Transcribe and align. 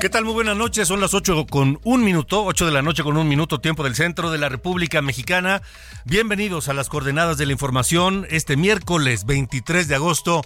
¿Qué 0.00 0.08
tal? 0.08 0.24
Muy 0.24 0.34
buenas 0.34 0.56
noches. 0.56 0.86
Son 0.86 1.00
las 1.00 1.12
8 1.12 1.46
con 1.50 1.80
un 1.82 2.04
minuto, 2.04 2.44
8 2.44 2.66
de 2.66 2.70
la 2.70 2.82
noche 2.82 3.02
con 3.02 3.16
un 3.16 3.26
minuto, 3.26 3.60
tiempo 3.60 3.82
del 3.82 3.96
centro 3.96 4.30
de 4.30 4.38
la 4.38 4.48
República 4.48 5.02
Mexicana. 5.02 5.60
Bienvenidos 6.04 6.68
a 6.68 6.72
las 6.72 6.88
coordenadas 6.88 7.36
de 7.36 7.46
la 7.46 7.52
información 7.52 8.24
este 8.30 8.56
miércoles 8.56 9.26
23 9.26 9.88
de 9.88 9.96
agosto 9.96 10.42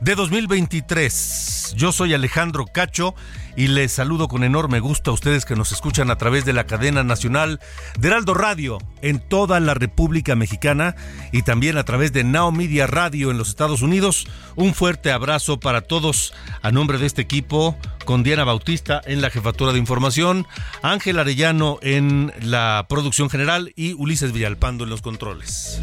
de 0.00 0.16
2023. 0.16 1.74
Yo 1.76 1.92
soy 1.92 2.14
Alejandro 2.14 2.66
Cacho 2.66 3.14
y 3.56 3.68
les 3.68 3.92
saludo 3.92 4.28
con 4.28 4.44
enorme 4.44 4.80
gusto 4.80 5.10
a 5.10 5.14
ustedes 5.14 5.44
que 5.44 5.56
nos 5.56 5.72
escuchan 5.72 6.10
a 6.10 6.16
través 6.16 6.44
de 6.44 6.52
la 6.52 6.66
cadena 6.66 7.02
nacional 7.02 7.60
de 7.98 8.08
Heraldo 8.08 8.34
Radio 8.34 8.78
en 9.02 9.18
toda 9.18 9.58
la 9.60 9.74
República 9.74 10.36
Mexicana 10.36 10.94
y 11.32 11.42
también 11.42 11.78
a 11.78 11.84
través 11.84 12.12
de 12.12 12.22
Now 12.22 12.52
Media 12.52 12.86
Radio 12.86 13.30
en 13.30 13.38
los 13.38 13.48
Estados 13.48 13.82
Unidos. 13.82 14.26
Un 14.54 14.74
fuerte 14.74 15.10
abrazo 15.10 15.58
para 15.58 15.80
todos 15.80 16.34
a 16.62 16.70
nombre 16.70 16.98
de 16.98 17.06
este 17.06 17.22
equipo 17.22 17.76
con 18.04 18.22
Diana 18.22 18.44
Bautista 18.44 19.00
en 19.04 19.20
la 19.20 19.30
jefatura 19.30 19.72
de 19.72 19.78
información, 19.78 20.46
Ángel 20.82 21.18
Arellano 21.18 21.78
en 21.82 22.32
la 22.40 22.86
producción 22.88 23.30
general 23.30 23.72
y 23.74 23.94
Ulises 23.94 24.32
Villalpando 24.32 24.84
en 24.84 24.90
los 24.90 25.02
controles. 25.02 25.80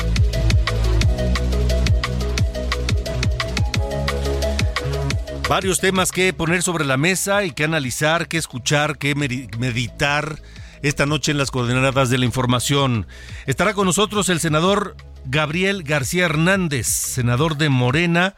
Varios 5.50 5.80
temas 5.82 6.12
que 6.12 6.34
poner 6.34 6.64
sobre 6.64 6.86
la 6.86 6.98
mesa 6.98 7.44
y 7.44 7.52
que 7.52 7.66
analizar, 7.66 8.28
que 8.28 8.38
escuchar, 8.38 8.98
que 8.98 9.14
meditar 9.14 10.40
esta 10.82 11.06
noche 11.06 11.32
en 11.32 11.38
las 11.38 11.52
coordenadas 11.52 12.10
de 12.10 12.18
la 12.18 12.26
información. 12.26 13.08
Estará 13.46 13.74
con 13.74 13.86
nosotros 13.86 14.30
el 14.30 14.40
senador 14.40 14.96
Gabriel 15.26 15.84
García 15.84 16.26
Hernández, 16.26 16.88
senador 16.88 17.58
de 17.58 17.70
Morena, 17.70 18.36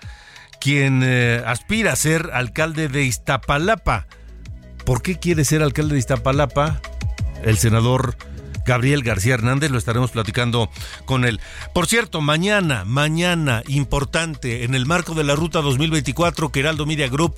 quien 0.60 1.02
eh, 1.04 1.44
aspira 1.46 1.94
a 1.94 1.96
ser 1.96 2.32
alcalde 2.34 2.88
de 2.88 3.04
Iztapalapa. 3.04 4.08
¿Por 4.84 5.02
qué 5.02 5.18
quiere 5.20 5.46
ser 5.46 5.62
alcalde 5.62 5.94
de 5.94 6.00
Iztapalapa? 6.00 6.82
El 7.44 7.58
senador 7.58 8.18
Gabriel 8.66 9.04
García 9.04 9.36
Hernández, 9.36 9.72
lo 9.72 9.78
estaremos 9.78 10.12
platicando 10.12 10.70
con 11.06 11.24
él. 11.24 11.40
Por 11.74 11.88
cierto, 11.88 12.22
mañana, 12.22 12.84
mañana, 12.86 13.64
importante, 13.68 14.64
en 14.64 14.76
el 14.76 14.86
marco 14.86 15.14
de 15.14 15.24
la 15.24 15.36
Ruta 15.36 15.62
2024 15.62 16.52
que 16.52 16.60
Heraldo 16.60 16.86
Media 16.86 17.08
Group 17.08 17.36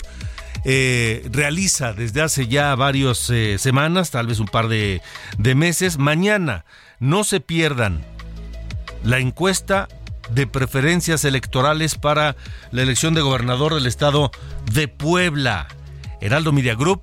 eh, 0.64 1.26
realiza 1.30 1.92
desde 1.92 2.22
hace 2.22 2.48
ya 2.48 2.74
varias 2.74 3.30
eh, 3.30 3.56
semanas, 3.58 4.10
tal 4.10 4.26
vez 4.26 4.40
un 4.40 4.48
par 4.48 4.68
de, 4.68 5.00
de 5.38 5.54
meses, 5.54 5.98
mañana 5.98 6.64
no 6.98 7.24
se 7.24 7.40
pierdan 7.40 8.04
la 9.04 9.18
encuesta 9.18 9.88
de 10.30 10.46
preferencias 10.46 11.24
electorales 11.24 11.94
para 11.94 12.36
la 12.70 12.82
elección 12.82 13.14
de 13.14 13.20
gobernador 13.20 13.74
del 13.74 13.86
estado 13.86 14.30
de 14.72 14.88
Puebla. 14.88 15.68
Heraldo 16.20 16.52
Media 16.52 16.74
Group 16.74 17.02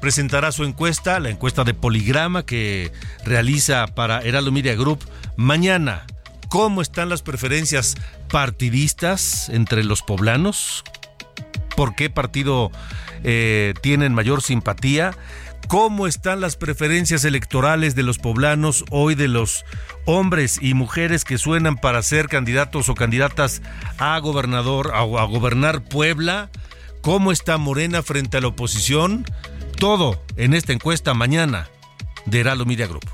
presentará 0.00 0.52
su 0.52 0.64
encuesta, 0.64 1.20
la 1.20 1.30
encuesta 1.30 1.64
de 1.64 1.74
Poligrama 1.74 2.44
que 2.44 2.92
realiza 3.24 3.86
para 3.86 4.20
Heraldo 4.20 4.52
Media 4.52 4.74
Group 4.74 5.04
mañana. 5.36 6.06
¿Cómo 6.48 6.80
están 6.80 7.08
las 7.08 7.22
preferencias 7.22 7.96
partidistas 8.30 9.48
entre 9.48 9.84
los 9.84 10.02
poblanos? 10.02 10.84
¿Por 11.76 11.94
qué 11.94 12.08
partido 12.08 12.70
eh, 13.24 13.74
tienen 13.82 14.14
mayor 14.14 14.42
simpatía? 14.42 15.16
¿Cómo 15.68 16.06
están 16.06 16.40
las 16.40 16.56
preferencias 16.56 17.24
electorales 17.24 17.96
de 17.96 18.04
los 18.04 18.18
poblanos 18.18 18.84
hoy 18.90 19.16
de 19.16 19.26
los 19.26 19.64
hombres 20.04 20.58
y 20.62 20.74
mujeres 20.74 21.24
que 21.24 21.38
suenan 21.38 21.76
para 21.76 22.02
ser 22.02 22.28
candidatos 22.28 22.88
o 22.88 22.94
candidatas 22.94 23.62
a 23.98 24.16
gobernador, 24.20 24.92
a, 24.94 25.00
a 25.00 25.24
gobernar 25.24 25.82
Puebla? 25.82 26.50
¿Cómo 27.00 27.32
está 27.32 27.58
Morena 27.58 28.02
frente 28.02 28.36
a 28.36 28.40
la 28.40 28.48
oposición? 28.48 29.24
Todo 29.78 30.18
en 30.36 30.54
esta 30.54 30.72
encuesta 30.72 31.12
mañana 31.12 31.68
de 32.24 32.40
Heraldo 32.40 32.64
Media 32.64 32.86
Group. 32.86 33.04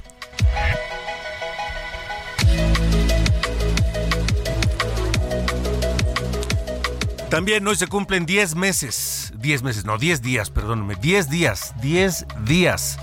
También 7.28 7.66
hoy 7.66 7.74
se 7.74 7.88
cumplen 7.88 8.26
10 8.26 8.54
meses, 8.54 9.32
10 9.38 9.62
meses, 9.64 9.84
no, 9.84 9.98
10 9.98 10.22
días, 10.22 10.50
perdónenme, 10.50 10.94
10 10.94 11.30
días, 11.30 11.74
10 11.80 12.26
días, 12.44 12.98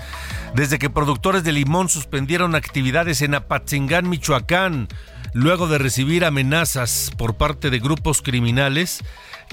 desde 0.54 0.78
que 0.78 0.88
productores 0.88 1.44
de 1.44 1.52
limón 1.52 1.88
suspendieron 1.90 2.54
actividades 2.54 3.20
en 3.20 3.34
Apatzingán, 3.34 4.08
Michoacán, 4.08 4.88
luego 5.34 5.66
de 5.66 5.78
recibir 5.78 6.24
amenazas 6.24 7.10
por 7.18 7.34
parte 7.34 7.68
de 7.68 7.80
grupos 7.80 8.22
criminales, 8.22 9.04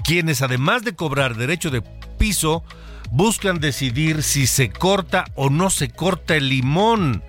quienes 0.06 0.42
además 0.42 0.84
de 0.84 0.96
cobrar 0.96 1.36
derecho 1.36 1.72
de 1.72 1.82
piso, 2.18 2.64
buscan 3.12 3.60
decidir 3.60 4.24
si 4.24 4.48
se 4.48 4.70
corta 4.70 5.26
o 5.36 5.50
no 5.50 5.70
se 5.70 5.90
corta 5.90 6.36
el 6.36 6.50
limón. 6.50 7.24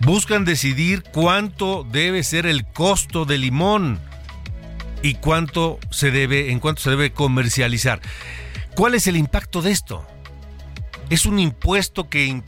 Buscan 0.00 0.44
decidir 0.44 1.02
cuánto 1.02 1.84
debe 1.84 2.22
ser 2.22 2.46
el 2.46 2.66
costo 2.66 3.24
del 3.24 3.42
limón 3.42 4.00
y 5.02 5.14
cuánto 5.14 5.78
se 5.90 6.10
debe, 6.10 6.50
en 6.50 6.60
cuánto 6.60 6.82
se 6.82 6.90
debe 6.90 7.12
comercializar. 7.12 8.00
¿Cuál 8.74 8.94
es 8.94 9.06
el 9.06 9.16
impacto 9.16 9.62
de 9.62 9.70
esto? 9.70 10.06
Es 11.10 11.26
un 11.26 11.38
impuesto 11.38 12.08
que, 12.08 12.42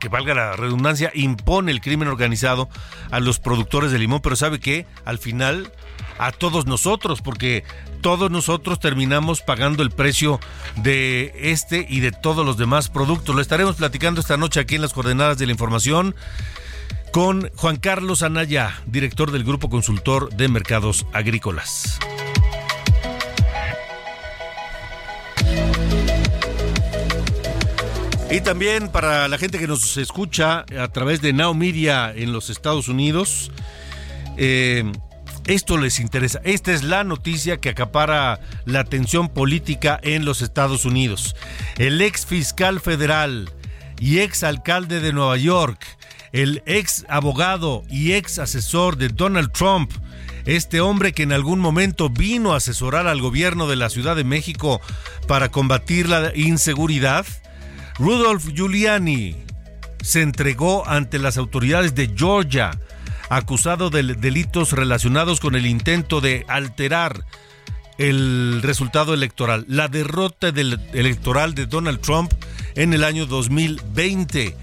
que, 0.00 0.08
valga 0.08 0.34
la 0.34 0.56
redundancia, 0.56 1.10
impone 1.14 1.72
el 1.72 1.80
crimen 1.80 2.08
organizado 2.08 2.68
a 3.10 3.20
los 3.20 3.40
productores 3.40 3.90
de 3.90 3.98
limón, 3.98 4.20
pero 4.20 4.36
sabe 4.36 4.60
que 4.60 4.86
al 5.04 5.18
final 5.18 5.72
a 6.18 6.32
todos 6.32 6.66
nosotros, 6.66 7.22
porque 7.22 7.64
todos 8.00 8.30
nosotros 8.30 8.80
terminamos 8.80 9.40
pagando 9.40 9.82
el 9.82 9.90
precio 9.90 10.40
de 10.76 11.32
este 11.36 11.86
y 11.88 12.00
de 12.00 12.12
todos 12.12 12.44
los 12.44 12.56
demás 12.56 12.88
productos. 12.88 13.34
Lo 13.34 13.40
estaremos 13.40 13.76
platicando 13.76 14.20
esta 14.20 14.36
noche 14.36 14.60
aquí 14.60 14.74
en 14.74 14.82
las 14.82 14.92
coordenadas 14.92 15.38
de 15.38 15.46
la 15.46 15.52
información 15.52 16.14
con 17.12 17.50
Juan 17.56 17.76
Carlos 17.76 18.22
Anaya, 18.22 18.80
director 18.86 19.30
del 19.30 19.44
Grupo 19.44 19.70
Consultor 19.70 20.34
de 20.34 20.48
Mercados 20.48 21.06
Agrícolas. 21.12 21.98
Y 28.34 28.40
también 28.40 28.88
para 28.88 29.28
la 29.28 29.38
gente 29.38 29.60
que 29.60 29.68
nos 29.68 29.96
escucha 29.96 30.64
a 30.76 30.88
través 30.88 31.20
de 31.20 31.32
Now 31.32 31.54
Media 31.54 32.12
en 32.12 32.32
los 32.32 32.50
Estados 32.50 32.88
Unidos, 32.88 33.52
eh, 34.36 34.90
esto 35.46 35.76
les 35.76 36.00
interesa. 36.00 36.40
Esta 36.44 36.72
es 36.72 36.82
la 36.82 37.04
noticia 37.04 37.58
que 37.58 37.70
acapara 37.70 38.40
la 38.64 38.80
atención 38.80 39.28
política 39.28 39.98
en 40.02 40.24
los 40.24 40.42
Estados 40.42 40.84
Unidos. 40.84 41.36
El 41.76 42.00
ex 42.00 42.26
fiscal 42.26 42.80
federal 42.80 43.50
y 44.00 44.20
ex 44.20 44.42
alcalde 44.42 45.00
de 45.00 45.12
Nueva 45.12 45.36
York, 45.36 45.84
el 46.32 46.62
ex 46.66 47.04
abogado 47.08 47.82
y 47.88 48.12
ex 48.12 48.38
asesor 48.38 48.96
de 48.96 49.08
Donald 49.08 49.52
Trump, 49.52 49.92
este 50.46 50.80
hombre 50.80 51.12
que 51.12 51.22
en 51.22 51.32
algún 51.32 51.60
momento 51.60 52.10
vino 52.10 52.52
a 52.52 52.56
asesorar 52.56 53.06
al 53.06 53.20
gobierno 53.20 53.66
de 53.66 53.76
la 53.76 53.88
Ciudad 53.88 54.16
de 54.16 54.24
México 54.24 54.80
para 55.26 55.50
combatir 55.50 56.08
la 56.08 56.32
inseguridad, 56.34 57.24
Rudolph 57.98 58.48
Giuliani, 58.52 59.36
se 60.02 60.20
entregó 60.20 60.86
ante 60.86 61.18
las 61.18 61.38
autoridades 61.38 61.94
de 61.94 62.12
Georgia, 62.14 62.72
acusado 63.36 63.90
de 63.90 64.02
delitos 64.02 64.72
relacionados 64.72 65.40
con 65.40 65.54
el 65.54 65.66
intento 65.66 66.20
de 66.20 66.44
alterar 66.48 67.24
el 67.98 68.60
resultado 68.62 69.14
electoral, 69.14 69.64
la 69.68 69.88
derrota 69.88 70.52
del 70.52 70.80
electoral 70.92 71.54
de 71.54 71.66
Donald 71.66 72.00
Trump 72.00 72.32
en 72.74 72.92
el 72.92 73.04
año 73.04 73.26
2020. 73.26 74.56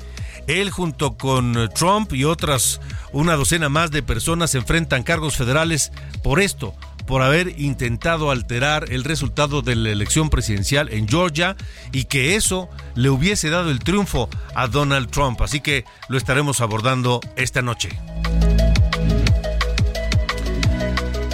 Él 0.47 0.69
junto 0.69 1.17
con 1.17 1.69
Trump 1.73 2.13
y 2.13 2.25
otras 2.25 2.81
una 3.13 3.35
docena 3.35 3.69
más 3.69 3.91
de 3.91 4.03
personas 4.03 4.55
enfrentan 4.55 5.03
cargos 5.03 5.35
federales 5.35 5.91
por 6.23 6.41
esto, 6.41 6.73
por 7.11 7.23
haber 7.23 7.59
intentado 7.59 8.31
alterar 8.31 8.85
el 8.89 9.03
resultado 9.03 9.61
de 9.61 9.75
la 9.75 9.89
elección 9.89 10.29
presidencial 10.29 10.87
en 10.93 11.09
Georgia 11.09 11.57
y 11.91 12.05
que 12.05 12.37
eso 12.37 12.69
le 12.95 13.09
hubiese 13.09 13.49
dado 13.49 13.69
el 13.69 13.79
triunfo 13.79 14.29
a 14.55 14.67
Donald 14.67 15.11
Trump. 15.11 15.41
Así 15.41 15.59
que 15.59 15.83
lo 16.07 16.17
estaremos 16.17 16.61
abordando 16.61 17.19
esta 17.35 17.61
noche. 17.61 17.89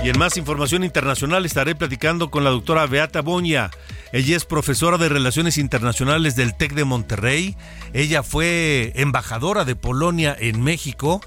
Y 0.04 0.10
en 0.10 0.18
más 0.18 0.36
información 0.38 0.84
internacional 0.84 1.46
estaré 1.46 1.76
platicando 1.76 2.32
con 2.32 2.44
la 2.44 2.50
doctora 2.50 2.88
Beata 2.88 3.22
Boña. 3.22 3.70
Ella 4.12 4.36
es 4.36 4.46
profesora 4.46 4.98
de 4.98 5.10
Relaciones 5.10 5.60
Internacionales 5.60 6.36
del 6.36 6.58
TEC 6.58 6.74
de 6.74 6.86
Monterrey. 6.86 7.56
Ella 7.94 8.24
fue 8.24 8.94
embajadora 8.96 9.64
de 9.64 9.76
Polonia 9.76 10.36
en 10.40 10.60
México. 10.60 11.22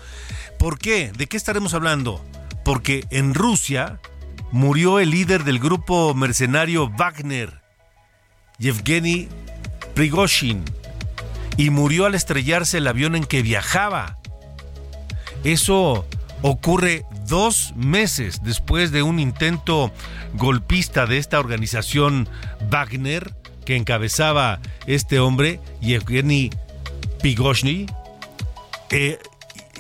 ¿Por 0.59 0.81
qué? 0.81 1.13
¿De 1.17 1.29
qué 1.29 1.37
estaremos 1.37 1.73
hablando? 1.73 2.25
Porque 2.65 3.05
en 3.11 3.35
Rusia 3.35 4.01
murió 4.53 4.99
el 4.99 5.11
líder 5.11 5.45
del 5.45 5.59
grupo 5.59 6.15
mercenario 6.15 6.89
Wagner, 6.89 7.61
Yevgeny 8.59 9.29
Prigozhin, 9.95 10.65
y 11.57 11.71
murió 11.71 12.07
al 12.07 12.15
estrellarse 12.15 12.79
el 12.79 12.87
avión 12.87 13.17
en 13.17 13.25
que 13.25 13.43
viajaba. 13.43 14.17
Eso 15.45 16.07
ocurre 16.43 17.05
dos 17.27 17.73
meses 17.77 18.41
después 18.43 18.91
de 18.91 19.03
un 19.03 19.21
intento 19.21 19.93
golpista 20.35 21.07
de 21.07 21.19
esta 21.19 21.39
organización 21.39 22.29
Wagner 22.71 23.35
que 23.65 23.77
encabezaba 23.77 24.61
este 24.87 25.21
hombre, 25.21 25.61
Yevgeny 25.81 26.51
Prigozhin. 27.21 27.87
Eh, 28.91 29.19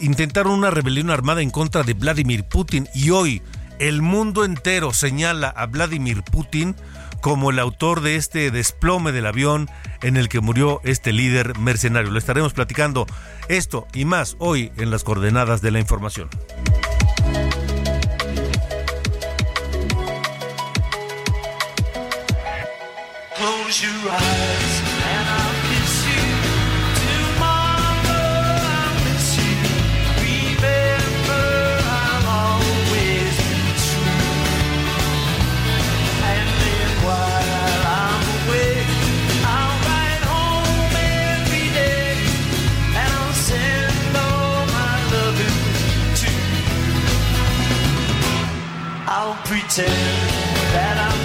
intentaron 0.00 0.52
una 0.52 0.70
rebelión 0.70 1.10
armada 1.10 1.42
en 1.42 1.50
contra 1.50 1.82
de 1.82 1.94
Vladimir 1.94 2.44
Putin 2.44 2.88
y 2.94 3.10
hoy 3.10 3.42
el 3.80 4.02
mundo 4.02 4.44
entero 4.44 4.92
señala 4.92 5.48
a 5.48 5.66
Vladimir 5.66 6.22
Putin 6.22 6.76
como 7.20 7.50
el 7.50 7.58
autor 7.58 8.02
de 8.02 8.16
este 8.16 8.50
desplome 8.50 9.10
del 9.10 9.26
avión 9.26 9.68
en 10.02 10.16
el 10.16 10.28
que 10.28 10.40
murió 10.40 10.80
este 10.84 11.12
líder 11.12 11.58
mercenario. 11.58 12.10
Le 12.10 12.18
estaremos 12.18 12.52
platicando 12.52 13.06
esto 13.48 13.88
y 13.94 14.04
más 14.04 14.36
hoy 14.38 14.70
en 14.76 14.90
las 14.90 15.02
coordenadas 15.02 15.62
de 15.62 15.70
la 15.70 15.80
información. 15.80 16.28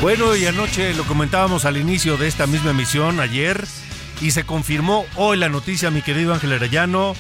Bueno, 0.06 0.36
y 0.36 0.46
anoche 0.46 0.94
lo 0.94 1.04
comentábamos 1.06 1.66
al 1.66 1.78
inicio 1.78 2.16
de 2.16 2.28
esta 2.28 2.46
misma 2.46 2.70
emisión, 2.70 3.20
ayer, 3.20 3.66
y 4.22 4.30
se 4.30 4.44
confirmó 4.44 5.04
hoy 5.16 5.36
la 5.36 5.50
noticia, 5.50 5.90
mi 5.90 6.04
querido 6.04 6.32
Ángel 6.32 6.54
Arellano, 6.54 7.16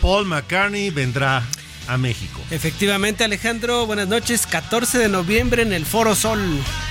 Paul 0.00 0.24
McCartney 0.24 0.88
vendrá 0.88 1.42
a 1.88 1.98
México. 1.98 2.40
Efectivamente, 2.50 3.22
Alejandro, 3.22 3.84
buenas 3.84 4.08
noches. 4.08 4.46
14 4.46 4.96
de 4.96 5.10
noviembre 5.10 5.60
en 5.60 5.74
el 5.74 5.84
Foro 5.84 6.14
Sol. 6.14 6.40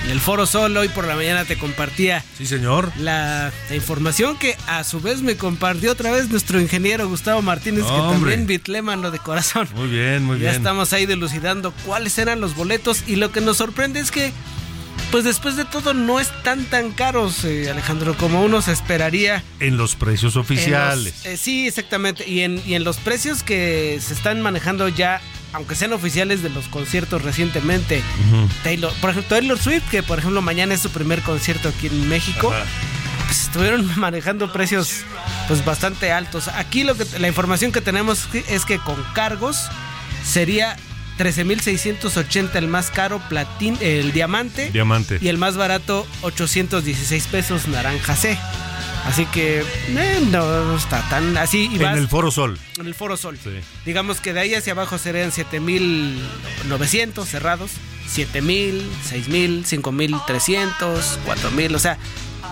En 0.04 0.10
el 0.12 0.20
Foro 0.20 0.46
Sol, 0.46 0.76
hoy 0.76 0.86
por 0.90 1.08
la 1.08 1.16
mañana 1.16 1.44
te 1.44 1.58
compartía. 1.58 2.24
Sí, 2.38 2.46
señor. 2.46 2.92
La, 2.96 3.50
información 3.74 4.38
que 4.38 4.56
a 4.68 4.84
su 4.84 5.00
vez 5.00 5.22
me 5.22 5.36
compartió 5.36 5.90
otra 5.90 6.12
vez 6.12 6.28
nuestro 6.28 6.60
ingeniero 6.60 7.08
Gustavo 7.08 7.42
Martínez, 7.42 7.82
que 7.82 7.90
también 7.90 8.46
bitlémano 8.46 9.10
de 9.10 9.18
corazón. 9.18 9.68
Muy 9.74 9.88
bien, 9.88 10.22
muy 10.22 10.38
bien. 10.38 10.52
Ya 10.52 10.56
estamos 10.56 10.92
ahí 10.92 11.04
delucidando 11.04 11.74
cuáles 11.84 12.16
eran 12.18 12.40
los 12.40 12.54
boletos 12.54 13.02
y 13.08 13.16
lo 13.16 13.32
que 13.32 13.40
nos 13.40 13.56
sorprende 13.56 13.98
es 13.98 14.12
que 14.12 14.32
pues 15.12 15.24
después 15.24 15.56
de 15.56 15.66
todo 15.66 15.92
no 15.92 16.18
están 16.18 16.64
tan 16.64 16.90
caros, 16.90 17.44
eh, 17.44 17.70
Alejandro, 17.70 18.16
como 18.16 18.42
uno 18.42 18.62
se 18.62 18.72
esperaría. 18.72 19.44
En 19.60 19.76
los 19.76 19.94
precios 19.94 20.36
oficiales. 20.36 21.26
Eh, 21.26 21.36
sí, 21.36 21.68
exactamente. 21.68 22.26
Y 22.26 22.40
en, 22.40 22.62
y 22.66 22.74
en 22.74 22.82
los 22.82 22.96
precios 22.96 23.42
que 23.42 23.98
se 24.00 24.14
están 24.14 24.40
manejando 24.40 24.88
ya 24.88 25.20
aunque 25.52 25.74
sean 25.74 25.92
oficiales 25.92 26.42
de 26.42 26.48
los 26.48 26.66
conciertos 26.68 27.20
recientemente, 27.20 28.02
Taylor, 28.64 28.90
por 29.02 29.10
ejemplo, 29.10 29.36
Taylor 29.36 29.58
Swift, 29.58 29.86
que 29.90 30.02
por 30.02 30.18
ejemplo 30.18 30.40
mañana 30.40 30.72
es 30.72 30.80
su 30.80 30.88
primer 30.88 31.20
concierto 31.20 31.68
aquí 31.68 31.88
en 31.88 32.08
México, 32.08 32.50
pues 33.26 33.42
estuvieron 33.42 33.86
manejando 34.00 34.50
precios 34.50 35.02
pues 35.48 35.62
bastante 35.62 36.10
altos. 36.10 36.48
Aquí 36.48 36.84
lo 36.84 36.94
que 36.94 37.04
la 37.18 37.28
información 37.28 37.70
que 37.70 37.82
tenemos 37.82 38.30
es 38.48 38.64
que 38.64 38.78
con 38.78 38.96
cargos 39.12 39.68
sería 40.24 40.78
13.680 41.22 42.56
el 42.56 42.66
más 42.66 42.90
caro, 42.90 43.22
platín, 43.28 43.78
el 43.80 44.12
diamante. 44.12 44.72
Diamante. 44.72 45.18
Y 45.20 45.28
el 45.28 45.38
más 45.38 45.56
barato, 45.56 46.04
816 46.22 47.28
pesos, 47.28 47.68
naranja 47.68 48.16
C. 48.16 48.36
Así 49.04 49.26
que 49.26 49.60
eh, 49.60 50.28
no 50.32 50.76
está 50.76 51.08
tan 51.08 51.36
así. 51.36 51.70
en 51.72 51.82
el 51.82 52.08
Foro 52.08 52.32
Sol. 52.32 52.58
En 52.76 52.86
el 52.86 52.94
Foro 52.94 53.16
Sol. 53.16 53.38
Digamos 53.84 54.20
que 54.20 54.32
de 54.32 54.40
ahí 54.40 54.54
hacia 54.56 54.72
abajo 54.72 54.98
serían 54.98 55.30
7.900 55.30 57.24
cerrados, 57.24 57.70
7.000, 58.12 58.82
6.000, 59.08 59.64
5.300, 59.64 61.18
4.000. 61.24 61.74
O 61.76 61.78
sea, 61.78 61.98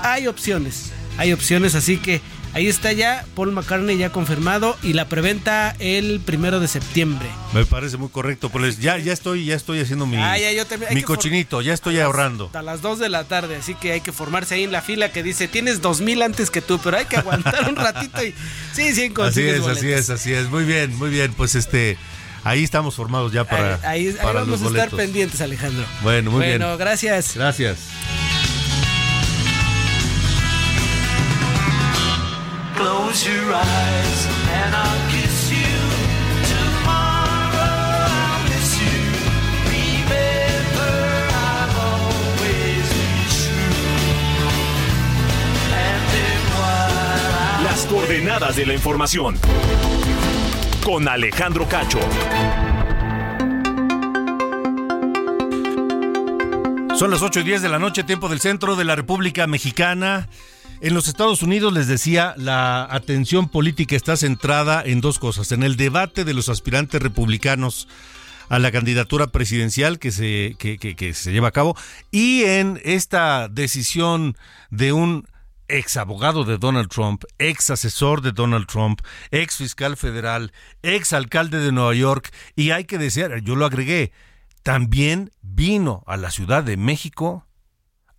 hay 0.04 0.28
opciones. 0.28 0.92
Hay 1.18 1.32
opciones, 1.32 1.74
así 1.74 1.96
que 1.96 2.20
Ahí 2.52 2.66
está 2.66 2.92
ya 2.92 3.24
Paul 3.36 3.52
McCartney 3.52 3.96
ya 3.96 4.10
confirmado 4.10 4.76
y 4.82 4.92
la 4.92 5.06
preventa 5.06 5.76
el 5.78 6.20
primero 6.20 6.58
de 6.58 6.66
septiembre. 6.66 7.28
Me 7.52 7.64
parece 7.64 7.96
muy 7.96 8.08
correcto, 8.08 8.50
pues 8.50 8.80
ya, 8.80 8.98
ya 8.98 9.12
estoy, 9.12 9.44
ya 9.44 9.54
estoy 9.54 9.80
haciendo 9.80 10.06
mi, 10.06 10.16
ah, 10.16 10.36
mi 10.92 11.02
cochinito, 11.02 11.62
ya 11.62 11.72
estoy 11.72 12.00
ahorrando. 12.00 12.50
A 12.52 12.62
las 12.62 12.82
2 12.82 12.98
de 12.98 13.08
la 13.08 13.24
tarde, 13.24 13.56
así 13.56 13.74
que 13.74 13.92
hay 13.92 14.00
que 14.00 14.12
formarse 14.12 14.54
ahí 14.56 14.64
en 14.64 14.72
la 14.72 14.82
fila 14.82 15.12
que 15.12 15.22
dice 15.22 15.48
tienes 15.48 15.80
dos 15.80 16.00
mil 16.00 16.22
antes 16.22 16.50
que 16.50 16.60
tú, 16.60 16.80
pero 16.82 16.96
hay 16.96 17.06
que 17.06 17.16
aguantar 17.16 17.68
un 17.68 17.76
ratito 17.76 18.22
y 18.22 18.34
sí, 18.72 18.94
sí, 18.94 19.12
Así 19.20 19.42
es, 19.42 19.66
así 19.66 19.92
es, 19.92 20.10
así 20.10 20.32
es. 20.32 20.48
Muy 20.48 20.64
bien, 20.64 20.94
muy 20.96 21.10
bien. 21.10 21.32
Pues 21.32 21.54
este 21.54 21.98
ahí 22.44 22.64
estamos 22.64 22.94
formados 22.94 23.32
ya 23.32 23.44
para. 23.44 23.78
Ahí, 23.88 24.08
ahí, 24.08 24.16
vamos 24.22 24.62
a 24.62 24.66
estar 24.66 24.90
pendientes, 24.90 25.40
Alejandro. 25.40 25.84
Bueno, 26.02 26.30
muy 26.30 26.46
bien. 26.46 26.58
Bueno, 26.58 26.76
gracias. 26.78 27.34
Gracias. 27.34 27.78
Close 32.80 33.26
your 33.28 33.52
eyes 33.52 34.26
and 34.56 34.74
I'll 34.74 35.10
kiss 35.10 35.50
you. 35.50 35.80
Las 47.62 47.84
coordenadas 47.84 48.56
de 48.56 48.64
la 48.64 48.72
información. 48.72 49.38
Con 50.82 51.06
Alejandro 51.06 51.68
Cacho. 51.68 52.00
Son 56.96 57.10
las 57.10 57.20
8 57.20 57.40
y 57.40 57.42
10 57.42 57.60
de 57.60 57.68
la 57.68 57.78
noche, 57.78 58.04
tiempo 58.04 58.30
del 58.30 58.40
centro 58.40 58.74
de 58.74 58.84
la 58.84 58.96
República 58.96 59.46
Mexicana. 59.46 60.28
En 60.82 60.94
los 60.94 61.08
Estados 61.08 61.42
Unidos, 61.42 61.74
les 61.74 61.88
decía, 61.88 62.32
la 62.38 62.88
atención 62.90 63.50
política 63.50 63.94
está 63.94 64.16
centrada 64.16 64.82
en 64.82 65.02
dos 65.02 65.18
cosas. 65.18 65.52
En 65.52 65.62
el 65.62 65.76
debate 65.76 66.24
de 66.24 66.32
los 66.32 66.48
aspirantes 66.48 67.02
republicanos 67.02 67.86
a 68.48 68.58
la 68.58 68.72
candidatura 68.72 69.26
presidencial 69.26 69.98
que 69.98 70.10
se, 70.10 70.56
que, 70.58 71.14
se 71.14 71.32
lleva 71.32 71.48
a 71.48 71.52
cabo 71.52 71.76
y 72.10 72.44
en 72.44 72.80
esta 72.82 73.48
decisión 73.48 74.38
de 74.70 74.94
un 74.94 75.28
ex 75.68 75.98
abogado 75.98 76.44
de 76.44 76.56
Donald 76.56 76.88
Trump, 76.88 77.24
ex 77.38 77.68
asesor 77.68 78.22
de 78.22 78.32
Donald 78.32 78.66
Trump, 78.66 79.02
ex 79.30 79.56
fiscal 79.56 79.98
federal, 79.98 80.50
ex 80.82 81.12
alcalde 81.12 81.58
de 81.58 81.72
Nueva 81.72 81.94
York, 81.94 82.32
y 82.56 82.70
hay 82.70 82.86
que 82.86 82.98
decir, 82.98 83.30
yo 83.44 83.54
lo 83.54 83.66
agregué, 83.66 84.12
también 84.62 85.30
vino 85.42 86.02
a 86.06 86.16
la 86.16 86.30
Ciudad 86.30 86.64
de 86.64 86.76
México 86.76 87.46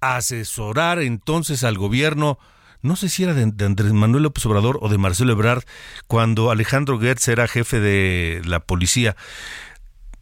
asesorar 0.01 0.99
entonces 1.01 1.63
al 1.63 1.77
gobierno 1.77 2.37
no 2.81 2.95
sé 2.95 3.09
si 3.09 3.23
era 3.23 3.33
de, 3.33 3.43
Andrés 3.43 3.93
Manuel 3.93 4.23
López 4.23 4.45
Obrador 4.45 4.79
o 4.81 4.89
de 4.89 4.97
Marcelo 4.97 5.33
Ebrard, 5.33 5.63
cuando 6.07 6.49
Alejandro 6.49 6.99
Gertz 6.99 7.27
era 7.27 7.47
jefe 7.47 7.79
de 7.79 8.41
la 8.43 8.59
policía. 8.59 9.15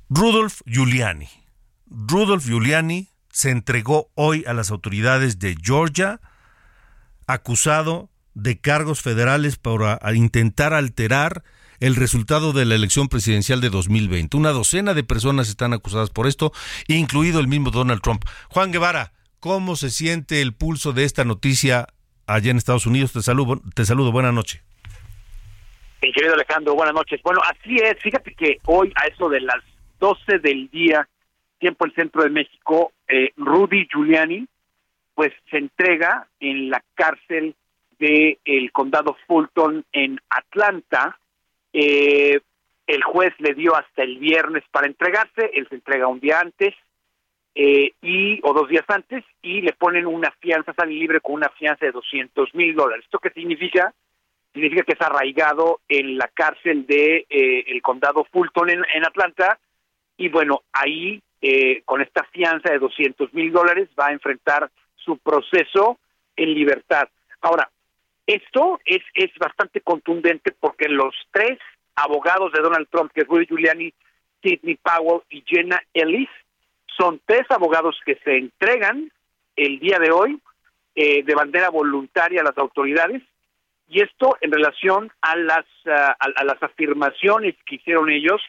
Rudolf 0.09 0.62
Giuliani. 0.65 1.29
Rudolf 1.89 2.45
Giuliani 2.45 3.09
se 3.31 3.51
entregó 3.51 4.09
hoy 4.15 4.43
a 4.45 4.53
las 4.53 4.71
autoridades 4.71 5.39
de 5.39 5.55
Georgia 5.62 6.19
acusado 7.27 8.09
de 8.33 8.59
cargos 8.59 9.01
federales 9.01 9.57
para 9.57 10.00
intentar 10.13 10.74
alterar 10.74 11.43
el 11.79 11.95
resultado 11.95 12.51
de 12.51 12.65
la 12.65 12.75
elección 12.75 13.07
presidencial 13.07 13.62
de 13.62 13.69
2020. 13.69 14.36
Una 14.36 14.50
docena 14.50 14.93
de 14.93 15.03
personas 15.03 15.48
están 15.48 15.71
acusadas 15.71 16.09
por 16.09 16.27
esto, 16.27 16.51
incluido 16.88 17.39
el 17.39 17.48
mismo 17.48 17.71
Donald 17.71 18.01
Trump. 18.01 18.25
Juan 18.50 18.71
Guevara, 18.71 19.13
¿cómo 19.39 19.75
se 19.75 19.89
siente 19.89 20.41
el 20.41 20.53
pulso 20.53 20.93
de 20.93 21.03
esta 21.03 21.24
noticia 21.24 21.88
allá 22.27 22.51
en 22.51 22.58
Estados 22.58 22.86
Unidos? 22.86 23.13
Te 23.13 23.22
saludo, 23.22 23.62
te 23.74 23.86
saludo, 23.86 24.12
buena 24.12 24.31
noche. 24.31 24.62
Mi 26.01 26.12
querido 26.13 26.34
Alejandro, 26.34 26.75
buenas 26.75 26.93
noches. 26.93 27.22
Bueno, 27.24 27.41
así 27.43 27.75
es, 27.77 27.98
fíjate 28.01 28.34
que 28.34 28.58
hoy 28.65 28.93
a 28.96 29.08
eso 29.08 29.29
de 29.29 29.41
las 29.41 29.63
12 30.00 30.39
del 30.39 30.69
día, 30.69 31.08
tiempo 31.58 31.86
el 31.86 31.93
centro 31.93 32.24
de 32.24 32.29
México, 32.29 32.93
eh, 33.08 33.31
Rudy 33.36 33.88
Giuliani, 33.91 34.48
pues 35.15 35.34
se 35.51 35.58
entrega 35.58 36.27
en 36.39 36.69
la 36.69 36.81
cárcel 36.96 37.55
del 38.00 38.38
el 38.46 38.72
condado 38.72 39.17
Fulton 39.27 39.84
en 39.91 40.22
Atlanta. 40.29 41.19
Eh, 41.74 42.39
el 42.88 43.03
juez 43.03 43.34
le 43.39 43.53
dio 43.53 43.75
hasta 43.75 44.03
el 44.03 44.17
viernes 44.17 44.63
para 44.72 44.88
entregarse, 44.88 45.51
él 45.53 45.67
se 45.67 45.75
entrega 45.75 46.08
un 46.08 46.22
día 46.22 46.39
antes 46.39 46.74
eh, 47.61 47.91
y 48.01 48.39
o 48.43 48.53
dos 48.53 48.69
días 48.69 48.85
antes 48.87 49.21
y 49.41 49.59
le 49.59 49.73
ponen 49.73 50.07
una 50.07 50.31
fianza, 50.39 50.71
sale 50.71 50.93
libre 50.93 51.19
con 51.19 51.35
una 51.35 51.49
fianza 51.49 51.85
de 51.85 51.91
200 51.91 52.55
mil 52.55 52.73
dólares. 52.73 53.03
¿Esto 53.03 53.19
qué 53.19 53.31
significa? 53.31 53.93
Significa 54.53 54.83
que 54.83 54.93
es 54.93 55.01
arraigado 55.01 55.81
en 55.89 56.17
la 56.17 56.29
cárcel 56.33 56.85
de 56.85 57.25
eh, 57.29 57.65
el 57.67 57.81
condado 57.81 58.25
Fulton 58.31 58.69
en, 58.69 59.05
Atlanta 59.05 59.59
y 60.15 60.29
bueno, 60.29 60.61
ahí 60.71 61.21
eh, 61.41 61.81
con 61.83 61.99
esta 61.99 62.23
fianza 62.31 62.71
de 62.71 62.79
200 62.79 63.33
mil 63.33 63.51
dólares 63.51 63.89
va 63.99 64.07
a 64.07 64.13
enfrentar 64.13 64.71
su 64.95 65.17
proceso 65.17 65.99
en 66.37 66.53
libertad. 66.53 67.09
Ahora, 67.41 67.69
esto 68.25 68.79
es, 68.85 69.01
es 69.15 69.31
bastante 69.37 69.81
contundente 69.81 70.55
porque 70.57 70.87
los 70.87 71.13
tres 71.31 71.59
abogados 71.95 72.53
de 72.53 72.61
Donald 72.61 72.87
Trump, 72.89 73.11
que 73.11 73.23
es 73.23 73.27
Rudy 73.27 73.47
Giuliani, 73.47 73.93
Sidney 74.41 74.79
Powell 74.81 75.23
y 75.29 75.43
Jenna 75.45 75.81
Ellis, 75.93 76.29
son 76.99 77.21
tres 77.25 77.49
abogados 77.49 77.99
que 78.05 78.15
se 78.23 78.37
entregan 78.37 79.11
el 79.55 79.79
día 79.79 79.99
de 79.99 80.11
hoy 80.11 80.39
eh, 80.95 81.23
de 81.23 81.35
bandera 81.35 81.69
voluntaria 81.69 82.41
a 82.41 82.43
las 82.43 82.57
autoridades 82.57 83.23
y 83.87 84.01
esto 84.01 84.37
en 84.41 84.51
relación 84.51 85.11
a 85.21 85.35
las 85.35 85.65
a 85.85 86.43
las 86.43 86.61
afirmaciones 86.61 87.55
que 87.65 87.75
hicieron 87.75 88.09
ellos 88.09 88.41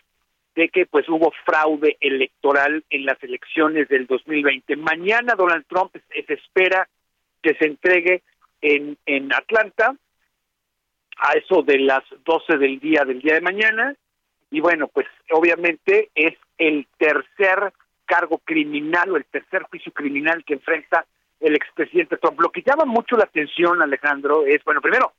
de 0.55 0.69
que 0.69 0.85
pues 0.85 1.09
hubo 1.09 1.33
fraude 1.47 1.97
electoral 2.01 2.85
en 2.91 3.07
las 3.07 3.23
elecciones 3.23 3.89
del 3.89 4.07
2020. 4.07 4.77
Mañana 4.77 5.35
Donald 5.35 5.65
Trump 5.67 5.93
se 6.09 6.35
espera 6.35 6.89
que 7.43 7.55
se 7.55 7.67
entregue 7.67 8.23
en, 8.61 8.99
en 9.07 9.33
Atlanta 9.33 9.95
a 11.17 11.33
eso 11.33 11.63
de 11.63 11.79
las 11.79 12.03
12 12.25 12.59
del 12.59 12.81
día 12.81 13.05
del 13.05 13.21
día 13.21 13.35
de 13.35 13.41
mañana 13.41 13.95
y 14.51 14.61
bueno, 14.61 14.89
pues 14.89 15.07
obviamente 15.31 16.11
es 16.15 16.37
el 16.59 16.87
tercer 16.99 17.73
cargo 18.11 18.39
criminal 18.39 19.13
o 19.13 19.17
el 19.17 19.25
tercer 19.27 19.63
juicio 19.63 19.93
criminal 19.93 20.45
que 20.45 20.55
enfrenta 20.55 21.07
el 21.39 21.55
expresidente 21.55 22.17
Trump. 22.17 22.41
Lo 22.41 22.51
que 22.51 22.63
llama 22.63 22.85
mucho 22.85 23.17
la 23.17 23.25
atención, 23.25 23.81
Alejandro, 23.81 24.45
es, 24.45 24.63
bueno, 24.65 24.81
primero, 24.81 25.13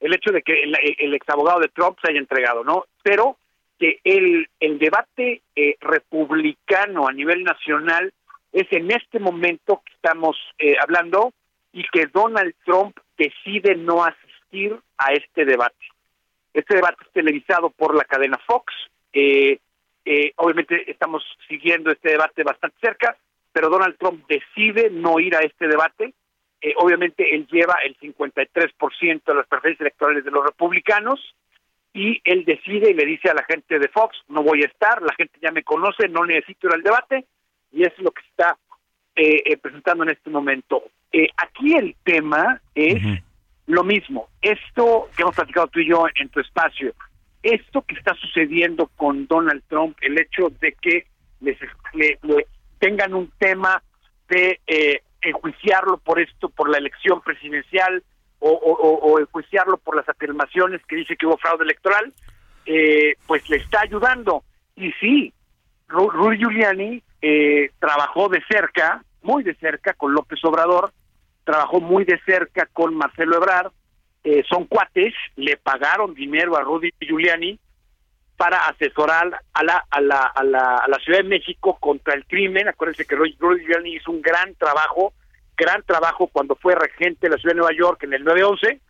el 0.00 0.14
hecho 0.14 0.32
de 0.32 0.40
que 0.42 0.62
el, 0.62 0.74
el 0.98 1.14
ex 1.14 1.28
abogado 1.28 1.60
de 1.60 1.68
Trump 1.68 1.98
se 2.00 2.10
haya 2.10 2.20
entregado, 2.20 2.64
¿no? 2.64 2.86
Pero 3.02 3.36
que 3.78 4.00
el, 4.02 4.48
el 4.60 4.78
debate 4.78 5.42
eh, 5.54 5.76
republicano 5.80 7.06
a 7.06 7.12
nivel 7.12 7.44
nacional 7.44 8.12
es 8.52 8.66
en 8.72 8.90
este 8.90 9.20
momento 9.20 9.82
que 9.84 9.92
estamos 9.92 10.36
eh, 10.58 10.74
hablando 10.80 11.32
y 11.72 11.84
que 11.92 12.06
Donald 12.06 12.54
Trump 12.64 12.96
decide 13.18 13.76
no 13.76 14.04
asistir 14.04 14.74
a 14.96 15.12
este 15.12 15.44
debate. 15.44 15.76
Este 16.54 16.76
debate 16.76 17.04
es 17.04 17.12
televisado 17.12 17.70
por 17.70 17.94
la 17.94 18.04
cadena 18.04 18.38
Fox. 18.46 18.72
Eh, 19.12 19.58
obviamente 20.36 20.90
estamos 20.90 21.22
siguiendo 21.48 21.90
este 21.90 22.10
debate 22.10 22.42
bastante 22.42 22.76
cerca, 22.80 23.16
pero 23.52 23.68
Donald 23.68 23.96
Trump 23.98 24.24
decide 24.28 24.90
no 24.90 25.20
ir 25.20 25.34
a 25.36 25.40
este 25.40 25.68
debate. 25.68 26.14
obviamente 26.76 27.34
él 27.34 27.46
lleva 27.50 27.74
el 27.84 27.96
53% 27.98 29.22
de 29.24 29.34
las 29.34 29.46
preferencias 29.46 29.80
electorales 29.82 30.24
de 30.24 30.30
los 30.30 30.44
republicanos 30.44 31.20
y 31.92 32.20
él 32.24 32.44
decide 32.44 32.90
y 32.90 32.94
le 32.94 33.04
dice 33.06 33.30
a 33.30 33.34
la 33.34 33.44
gente 33.44 33.78
de 33.78 33.88
Fox, 33.88 34.16
no 34.28 34.42
voy 34.42 34.62
a 34.62 34.66
estar, 34.66 35.02
la 35.02 35.14
gente 35.14 35.38
ya 35.40 35.50
me 35.50 35.64
conoce, 35.64 36.08
no 36.08 36.24
necesito 36.24 36.68
ir 36.68 36.74
al 36.74 36.82
debate, 36.82 37.26
y 37.72 37.82
es 37.82 37.92
lo 37.98 38.10
que 38.10 38.22
está 38.22 38.56
eh, 39.16 39.42
eh, 39.44 39.56
presentando 39.56 40.04
en 40.04 40.10
este 40.10 40.30
momento. 40.30 40.84
Eh, 41.10 41.28
aquí 41.36 41.74
el 41.74 41.96
tema 42.04 42.60
es 42.74 43.02
lo 43.66 43.84
mismo, 43.84 44.28
esto 44.40 45.08
que 45.16 45.22
hemos 45.22 45.34
platicado 45.34 45.66
tú 45.68 45.80
y 45.80 45.88
yo 45.88 46.06
en 46.14 46.28
tu 46.28 46.40
espacio, 46.40 46.92
esto 47.42 47.82
que 47.82 47.94
está 47.94 48.14
sucediendo 48.14 48.90
con 48.96 49.26
Donald 49.26 49.62
Trump, 49.68 49.96
el 50.00 50.18
hecho 50.18 50.50
de 50.60 50.72
que 50.72 51.06
les, 51.40 51.58
le, 51.94 52.18
tengan 52.78 53.14
un 53.14 53.30
tema 53.38 53.82
de 54.28 54.60
enjuiciarlo 55.22 55.98
por 55.98 56.20
esto, 56.20 56.48
por 56.48 56.68
la 56.68 56.78
elección 56.78 57.20
presidencial, 57.22 58.02
o, 58.40 58.50
o, 58.50 59.18
enjuiciarlo 59.18 59.78
por 59.78 59.96
las 59.96 60.08
afirmaciones 60.08 60.80
que 60.86 60.96
dice 60.96 61.16
que 61.16 61.26
hubo 61.26 61.36
fraude 61.38 61.64
electoral, 61.64 62.12
eh, 62.66 63.16
pues 63.26 63.48
le 63.50 63.56
está 63.56 63.80
ayudando. 63.80 64.44
Y 64.76 64.92
sí, 64.92 65.32
Rudy 65.88 66.38
Giuliani 66.38 67.02
eh, 67.20 67.70
trabajó 67.78 68.28
de 68.28 68.42
cerca, 68.48 69.02
muy 69.22 69.42
de 69.42 69.54
cerca, 69.56 69.94
con 69.94 70.12
López 70.12 70.38
Obrador, 70.44 70.92
trabajó 71.44 71.80
muy 71.80 72.04
de 72.04 72.20
cerca 72.24 72.68
con 72.72 72.94
Marcelo 72.94 73.36
Ebrard, 73.36 73.72
eh, 74.24 74.42
son 74.48 74.66
cuates, 74.66 75.14
le 75.36 75.56
pagaron 75.56 76.14
dinero 76.14 76.56
a 76.56 76.62
Rudy 76.62 76.90
Giuliani 77.00 77.58
para 78.36 78.68
asesorar 78.68 79.40
a 79.52 79.64
la, 79.64 79.84
a 79.90 80.00
la, 80.00 80.22
a 80.22 80.44
la, 80.44 80.76
a 80.76 80.88
la 80.88 80.98
Ciudad 80.98 81.18
de 81.18 81.28
México 81.28 81.76
contra 81.80 82.14
el 82.14 82.24
crimen. 82.26 82.68
Acuérdense 82.68 83.04
que 83.04 83.16
Rudy 83.16 83.36
Giuliani 83.36 83.96
hizo 83.96 84.10
un 84.10 84.22
gran 84.22 84.54
trabajo 84.54 85.12
gran 85.58 85.82
trabajo 85.82 86.28
cuando 86.28 86.54
fue 86.54 86.74
regente 86.76 87.26
de 87.26 87.30
la 87.30 87.36
ciudad 87.36 87.54
de 87.54 87.60
Nueva 87.60 87.76
York 87.76 88.02
en 88.04 88.14
el 88.14 88.24
911. 88.24 88.80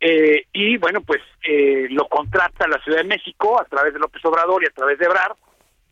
Eh, 0.00 0.46
y 0.52 0.78
bueno, 0.78 1.02
pues 1.02 1.20
eh, 1.46 1.86
lo 1.90 2.08
contrata 2.08 2.66
la 2.66 2.82
Ciudad 2.82 2.98
de 2.98 3.04
México 3.04 3.60
a 3.60 3.64
través 3.66 3.92
de 3.92 4.00
López 4.00 4.24
Obrador 4.24 4.64
y 4.64 4.66
a 4.66 4.74
través 4.74 4.98
de 4.98 5.04
Ebrar 5.04 5.36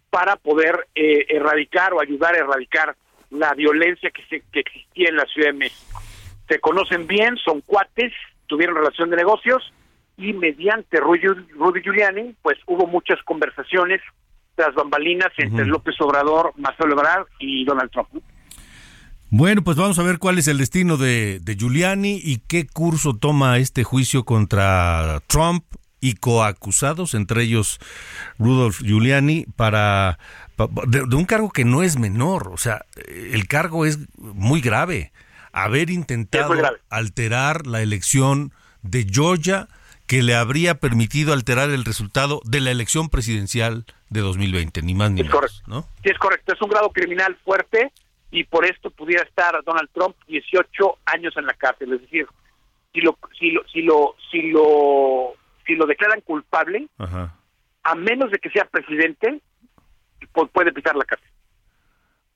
para 0.08 0.34
poder 0.34 0.88
eh, 0.96 1.26
erradicar 1.28 1.92
o 1.92 2.00
ayudar 2.00 2.34
a 2.34 2.38
erradicar 2.38 2.96
la 3.30 3.54
violencia 3.54 4.10
que, 4.10 4.24
se, 4.24 4.42
que 4.50 4.60
existía 4.60 5.10
en 5.10 5.16
la 5.16 5.26
Ciudad 5.26 5.50
de 5.50 5.58
México. 5.58 6.00
Se 6.48 6.58
conocen 6.58 7.06
bien, 7.06 7.36
son 7.36 7.60
cuates, 7.60 8.12
tuvieron 8.50 8.76
relación 8.76 9.08
de 9.08 9.16
negocios 9.16 9.72
y 10.18 10.34
mediante 10.34 11.00
Rudy, 11.00 11.28
Rudy 11.56 11.80
Giuliani, 11.82 12.34
pues 12.42 12.58
hubo 12.66 12.86
muchas 12.86 13.18
conversaciones 13.24 14.02
tras 14.56 14.74
bambalinas 14.74 15.30
entre 15.38 15.64
López 15.64 15.94
Obrador, 16.00 16.52
Marcelo 16.56 16.92
Ebrard 16.92 17.26
y 17.38 17.64
Donald 17.64 17.90
Trump. 17.90 18.08
Bueno, 19.30 19.62
pues 19.62 19.76
vamos 19.76 19.98
a 19.98 20.02
ver 20.02 20.18
cuál 20.18 20.38
es 20.38 20.48
el 20.48 20.58
destino 20.58 20.96
de, 20.96 21.38
de 21.40 21.54
Giuliani 21.54 22.20
y 22.22 22.38
qué 22.48 22.66
curso 22.66 23.16
toma 23.16 23.58
este 23.58 23.84
juicio 23.84 24.24
contra 24.24 25.22
Trump 25.28 25.64
y 26.00 26.14
coacusados, 26.14 27.14
entre 27.14 27.44
ellos 27.44 27.78
Rudolf 28.38 28.80
Giuliani, 28.82 29.46
para, 29.56 30.18
de, 30.86 31.16
un 31.16 31.24
cargo 31.26 31.50
que 31.50 31.64
no 31.64 31.82
es 31.82 31.98
menor, 31.98 32.48
o 32.52 32.56
sea, 32.56 32.84
el 33.06 33.46
cargo 33.46 33.86
es 33.86 33.98
muy 34.18 34.60
grave, 34.60 35.12
haber 35.52 35.90
intentado 35.90 36.54
alterar 36.88 37.66
la 37.66 37.82
elección 37.82 38.52
de 38.82 39.06
Georgia 39.10 39.68
que 40.06 40.22
le 40.22 40.34
habría 40.34 40.74
permitido 40.74 41.32
alterar 41.32 41.70
el 41.70 41.84
resultado 41.84 42.40
de 42.44 42.60
la 42.60 42.72
elección 42.72 43.10
presidencial 43.10 43.84
de 44.08 44.20
2020, 44.20 44.82
ni 44.82 44.94
más 44.94 45.12
ni 45.12 45.22
menos, 45.22 45.62
¿no? 45.68 45.82
Sí, 46.02 46.10
es 46.10 46.18
correcto, 46.18 46.52
es 46.52 46.60
un 46.60 46.68
grado 46.68 46.90
criminal 46.90 47.36
fuerte 47.44 47.92
y 48.32 48.44
por 48.44 48.64
esto 48.64 48.90
pudiera 48.90 49.22
estar 49.22 49.62
Donald 49.64 49.88
Trump 49.92 50.16
18 50.26 50.98
años 51.06 51.36
en 51.36 51.46
la 51.46 51.54
cárcel. 51.54 51.92
Es 51.92 52.00
decir, 52.02 52.26
si 52.92 53.00
lo 53.00 53.16
si 53.38 53.50
lo 53.50 53.62
si 53.68 53.82
lo 53.82 54.16
si 54.30 54.42
lo, 54.50 55.34
si 55.66 55.74
lo 55.76 55.86
declaran 55.86 56.20
culpable, 56.22 56.88
a 56.98 57.94
menos 57.94 58.30
de 58.32 58.38
que 58.38 58.50
sea 58.50 58.64
presidente, 58.64 59.40
puede 60.52 60.72
pisar 60.72 60.96
la 60.96 61.04
cárcel. 61.04 61.29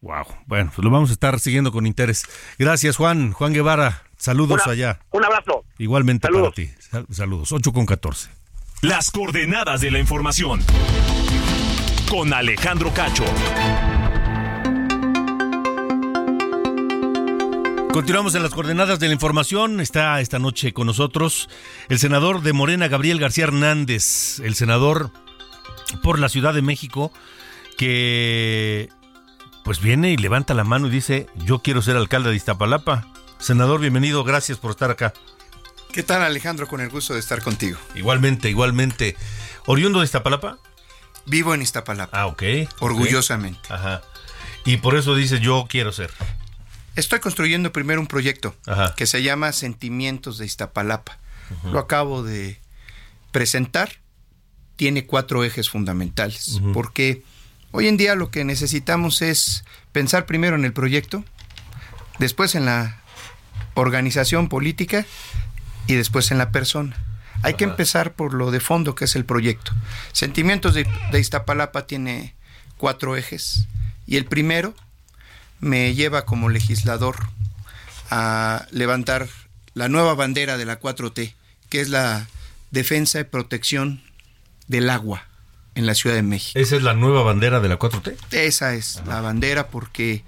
Wow, 0.04 0.26
bueno, 0.44 0.70
pues 0.76 0.84
lo 0.84 0.90
vamos 0.90 1.08
a 1.08 1.14
estar 1.14 1.40
siguiendo 1.40 1.72
con 1.72 1.86
interés. 1.86 2.26
Gracias, 2.58 2.98
Juan. 2.98 3.32
Juan 3.32 3.54
Guevara, 3.54 4.02
saludos 4.18 4.66
allá. 4.66 5.00
Un 5.12 5.24
abrazo. 5.24 5.64
Igualmente 5.78 6.28
para 6.28 6.50
ti. 6.50 6.68
Saludos. 7.10 7.52
8 7.52 7.72
con 7.72 7.86
14. 7.86 8.28
Las 8.82 9.10
coordenadas 9.10 9.80
de 9.80 9.90
la 9.90 9.98
información. 9.98 10.60
Con 12.10 12.34
Alejandro 12.34 12.92
Cacho. 12.92 13.24
Continuamos 17.90 18.34
en 18.34 18.42
las 18.42 18.52
coordenadas 18.52 19.00
de 19.00 19.06
la 19.06 19.14
información. 19.14 19.80
Está 19.80 20.20
esta 20.20 20.38
noche 20.38 20.74
con 20.74 20.86
nosotros 20.86 21.48
el 21.88 21.98
senador 21.98 22.42
de 22.42 22.52
Morena, 22.52 22.88
Gabriel 22.88 23.18
García 23.18 23.44
Hernández, 23.44 24.38
el 24.40 24.54
senador 24.54 25.12
por 26.02 26.18
la 26.18 26.28
Ciudad 26.28 26.52
de 26.52 26.60
México, 26.60 27.10
que 27.78 28.90
pues 29.64 29.80
viene 29.80 30.12
y 30.12 30.16
levanta 30.16 30.52
la 30.54 30.62
mano 30.62 30.86
y 30.86 30.90
dice, 30.90 31.26
yo 31.36 31.60
quiero 31.60 31.80
ser 31.82 31.96
alcalde 31.96 32.30
de 32.30 32.36
Iztapalapa. 32.36 33.08
Senador, 33.38 33.80
bienvenido, 33.80 34.22
gracias 34.22 34.58
por 34.58 34.70
estar 34.70 34.90
acá. 34.90 35.14
¿Qué 35.90 36.02
tal 36.02 36.22
Alejandro? 36.22 36.68
Con 36.68 36.82
el 36.82 36.90
gusto 36.90 37.14
de 37.14 37.20
estar 37.20 37.42
contigo. 37.42 37.78
Igualmente, 37.94 38.50
igualmente. 38.50 39.16
¿Oriundo 39.64 40.00
de 40.00 40.04
Iztapalapa? 40.04 40.58
Vivo 41.24 41.54
en 41.54 41.62
Iztapalapa. 41.62 42.20
Ah, 42.20 42.26
ok. 42.26 42.42
Orgullosamente. 42.80 43.72
Ajá. 43.72 44.02
Y 44.66 44.76
por 44.76 44.96
eso 44.96 45.14
dice, 45.14 45.40
yo 45.40 45.66
quiero 45.68 45.92
ser. 45.92 46.10
Estoy 46.94 47.20
construyendo 47.20 47.72
primero 47.72 48.00
un 48.00 48.06
proyecto 48.06 48.54
que 48.96 49.06
se 49.06 49.22
llama 49.22 49.52
Sentimientos 49.52 50.36
de 50.36 50.44
Iztapalapa. 50.44 51.18
Lo 51.72 51.78
acabo 51.78 52.22
de 52.22 52.60
presentar. 53.32 54.00
Tiene 54.76 55.06
cuatro 55.06 55.42
ejes 55.42 55.70
fundamentales. 55.70 56.60
Porque 56.74 57.22
hoy 57.76 57.88
en 57.88 57.96
día 57.96 58.14
lo 58.14 58.30
que 58.30 58.44
necesitamos 58.44 59.20
es 59.20 59.64
pensar 59.90 60.26
primero 60.26 60.54
en 60.54 60.64
el 60.64 60.72
proyecto, 60.72 61.24
después 62.20 62.54
en 62.54 62.66
la 62.66 63.00
organización 63.74 64.48
política 64.48 65.04
y 65.88 65.94
después 65.94 66.30
en 66.30 66.38
la 66.38 66.52
persona. 66.52 66.96
Hay 67.42 67.54
que 67.54 67.64
empezar 67.64 68.12
por 68.12 68.32
lo 68.32 68.52
de 68.52 68.60
fondo 68.60 68.94
que 68.94 69.06
es 69.06 69.16
el 69.16 69.24
proyecto. 69.24 69.72
Sentimientos 70.12 70.74
de, 70.74 70.86
de 71.10 71.20
Iztapalapa 71.20 71.88
tiene 71.88 72.34
cuatro 72.76 73.16
ejes 73.16 73.66
y 74.06 74.18
el 74.18 74.24
primero 74.24 74.72
me 75.58 75.94
lleva 75.94 76.24
como 76.24 76.50
legislador 76.50 77.16
a 78.08 78.66
levantar 78.70 79.28
la 79.74 79.88
nueva 79.88 80.14
bandera 80.14 80.56
de 80.56 80.64
la 80.64 80.78
4T, 80.78 81.34
que 81.70 81.80
es 81.80 81.88
la 81.88 82.28
defensa 82.70 83.18
y 83.18 83.24
protección 83.24 84.00
del 84.68 84.90
agua 84.90 85.26
en 85.74 85.86
la 85.86 85.94
Ciudad 85.94 86.16
de 86.16 86.22
México. 86.22 86.58
¿Esa 86.58 86.76
es 86.76 86.82
la 86.82 86.94
nueva 86.94 87.22
bandera 87.22 87.60
de 87.60 87.68
la 87.68 87.78
4T? 87.78 88.16
Esa 88.32 88.74
es 88.74 89.02
la 89.06 89.20
bandera 89.20 89.68
porque 89.68 90.24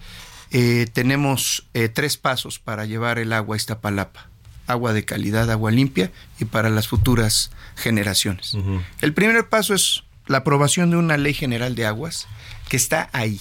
eh, 0.50 0.86
tenemos 0.92 1.66
eh, 1.74 1.88
tres 1.88 2.16
pasos 2.16 2.58
para 2.58 2.84
llevar 2.84 3.18
el 3.18 3.32
agua 3.32 3.56
a 3.56 3.58
Iztapalapa. 3.58 4.28
Agua 4.66 4.92
de 4.92 5.04
calidad, 5.04 5.50
agua 5.50 5.70
limpia 5.70 6.10
y 6.40 6.44
para 6.44 6.70
las 6.70 6.88
futuras 6.88 7.52
generaciones. 7.76 8.56
El 9.00 9.14
primer 9.14 9.48
paso 9.48 9.74
es 9.74 10.02
la 10.26 10.38
aprobación 10.38 10.90
de 10.90 10.96
una 10.96 11.16
ley 11.16 11.34
general 11.34 11.76
de 11.76 11.86
aguas 11.86 12.26
que 12.68 12.76
está 12.76 13.08
ahí, 13.12 13.40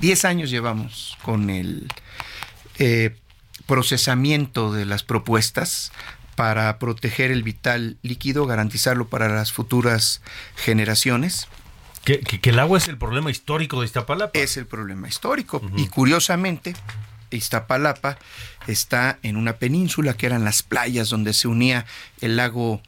Diez 0.00 0.24
años 0.24 0.48
llevamos 0.48 1.18
con 1.22 1.50
el 1.50 1.86
eh, 2.78 3.14
procesamiento 3.66 4.72
de 4.72 4.86
las 4.86 5.02
propuestas 5.02 5.92
para 6.40 6.78
proteger 6.78 7.30
el 7.30 7.42
vital 7.42 7.98
líquido, 8.00 8.46
garantizarlo 8.46 9.08
para 9.08 9.28
las 9.28 9.52
futuras 9.52 10.22
generaciones. 10.56 11.48
Que, 12.02 12.22
el 12.42 12.58
agua 12.58 12.78
es 12.78 12.88
el 12.88 12.96
problema 12.96 13.30
histórico 13.30 13.78
de 13.78 13.84
Iztapalapa. 13.84 14.38
Es 14.38 14.56
el 14.56 14.64
problema 14.64 15.06
histórico. 15.06 15.60
Y 15.76 15.88
curiosamente, 15.88 16.74
Iztapalapa 17.30 18.16
está 18.66 19.18
en 19.22 19.36
una 19.36 19.58
península 19.58 20.14
que 20.14 20.24
eran 20.24 20.42
las 20.42 20.62
playas 20.62 21.10
donde 21.10 21.34
se 21.34 21.46
unía 21.46 21.84
el 22.22 22.38
lago 22.38 22.80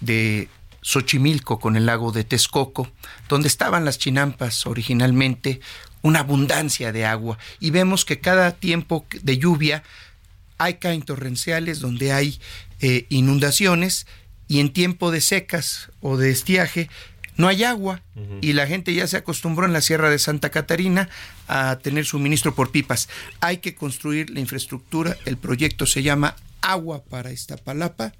de 0.00 0.48
Xochimilco 0.82 1.60
con 1.60 1.76
el 1.76 1.86
lago 1.86 2.10
de 2.10 2.24
Texcoco, 2.24 2.90
donde 3.28 3.46
estaban 3.46 3.84
las 3.84 3.98
chinampas 3.98 4.66
originalmente, 4.66 5.60
una 6.02 6.18
abundancia 6.18 6.90
de 6.90 7.06
agua 7.06 7.38
y 7.60 7.70
vemos 7.70 8.04
que 8.04 8.18
cada 8.18 8.50
tiempo 8.50 9.06
de 9.22 9.38
lluvia 9.38 9.84
hay 10.58 10.74
caen 10.74 11.02
torrenciales 11.02 11.80
donde 11.80 12.12
hay 12.12 12.40
eh, 12.80 13.06
inundaciones 13.08 14.06
y 14.48 14.60
en 14.60 14.72
tiempo 14.72 15.10
de 15.10 15.20
secas 15.20 15.90
o 16.00 16.16
de 16.16 16.30
estiaje 16.30 16.88
no 17.36 17.48
hay 17.48 17.64
agua 17.64 18.02
y 18.40 18.54
la 18.54 18.66
gente 18.66 18.94
ya 18.94 19.06
se 19.06 19.18
acostumbró 19.18 19.66
en 19.66 19.74
la 19.74 19.82
Sierra 19.82 20.08
de 20.08 20.18
Santa 20.18 20.50
Catarina 20.50 21.10
a 21.48 21.78
tener 21.82 22.06
suministro 22.06 22.54
por 22.54 22.70
pipas. 22.70 23.10
Hay 23.40 23.58
que 23.58 23.74
construir 23.74 24.30
la 24.30 24.40
infraestructura, 24.40 25.18
el 25.26 25.36
proyecto 25.36 25.84
se 25.84 26.02
llama 26.02 26.36
Agua 26.62 27.04
para 27.04 27.32
Iztapalapa 27.32 28.14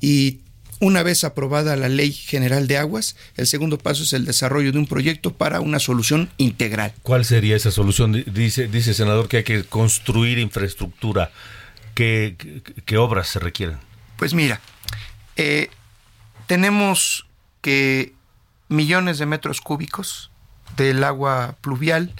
y 0.00 0.40
una 0.80 1.02
vez 1.02 1.24
aprobada 1.24 1.76
la 1.76 1.88
Ley 1.88 2.12
General 2.12 2.66
de 2.66 2.78
Aguas, 2.78 3.16
el 3.36 3.46
segundo 3.46 3.78
paso 3.78 4.02
es 4.02 4.12
el 4.12 4.24
desarrollo 4.24 4.72
de 4.72 4.78
un 4.78 4.86
proyecto 4.86 5.32
para 5.32 5.60
una 5.60 5.78
solución 5.78 6.30
integral. 6.36 6.92
¿Cuál 7.02 7.24
sería 7.24 7.56
esa 7.56 7.70
solución? 7.70 8.24
Dice, 8.26 8.66
dice 8.68 8.92
senador 8.94 9.28
que 9.28 9.38
hay 9.38 9.44
que 9.44 9.64
construir 9.64 10.38
infraestructura. 10.38 11.30
¿Qué, 11.94 12.36
qué, 12.84 12.96
obras 12.96 13.28
se 13.28 13.38
requieren? 13.38 13.78
Pues 14.24 14.32
mira, 14.32 14.58
eh, 15.36 15.68
tenemos 16.46 17.26
que 17.60 18.14
millones 18.70 19.18
de 19.18 19.26
metros 19.26 19.60
cúbicos 19.60 20.30
del 20.78 21.04
agua 21.04 21.56
pluvial, 21.60 22.14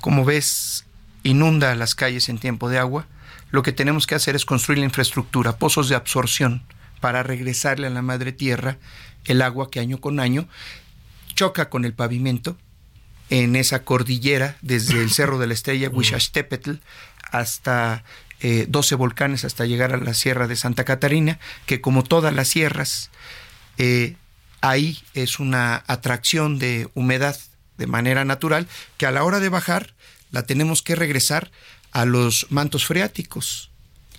como 0.00 0.24
ves, 0.24 0.86
inunda 1.22 1.76
las 1.76 1.94
calles 1.94 2.28
en 2.30 2.38
tiempo 2.38 2.68
de 2.68 2.80
agua. 2.80 3.06
Lo 3.52 3.62
que 3.62 3.70
tenemos 3.70 4.08
que 4.08 4.16
hacer 4.16 4.34
es 4.34 4.44
construir 4.44 4.80
la 4.80 4.86
infraestructura, 4.86 5.56
pozos 5.56 5.88
de 5.88 5.94
absorción 5.94 6.64
para 6.98 7.22
regresarle 7.22 7.86
a 7.86 7.90
la 7.90 8.02
madre 8.02 8.32
tierra 8.32 8.78
el 9.24 9.40
agua 9.40 9.70
que 9.70 9.78
año 9.78 10.00
con 10.00 10.18
año 10.18 10.48
choca 11.36 11.68
con 11.68 11.84
el 11.84 11.94
pavimento 11.94 12.58
en 13.28 13.54
esa 13.54 13.84
cordillera 13.84 14.56
desde 14.62 15.00
el 15.00 15.12
Cerro 15.12 15.38
de 15.38 15.46
la 15.46 15.54
Estrella, 15.54 15.90
Huixachtepetl, 15.90 16.72
hasta 17.30 18.02
12 18.40 18.94
eh, 18.94 18.96
volcanes 18.96 19.44
hasta 19.44 19.66
llegar 19.66 19.92
a 19.92 19.98
la 19.98 20.14
Sierra 20.14 20.46
de 20.46 20.56
Santa 20.56 20.84
Catarina, 20.84 21.38
que 21.66 21.80
como 21.80 22.02
todas 22.04 22.34
las 22.34 22.48
sierras, 22.48 23.10
eh, 23.78 24.16
ahí 24.60 25.02
es 25.14 25.38
una 25.38 25.84
atracción 25.86 26.58
de 26.58 26.88
humedad 26.94 27.38
de 27.78 27.86
manera 27.86 28.24
natural, 28.24 28.66
que 28.96 29.06
a 29.06 29.10
la 29.10 29.24
hora 29.24 29.40
de 29.40 29.48
bajar 29.48 29.94
la 30.30 30.44
tenemos 30.44 30.82
que 30.82 30.94
regresar 30.94 31.50
a 31.92 32.04
los 32.04 32.46
mantos 32.50 32.86
freáticos. 32.86 33.70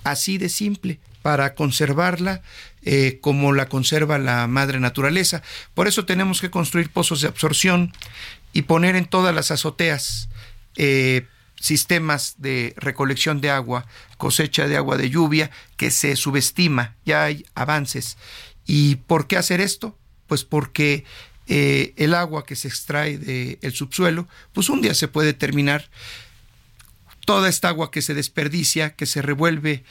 Así 0.03 0.37
de 0.37 0.49
simple, 0.49 0.99
para 1.21 1.53
conservarla 1.53 2.41
eh, 2.83 3.19
como 3.21 3.53
la 3.53 3.69
conserva 3.69 4.17
la 4.17 4.47
madre 4.47 4.79
naturaleza. 4.79 5.43
Por 5.73 5.87
eso 5.87 6.05
tenemos 6.05 6.41
que 6.41 6.49
construir 6.49 6.89
pozos 6.89 7.21
de 7.21 7.27
absorción 7.27 7.93
y 8.53 8.63
poner 8.63 8.95
en 8.95 9.05
todas 9.05 9.33
las 9.33 9.51
azoteas 9.51 10.29
eh, 10.75 11.27
sistemas 11.61 12.35
de 12.37 12.73
recolección 12.75 13.39
de 13.39 13.49
agua, 13.49 13.85
cosecha 14.17 14.67
de 14.67 14.75
agua 14.75 14.97
de 14.97 15.09
lluvia, 15.09 15.51
que 15.77 15.91
se 15.91 16.15
subestima, 16.15 16.95
ya 17.05 17.23
hay 17.23 17.45
avances. 17.55 18.17
¿Y 18.65 18.95
por 18.95 19.27
qué 19.27 19.37
hacer 19.37 19.61
esto? 19.61 19.97
Pues 20.27 20.43
porque 20.43 21.05
eh, 21.47 21.93
el 21.97 22.13
agua 22.13 22.45
que 22.45 22.55
se 22.55 22.67
extrae 22.67 23.17
del 23.17 23.73
subsuelo, 23.73 24.27
pues 24.53 24.69
un 24.69 24.81
día 24.81 24.93
se 24.93 25.07
puede 25.07 25.33
terminar 25.33 25.89
toda 27.25 27.47
esta 27.47 27.69
agua 27.69 27.91
que 27.91 28.01
se 28.01 28.13
desperdicia, 28.13 28.95
que 28.95 29.05
se 29.05 29.21
revuelve 29.21 29.83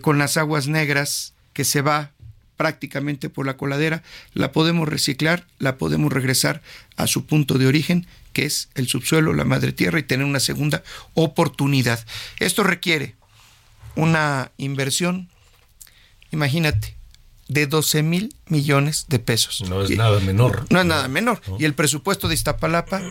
con 0.00 0.16
las 0.18 0.38
aguas 0.38 0.66
negras, 0.66 1.34
que 1.52 1.64
se 1.64 1.82
va 1.82 2.10
prácticamente 2.56 3.30
por 3.30 3.46
la 3.46 3.56
coladera, 3.56 4.02
la 4.32 4.52
podemos 4.52 4.88
reciclar, 4.88 5.46
la 5.58 5.76
podemos 5.76 6.12
regresar 6.12 6.62
a 6.96 7.06
su 7.06 7.26
punto 7.26 7.58
de 7.58 7.66
origen, 7.66 8.06
que 8.34 8.44
es 8.44 8.68
el 8.74 8.86
subsuelo, 8.88 9.32
la 9.32 9.44
madre 9.44 9.72
tierra, 9.72 9.98
y 9.98 10.02
tener 10.02 10.26
una 10.26 10.40
segunda 10.40 10.82
oportunidad. 11.14 12.04
Esto 12.38 12.62
requiere 12.64 13.14
una 13.96 14.52
inversión, 14.58 15.30
imagínate, 16.30 16.96
de 17.48 17.66
12 17.66 18.02
mil 18.02 18.36
millones 18.48 19.06
de 19.08 19.18
pesos. 19.18 19.62
No 19.68 19.82
es 19.82 19.90
nada 19.90 20.20
menor. 20.20 20.66
No 20.68 20.80
es 20.80 20.86
nada 20.86 21.08
menor. 21.08 21.40
Y 21.58 21.64
el 21.64 21.74
presupuesto 21.74 22.28
de 22.28 22.34
Iztapalapa 22.34 23.02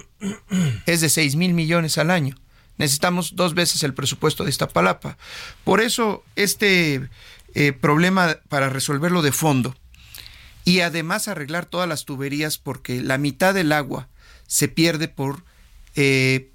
es 0.85 1.01
de 1.01 1.09
6 1.09 1.35
mil 1.35 1.53
millones 1.53 1.97
al 1.97 2.11
año. 2.11 2.35
Necesitamos 2.77 3.35
dos 3.35 3.53
veces 3.53 3.83
el 3.83 3.93
presupuesto 3.93 4.43
de 4.43 4.49
Iztapalapa. 4.49 5.17
Por 5.63 5.81
eso 5.81 6.23
este 6.35 7.09
eh, 7.53 7.71
problema 7.71 8.37
para 8.49 8.69
resolverlo 8.69 9.21
de 9.21 9.31
fondo 9.31 9.75
y 10.65 10.79
además 10.79 11.27
arreglar 11.27 11.65
todas 11.65 11.87
las 11.87 12.05
tuberías 12.05 12.57
porque 12.57 13.01
la 13.01 13.17
mitad 13.17 13.53
del 13.53 13.71
agua 13.71 14.07
se 14.53 14.67
pierde 14.67 15.07
por 15.07 15.43
eh, 15.95 16.49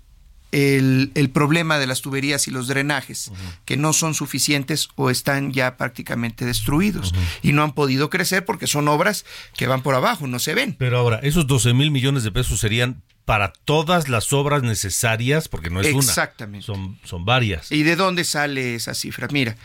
el, 0.52 1.30
problema 1.32 1.78
de 1.78 1.86
las 1.86 2.00
tuberías 2.00 2.46
y 2.48 2.50
los 2.50 2.68
drenajes, 2.68 3.30
que 3.64 3.76
no 3.76 3.92
son 3.92 4.14
suficientes 4.14 4.88
o 4.94 5.10
están 5.10 5.52
ya 5.52 5.76
prácticamente 5.76 6.44
destruidos 6.44 7.12
y 7.42 7.52
no 7.52 7.62
han 7.62 7.72
podido 7.72 8.08
crecer 8.08 8.44
porque 8.44 8.66
son 8.66 8.88
obras 8.88 9.24
que 9.56 9.66
van 9.66 9.82
por 9.82 9.94
abajo, 9.94 10.26
no 10.26 10.38
se 10.38 10.54
ven. 10.54 10.76
Pero 10.78 10.98
ahora, 10.98 11.18
esos 11.22 11.46
12 11.46 11.74
mil 11.74 11.90
millones 11.90 12.22
de 12.22 12.30
pesos 12.30 12.60
serían 12.60 13.02
para 13.24 13.52
todas 13.52 14.08
las 14.08 14.32
obras 14.32 14.62
necesarias, 14.62 15.48
porque 15.48 15.68
no 15.68 15.80
es 15.80 15.92
una. 15.92 15.98
Exactamente. 15.98 16.64
Son, 16.64 16.98
son 17.04 17.24
varias. 17.24 17.70
¿Y 17.70 17.82
de 17.82 17.96
dónde 17.96 18.24
sale 18.24 18.76
esa 18.76 18.94
cifra? 18.94 19.28
Mira, 19.30 19.56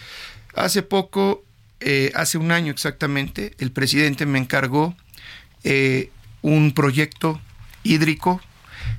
Hace 0.55 0.83
poco, 0.83 1.43
eh, 1.79 2.11
hace 2.13 2.37
un 2.37 2.51
año 2.51 2.71
exactamente, 2.71 3.55
el 3.57 3.71
presidente 3.71 4.25
me 4.25 4.37
encargó 4.37 4.95
eh, 5.63 6.11
un 6.41 6.73
proyecto 6.73 7.41
hídrico 7.83 8.41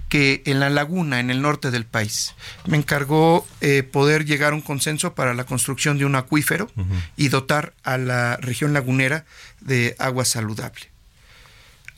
que 0.09 0.43
en 0.47 0.61
la 0.61 0.71
laguna, 0.71 1.21
en 1.21 1.31
el 1.31 1.43
norte 1.43 1.71
del 1.71 1.85
país, 1.85 2.35
me 2.67 2.77
encargó 2.77 3.47
eh, 3.61 3.83
poder 3.83 4.25
llegar 4.25 4.53
a 4.53 4.57
un 4.57 4.63
consenso 4.63 5.15
para 5.15 5.35
la 5.35 5.45
construcción 5.45 5.99
de 5.99 6.05
un 6.05 6.15
acuífero 6.15 6.71
y 7.17 7.29
dotar 7.29 7.75
a 7.83 7.99
la 7.99 8.37
región 8.37 8.73
lagunera 8.73 9.25
de 9.61 9.97
agua 9.99 10.25
saludable. 10.25 10.91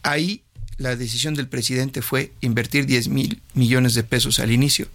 Ahí 0.03 0.43
la 0.79 0.97
decisión 0.97 1.35
del 1.35 1.49
presidente 1.49 2.03
fue 2.03 2.33
invertir 2.41 2.87
10 2.87 3.09
mil 3.09 3.43
millones 3.55 3.95
de 3.95 4.03
pesos 4.03 4.39
al 4.39 4.53
inicio. 4.53 4.89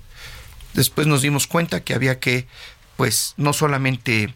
Después 0.74 1.08
nos 1.08 1.22
dimos 1.22 1.48
cuenta 1.48 1.84
que 1.84 1.94
había 1.94 2.20
que, 2.20 2.48
pues, 2.98 3.34
no 3.38 3.54
solamente 3.54 4.34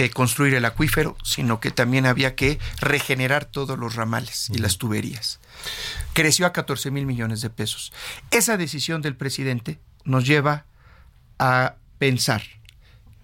eh, 0.00 0.08
construir 0.08 0.54
el 0.54 0.64
acuífero, 0.64 1.14
sino 1.22 1.60
que 1.60 1.70
también 1.70 2.06
había 2.06 2.34
que 2.34 2.58
regenerar 2.80 3.44
todos 3.44 3.78
los 3.78 3.96
ramales 3.96 4.48
y 4.48 4.56
las 4.56 4.78
tuberías. 4.78 5.40
Creció 6.14 6.46
a 6.46 6.54
14 6.54 6.90
mil 6.90 7.04
millones 7.04 7.42
de 7.42 7.50
pesos. 7.50 7.92
Esa 8.30 8.56
decisión 8.56 9.02
del 9.02 9.14
presidente 9.14 9.78
nos 10.04 10.26
lleva 10.26 10.64
a 11.38 11.74
pensar 11.98 12.42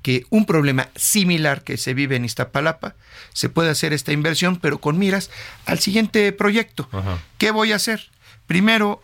que 0.03 0.27
un 0.29 0.45
problema 0.45 0.91
similar 0.97 1.65
que 1.65 1.79
se 1.79 1.95
vive 1.95 2.15
en 2.17 2.27
Iztapalapa, 2.27 2.95
se 3.33 3.49
puede 3.49 3.71
hacer 3.71 3.95
esta 3.95 4.13
inversión, 4.13 4.57
pero 4.57 4.79
con 4.79 4.99
miras 4.99 5.31
al 5.65 5.79
siguiente 5.79 6.31
proyecto. 6.33 6.91
¿Qué 7.39 7.53
voy 7.53 7.73
a 7.73 7.77
hacer? 7.77 8.11
Primero, 8.47 9.03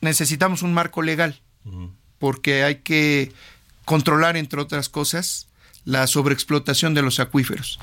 necesitamos 0.00 0.62
un 0.62 0.72
marco 0.72 1.02
legal, 1.02 1.42
porque 2.18 2.64
hay 2.64 2.76
que 2.76 3.30
controlar, 3.84 4.38
entre 4.38 4.60
otras 4.60 4.88
cosas, 4.88 5.48
la 5.84 6.06
sobreexplotación 6.06 6.94
de 6.94 7.02
los 7.02 7.20
acuíferos. 7.20 7.78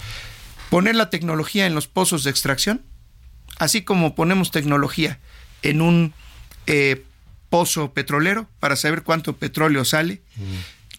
Poner 0.69 0.95
la 0.95 1.09
tecnología 1.09 1.67
en 1.67 1.75
los 1.75 1.87
pozos 1.87 2.23
de 2.23 2.31
extracción, 2.31 2.81
así 3.57 3.83
como 3.83 4.15
ponemos 4.15 4.51
tecnología 4.51 5.19
en 5.61 5.81
un 5.81 6.13
eh, 6.67 7.03
pozo 7.49 7.93
petrolero 7.93 8.47
para 8.59 8.75
saber 8.75 9.03
cuánto 9.03 9.37
petróleo 9.37 9.85
sale. 9.85 10.21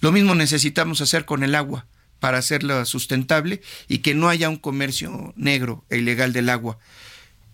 Lo 0.00 0.12
mismo 0.12 0.34
necesitamos 0.34 1.00
hacer 1.00 1.24
con 1.24 1.42
el 1.42 1.54
agua 1.54 1.86
para 2.20 2.38
hacerla 2.38 2.84
sustentable 2.84 3.62
y 3.88 3.98
que 3.98 4.14
no 4.14 4.28
haya 4.28 4.48
un 4.48 4.58
comercio 4.58 5.32
negro 5.34 5.84
e 5.90 5.98
ilegal 5.98 6.32
del 6.32 6.50
agua. 6.50 6.78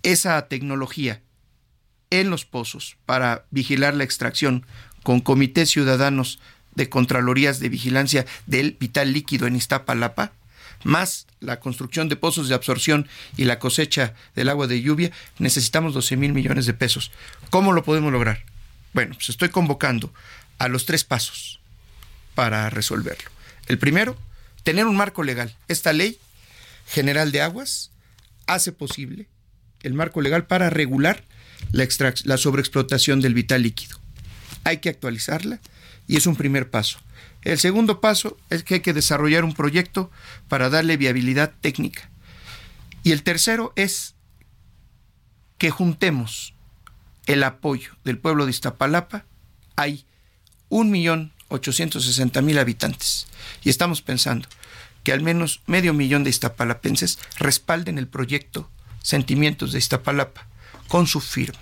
Esa 0.02 0.48
tecnología 0.48 1.22
en 2.10 2.30
los 2.30 2.44
pozos 2.44 2.96
para 3.06 3.46
vigilar 3.50 3.94
la 3.94 4.04
extracción 4.04 4.66
con 5.02 5.20
comités 5.20 5.70
ciudadanos 5.70 6.40
de 6.78 6.88
Contralorías 6.88 7.58
de 7.60 7.68
Vigilancia 7.68 8.24
del 8.46 8.76
Vital 8.78 9.12
Líquido 9.12 9.46
en 9.46 9.56
Iztapalapa, 9.56 10.32
más 10.84 11.26
la 11.40 11.58
construcción 11.58 12.08
de 12.08 12.16
pozos 12.16 12.48
de 12.48 12.54
absorción 12.54 13.08
y 13.36 13.44
la 13.44 13.58
cosecha 13.58 14.14
del 14.36 14.48
agua 14.48 14.68
de 14.68 14.80
lluvia, 14.80 15.10
necesitamos 15.38 15.92
12 15.92 16.16
mil 16.16 16.32
millones 16.32 16.66
de 16.66 16.74
pesos. 16.74 17.10
¿Cómo 17.50 17.72
lo 17.72 17.82
podemos 17.82 18.12
lograr? 18.12 18.44
Bueno, 18.94 19.14
pues 19.14 19.28
estoy 19.28 19.48
convocando 19.48 20.14
a 20.58 20.68
los 20.68 20.86
tres 20.86 21.02
pasos 21.02 21.60
para 22.34 22.70
resolverlo. 22.70 23.28
El 23.66 23.78
primero, 23.78 24.16
tener 24.62 24.86
un 24.86 24.96
marco 24.96 25.24
legal. 25.24 25.54
Esta 25.66 25.92
ley 25.92 26.18
general 26.86 27.32
de 27.32 27.42
aguas 27.42 27.90
hace 28.46 28.70
posible 28.70 29.26
el 29.82 29.94
marco 29.94 30.20
legal 30.20 30.46
para 30.46 30.70
regular 30.70 31.24
la, 31.72 31.86
la 32.24 32.36
sobreexplotación 32.36 33.20
del 33.20 33.34
vital 33.34 33.62
líquido. 33.62 33.98
Hay 34.62 34.78
que 34.78 34.88
actualizarla 34.88 35.60
y 36.08 36.16
es 36.16 36.26
un 36.26 36.34
primer 36.34 36.70
paso. 36.70 36.98
El 37.42 37.58
segundo 37.58 38.00
paso 38.00 38.36
es 38.50 38.64
que 38.64 38.74
hay 38.74 38.80
que 38.80 38.92
desarrollar 38.92 39.44
un 39.44 39.54
proyecto 39.54 40.10
para 40.48 40.70
darle 40.70 40.96
viabilidad 40.96 41.52
técnica. 41.60 42.10
Y 43.04 43.12
el 43.12 43.22
tercero 43.22 43.72
es 43.76 44.16
que 45.56 45.70
juntemos 45.70 46.54
el 47.26 47.44
apoyo 47.44 47.92
del 48.04 48.18
pueblo 48.18 48.44
de 48.44 48.50
Iztapalapa. 48.50 49.24
Hay 49.76 50.04
un 50.68 50.90
millón 50.90 51.32
860 51.48 52.42
mil 52.42 52.58
habitantes. 52.58 53.26
Y 53.62 53.70
estamos 53.70 54.02
pensando 54.02 54.48
que 55.02 55.12
al 55.12 55.20
menos 55.20 55.62
medio 55.66 55.94
millón 55.94 56.24
de 56.24 56.30
iztapalapenses 56.30 57.18
respalden 57.38 57.98
el 57.98 58.08
proyecto 58.08 58.70
Sentimientos 59.02 59.72
de 59.72 59.78
Iztapalapa 59.78 60.46
con 60.88 61.06
su 61.06 61.20
firma, 61.20 61.58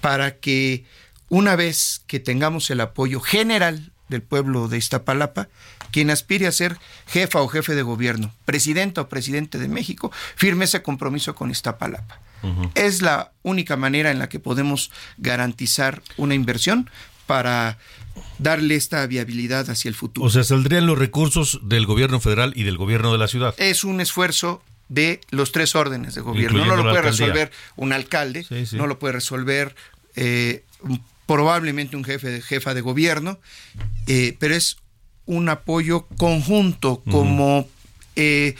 para 0.00 0.36
que 0.36 0.84
una 1.28 1.56
vez 1.56 2.02
que 2.06 2.20
tengamos 2.20 2.70
el 2.70 2.80
apoyo 2.80 3.20
general 3.20 3.92
del 4.08 4.22
pueblo 4.22 4.68
de 4.68 4.78
Iztapalapa, 4.78 5.48
quien 5.90 6.10
aspire 6.10 6.46
a 6.46 6.52
ser 6.52 6.78
jefa 7.06 7.40
o 7.40 7.48
jefe 7.48 7.74
de 7.74 7.82
gobierno, 7.82 8.32
presidente 8.44 9.00
o 9.00 9.08
presidente 9.08 9.58
de 9.58 9.68
México, 9.68 10.10
firme 10.36 10.64
ese 10.64 10.82
compromiso 10.82 11.34
con 11.34 11.50
Iztapalapa. 11.50 12.20
Es 12.76 13.02
la 13.02 13.32
única 13.42 13.76
manera 13.76 14.12
en 14.12 14.20
la 14.20 14.28
que 14.28 14.38
podemos 14.38 14.92
garantizar 15.16 16.02
una 16.16 16.36
inversión 16.36 16.88
para 17.26 17.78
darle 18.38 18.76
esta 18.76 19.04
viabilidad 19.06 19.68
hacia 19.70 19.88
el 19.88 19.96
futuro. 19.96 20.24
O 20.24 20.30
sea, 20.30 20.44
saldrían 20.44 20.86
los 20.86 20.98
recursos 20.98 21.60
del 21.64 21.84
gobierno 21.84 22.20
federal 22.20 22.52
y 22.54 22.62
del 22.62 22.76
gobierno 22.76 23.10
de 23.10 23.18
la 23.18 23.26
ciudad. 23.26 23.54
Es 23.58 23.82
un 23.82 24.00
esfuerzo 24.00 24.62
de 24.88 25.20
los 25.30 25.50
tres 25.50 25.74
órdenes 25.74 26.14
de 26.14 26.20
gobierno. 26.20 26.64
no 26.64 26.76
lo 26.76 26.84
puede 26.84 27.02
resolver 27.02 27.50
un 27.76 27.92
alcalde, 27.92 28.46
no 28.72 28.86
lo 28.86 28.98
puede 28.98 29.14
resolver 29.14 29.74
eh, 30.14 30.64
probablemente 31.28 31.94
un 31.94 32.04
jefe 32.04 32.30
de 32.30 32.40
jefa 32.40 32.72
de 32.72 32.80
gobierno, 32.80 33.38
eh, 34.06 34.34
pero 34.40 34.54
es 34.54 34.78
un 35.26 35.50
apoyo 35.50 36.06
conjunto 36.16 37.02
como 37.10 37.68
eh, 38.16 38.54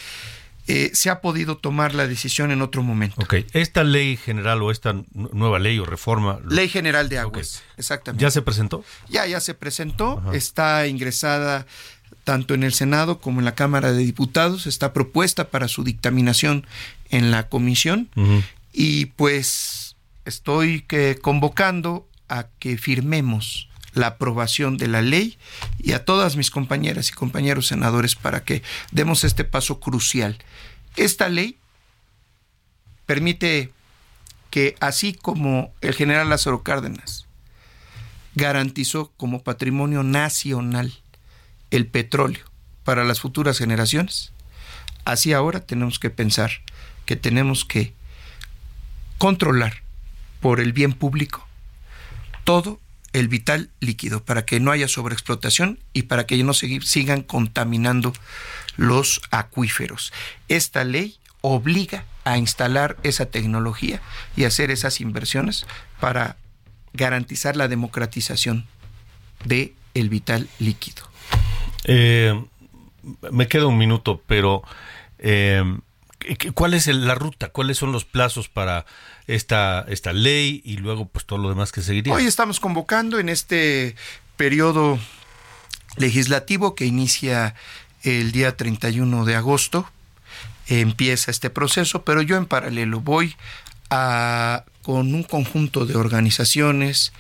eh, 0.66 0.90
se 0.92 1.08
ha 1.08 1.22
podido 1.22 1.56
tomar 1.56 1.94
la 1.94 2.06
decisión 2.06 2.50
en 2.50 2.60
otro 2.60 2.82
momento. 2.82 3.16
Ok, 3.22 3.36
esta 3.54 3.84
ley 3.84 4.18
general 4.18 4.62
o 4.62 4.70
esta 4.70 4.94
nueva 5.14 5.58
ley 5.58 5.78
o 5.78 5.86
reforma. 5.86 6.40
Ley 6.46 6.68
general 6.68 7.08
de 7.08 7.18
aguas, 7.18 7.62
exactamente. 7.78 8.22
¿Ya 8.22 8.30
se 8.30 8.42
presentó? 8.42 8.84
Ya, 9.08 9.26
ya 9.26 9.40
se 9.40 9.54
presentó, 9.54 10.22
está 10.34 10.86
ingresada 10.86 11.66
tanto 12.24 12.52
en 12.52 12.64
el 12.64 12.74
Senado 12.74 13.18
como 13.18 13.40
en 13.40 13.46
la 13.46 13.54
Cámara 13.54 13.92
de 13.92 14.04
Diputados, 14.04 14.66
está 14.66 14.92
propuesta 14.92 15.48
para 15.48 15.68
su 15.68 15.84
dictaminación 15.84 16.66
en 17.08 17.30
la 17.30 17.48
comisión 17.48 18.10
y 18.74 19.06
pues 19.06 19.96
estoy 20.26 20.82
que 20.82 21.16
convocando 21.18 22.04
a 22.28 22.48
que 22.58 22.78
firmemos 22.78 23.68
la 23.94 24.08
aprobación 24.08 24.76
de 24.76 24.88
la 24.88 25.02
ley 25.02 25.38
y 25.78 25.92
a 25.92 26.04
todas 26.04 26.36
mis 26.36 26.50
compañeras 26.50 27.08
y 27.08 27.12
compañeros 27.12 27.66
senadores 27.66 28.14
para 28.14 28.44
que 28.44 28.62
demos 28.92 29.24
este 29.24 29.44
paso 29.44 29.80
crucial. 29.80 30.38
Esta 30.96 31.28
ley 31.28 31.58
permite 33.06 33.72
que 34.50 34.76
así 34.80 35.12
como 35.14 35.72
el 35.80 35.94
general 35.94 36.28
Lázaro 36.28 36.62
Cárdenas 36.62 37.26
garantizó 38.34 39.12
como 39.16 39.42
patrimonio 39.42 40.02
nacional 40.02 40.92
el 41.70 41.86
petróleo 41.86 42.44
para 42.84 43.04
las 43.04 43.20
futuras 43.20 43.58
generaciones, 43.58 44.32
así 45.04 45.32
ahora 45.32 45.60
tenemos 45.60 45.98
que 45.98 46.10
pensar 46.10 46.50
que 47.04 47.16
tenemos 47.16 47.64
que 47.64 47.92
controlar 49.18 49.82
por 50.40 50.60
el 50.60 50.72
bien 50.72 50.92
público 50.92 51.47
todo 52.48 52.80
el 53.12 53.28
vital 53.28 53.68
líquido 53.78 54.24
para 54.24 54.46
que 54.46 54.58
no 54.58 54.70
haya 54.70 54.88
sobreexplotación 54.88 55.80
y 55.92 56.04
para 56.04 56.24
que 56.24 56.42
no 56.42 56.54
sigan 56.54 57.20
contaminando 57.20 58.14
los 58.78 59.20
acuíferos. 59.30 60.14
Esta 60.48 60.82
ley 60.84 61.18
obliga 61.42 62.06
a 62.24 62.38
instalar 62.38 62.96
esa 63.02 63.26
tecnología 63.26 64.00
y 64.34 64.44
hacer 64.44 64.70
esas 64.70 65.02
inversiones 65.02 65.66
para 66.00 66.38
garantizar 66.94 67.54
la 67.54 67.68
democratización 67.68 68.66
de 69.44 69.74
el 69.92 70.08
vital 70.08 70.48
líquido. 70.58 71.02
Eh, 71.84 72.32
me 73.30 73.46
queda 73.46 73.66
un 73.66 73.76
minuto, 73.76 74.22
pero 74.26 74.62
eh, 75.18 75.62
¿cuál 76.54 76.72
es 76.72 76.86
la 76.86 77.14
ruta? 77.14 77.50
¿Cuáles 77.50 77.76
son 77.76 77.92
los 77.92 78.06
plazos 78.06 78.48
para 78.48 78.86
esta, 79.28 79.84
esta 79.88 80.12
ley 80.12 80.62
y 80.64 80.78
luego 80.78 81.06
pues 81.06 81.24
todo 81.24 81.38
lo 81.38 81.50
demás 81.50 81.70
que 81.70 81.82
seguiría. 81.82 82.12
Hoy 82.12 82.26
estamos 82.26 82.58
convocando 82.58 83.20
en 83.20 83.28
este 83.28 83.94
periodo 84.36 84.98
legislativo 85.96 86.74
que 86.74 86.86
inicia 86.86 87.54
el 88.02 88.32
día 88.32 88.56
31 88.56 89.24
de 89.24 89.36
agosto. 89.36 89.88
Empieza 90.66 91.30
este 91.30 91.50
proceso, 91.50 92.04
pero 92.04 92.22
yo 92.22 92.36
en 92.36 92.46
paralelo 92.46 93.00
voy 93.00 93.36
a, 93.90 94.64
con 94.82 95.14
un 95.14 95.22
conjunto 95.22 95.86
de 95.86 95.96
organizaciones, 95.96 97.12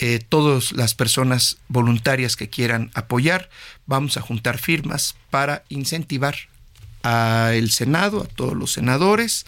eh, 0.00 0.20
todas 0.26 0.72
las 0.72 0.94
personas 0.94 1.58
voluntarias 1.68 2.34
que 2.34 2.48
quieran 2.48 2.90
apoyar, 2.94 3.50
vamos 3.86 4.16
a 4.16 4.22
juntar 4.22 4.58
firmas 4.58 5.16
para 5.30 5.64
incentivar 5.68 6.36
al 7.02 7.70
Senado, 7.70 8.22
a 8.22 8.26
todos 8.26 8.54
los 8.54 8.72
senadores, 8.72 9.44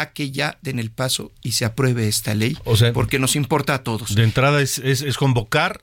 a 0.00 0.12
que 0.12 0.30
ya 0.30 0.58
den 0.62 0.78
el 0.78 0.90
paso 0.90 1.32
y 1.42 1.52
se 1.52 1.64
apruebe 1.64 2.08
esta 2.08 2.34
ley, 2.34 2.56
porque 2.94 3.18
nos 3.18 3.36
importa 3.36 3.74
a 3.74 3.82
todos. 3.82 4.14
De 4.14 4.22
entrada 4.22 4.60
es, 4.60 4.78
es, 4.78 5.16
convocar 5.16 5.82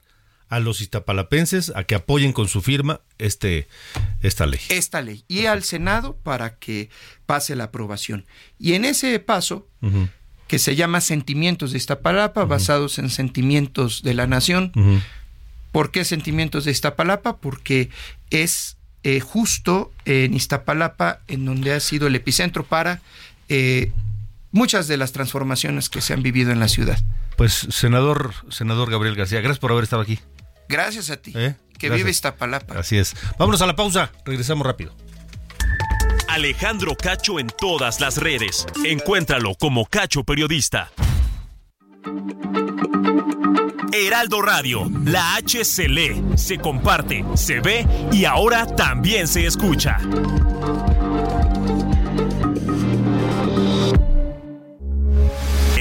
a 0.50 0.60
los 0.60 0.82
iztapalapenses 0.82 1.72
a 1.76 1.84
que 1.84 1.96
apoyen 1.96 2.32
con 2.32 2.48
su 2.48 2.62
firma 2.62 3.02
este, 3.18 3.68
esta 4.22 4.46
ley. 4.46 4.60
Esta 4.70 5.02
ley. 5.02 5.24
Y 5.28 5.48
al 5.48 5.64
Senado 5.64 6.18
para 6.18 6.56
que 6.56 6.90
pase 7.26 7.56
la 7.56 7.66
aprobación. 7.66 8.26
Y 8.60 8.74
en 8.74 8.86
ese 8.86 9.18
paso, 9.20 9.68
que 10.48 10.60
se 10.60 10.76
llama 10.76 11.02
Sentimientos 11.02 11.72
de 11.72 11.78
Iztapalapa, 11.78 12.46
basados 12.46 13.00
en 13.00 13.10
sentimientos 13.10 14.04
de 14.04 14.14
la 14.14 14.28
nación. 14.28 14.72
¿Por 15.72 15.92
qué 15.92 16.06
Sentimientos 16.06 16.66
de 16.66 16.72
Iztapalapa? 16.72 17.38
Porque 17.38 17.90
es 18.30 18.78
eh, 19.04 19.20
justo 19.20 19.92
en 20.06 20.34
Iztapalapa 20.34 21.20
en 21.28 21.46
donde 21.46 21.74
ha 21.74 21.80
sido 21.80 22.08
el 22.08 22.16
epicentro 22.16 22.64
para 22.64 23.02
eh, 23.50 23.92
muchas 24.56 24.88
de 24.88 24.98
las 24.98 25.12
transformaciones 25.12 25.90
que 25.90 26.02
se 26.02 26.14
han 26.14 26.24
vivido 26.24 26.52
en 26.52 26.60
la 26.60 26.70
ciudad. 26.70 26.98
Pues, 27.36 27.68
senador, 27.70 28.34
senador 28.50 28.90
Gabriel 28.90 29.16
García, 29.16 29.42
gracias 29.42 29.60
por 29.60 29.72
haber 29.72 29.84
estado 29.84 30.02
aquí. 30.02 30.20
Gracias 30.70 31.10
a 31.12 31.18
ti. 31.18 31.34
¿Eh? 31.36 31.56
Que 31.78 31.88
Gracias. 31.88 31.98
vive 31.98 32.10
Iztapalapa. 32.12 32.80
Así 32.80 32.98
es. 32.98 33.14
Vámonos 33.38 33.62
a 33.62 33.68
la 33.68 33.76
pausa, 33.76 34.12
regresamos 34.26 34.66
rápido. 34.66 34.96
Alejandro 36.30 36.96
Cacho 36.96 37.38
en 37.38 37.48
todas 37.48 38.00
las 38.00 38.18
redes. 38.18 38.66
Encuéntralo 38.86 39.56
como 39.56 39.86
Cacho 39.86 40.24
Periodista. 40.24 40.90
Heraldo 43.92 44.42
Radio, 44.42 44.90
la 45.06 45.36
H 45.36 45.64
se 45.66 45.88
lee, 45.88 46.24
se 46.36 46.58
comparte, 46.58 47.26
se 47.36 47.60
ve 47.60 47.86
y 48.12 48.26
ahora 48.26 48.66
también 48.66 49.28
se 49.28 49.46
escucha. 49.46 49.98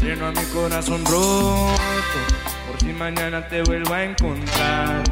Entreno 0.00 0.26
a 0.26 0.30
mi 0.30 0.44
corazón 0.52 1.04
roto, 1.06 1.74
por 2.68 2.78
si 2.78 2.92
mañana 2.92 3.48
te 3.48 3.62
vuelvo 3.62 3.94
a 3.94 4.04
encontrar. 4.04 5.02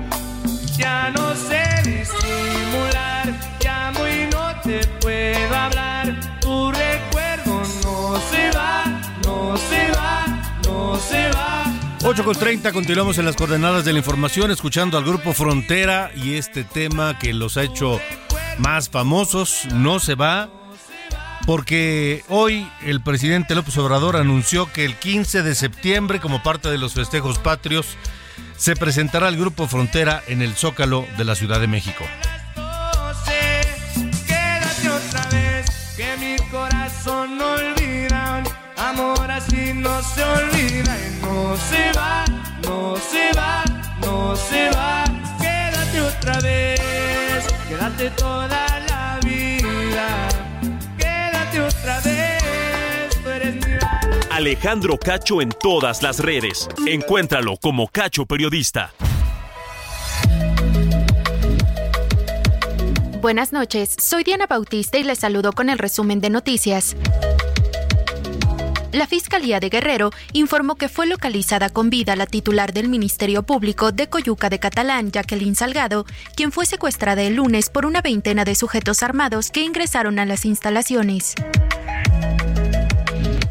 Ya 0.79 1.11
no 1.11 1.35
sé 1.35 1.65
disimular, 1.83 3.35
llamo 3.61 4.07
y 4.07 4.33
no 4.33 4.61
te 4.63 4.87
puedo 5.01 5.57
hablar. 5.57 6.39
Tu 6.41 6.71
recuerdo 6.71 7.63
no 7.83 8.21
se 8.31 8.57
va, 8.57 8.85
no 9.25 9.57
se 9.57 9.91
va, 9.91 10.61
no 10.67 10.97
se 11.01 11.31
va. 11.33 11.65
8 12.05 12.25
con 12.25 12.37
30, 12.37 12.73
continuamos 12.73 13.19
en 13.19 13.25
las 13.25 13.35
coordenadas 13.35 13.85
de 13.85 13.93
la 13.93 13.99
información, 13.99 14.53
escuchando 14.53 14.99
al 14.99 15.05
grupo 15.05 15.33
Frontera 15.33 16.13
y 16.15 16.35
este 16.35 16.63
tema 16.63 17.19
que 17.19 17.33
los 17.33 17.57
ha 17.57 17.65
hecho 17.65 18.01
más 18.59 18.89
famosos, 18.89 19.67
no 19.75 19.99
se 19.99 20.15
va, 20.15 20.49
porque 21.47 22.25
hoy 22.29 22.69
el 22.85 23.01
presidente 23.01 23.55
López 23.55 23.79
Obrador 23.79 24.17
anunció 24.17 24.71
que 24.73 24.85
el 24.85 24.97
15 24.97 25.43
de 25.43 25.55
septiembre, 25.55 26.21
como 26.21 26.43
parte 26.43 26.69
de 26.69 26.77
los 26.77 26.95
festejos 26.95 27.39
patrios, 27.39 27.97
se 28.57 28.75
presentará 28.75 29.29
el 29.29 29.39
grupo 29.39 29.69
Frontera 29.69 30.23
en 30.27 30.43
el 30.43 30.55
Zócalo 30.55 31.07
de 31.17 31.25
la 31.25 31.35
Ciudad 31.35 31.61
de 31.61 31.69
México. 31.69 32.05
Amor 38.79 39.31
así 39.31 39.73
no 39.75 40.03
se 40.03 40.23
olvida 40.23 40.97
no 41.23 41.57
se 41.57 41.93
va, 41.99 42.25
no 42.63 42.97
se 42.97 43.33
va, 43.37 43.65
no 44.01 44.37
se 44.37 44.71
va. 44.71 45.05
Quédate 45.41 46.01
otra 46.01 46.41
vez, 46.41 47.47
quédate 47.69 48.11
toda 48.11 48.49
la 48.49 48.86
Alejandro 54.37 54.99
Cacho 54.99 55.41
en 55.41 55.49
todas 55.49 56.03
las 56.03 56.19
redes. 56.19 56.69
Encuéntralo 56.87 57.57
como 57.57 57.89
Cacho 57.89 58.27
Periodista. 58.27 58.93
Buenas 63.23 63.55
noches, 63.55 63.97
soy 63.99 64.25
Diana 64.25 64.47
Bautista 64.47 64.99
y 64.99 65.05
les 65.05 65.21
saludo 65.21 65.53
con 65.53 65.71
el 65.71 65.79
resumen 65.79 66.21
de 66.21 66.29
noticias. 66.29 66.97
La 68.93 69.07
Fiscalía 69.07 69.59
de 69.59 69.71
Guerrero 69.71 70.11
informó 70.35 70.75
que 70.75 70.91
fue 70.91 71.07
localizada 71.07 71.71
con 71.71 71.89
vida 71.89 72.15
la 72.15 72.27
titular 72.27 72.75
del 72.75 72.91
Ministerio 72.91 73.43
Público 73.43 73.91
de 73.91 74.11
Coyuca 74.11 74.51
de 74.51 74.59
Catalán, 74.59 75.13
Jacqueline 75.13 75.57
Salgado, 75.57 76.05
quien 76.37 76.53
fue 76.53 76.67
secuestrada 76.67 77.23
el 77.23 77.37
lunes 77.37 77.71
por 77.71 77.87
una 77.87 78.03
veintena 78.03 78.45
de 78.45 78.55
sujetos 78.55 79.03
armados 79.03 79.51
que 79.51 79.63
ingresaron 79.63 80.19
a 80.19 80.27
las 80.27 80.45
instalaciones. 80.45 81.35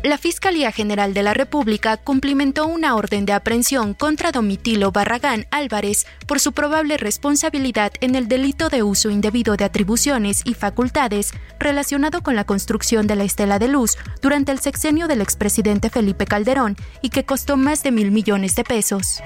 La 0.06 0.20
Fiscalía 0.20 0.72
General 0.72 1.16
de 1.16 1.24
la 1.24 1.34
República 1.34 1.98
cumplimentó 1.98 2.68
una 2.68 2.94
orden 2.94 3.26
de 3.26 3.34
aprehensión 3.34 3.96
contra 3.96 4.32
Domitilo 4.32 4.92
Barragán 4.92 5.48
Álvarez 5.50 6.06
por 6.28 6.40
su 6.40 6.52
probable 6.52 6.98
responsabilidad 6.98 7.92
en 8.02 8.14
el 8.14 8.28
delito 8.28 8.70
de 8.70 8.84
uso 8.84 9.10
indebido 9.10 9.58
de 9.58 9.66
atribuciones 9.66 10.44
y 10.46 10.54
facultades 10.54 11.34
relacionado 11.60 12.22
con 12.22 12.36
la 12.36 12.44
construcción 12.44 13.08
de 13.08 13.16
la 13.16 13.24
Estela 13.24 13.58
de 13.58 13.68
Luz 13.68 13.98
durante 14.22 14.52
el 14.52 14.60
sexenio 14.60 15.08
del 15.08 15.22
expresidente 15.22 15.90
Felipe 15.90 16.28
Calderón 16.28 16.76
y 17.02 17.10
que 17.10 17.26
costó 17.26 17.58
más 17.58 17.82
de 17.82 17.90
mil 17.90 18.12
millones 18.12 18.56
de 18.56 18.64
pesos. 18.64 19.24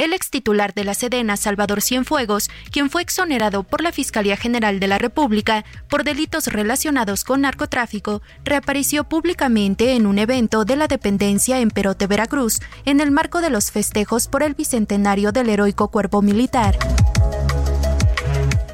El 0.00 0.14
ex 0.14 0.30
titular 0.30 0.72
de 0.72 0.84
la 0.84 0.94
Sedena, 0.94 1.36
Salvador 1.36 1.82
Cienfuegos, 1.82 2.48
quien 2.72 2.88
fue 2.88 3.02
exonerado 3.02 3.64
por 3.64 3.82
la 3.82 3.92
Fiscalía 3.92 4.38
General 4.38 4.80
de 4.80 4.86
la 4.86 4.96
República 4.96 5.66
por 5.90 6.04
delitos 6.04 6.46
relacionados 6.46 7.22
con 7.22 7.42
narcotráfico, 7.42 8.22
reapareció 8.42 9.04
públicamente 9.04 9.92
en 9.96 10.06
un 10.06 10.18
evento 10.18 10.64
de 10.64 10.76
la 10.76 10.88
dependencia 10.88 11.60
en 11.60 11.68
Perote, 11.68 12.06
Veracruz, 12.06 12.60
en 12.86 13.00
el 13.00 13.10
marco 13.10 13.42
de 13.42 13.50
los 13.50 13.70
festejos 13.70 14.26
por 14.26 14.42
el 14.42 14.54
bicentenario 14.54 15.32
del 15.32 15.50
heroico 15.50 15.88
cuerpo 15.88 16.22
militar. 16.22 16.78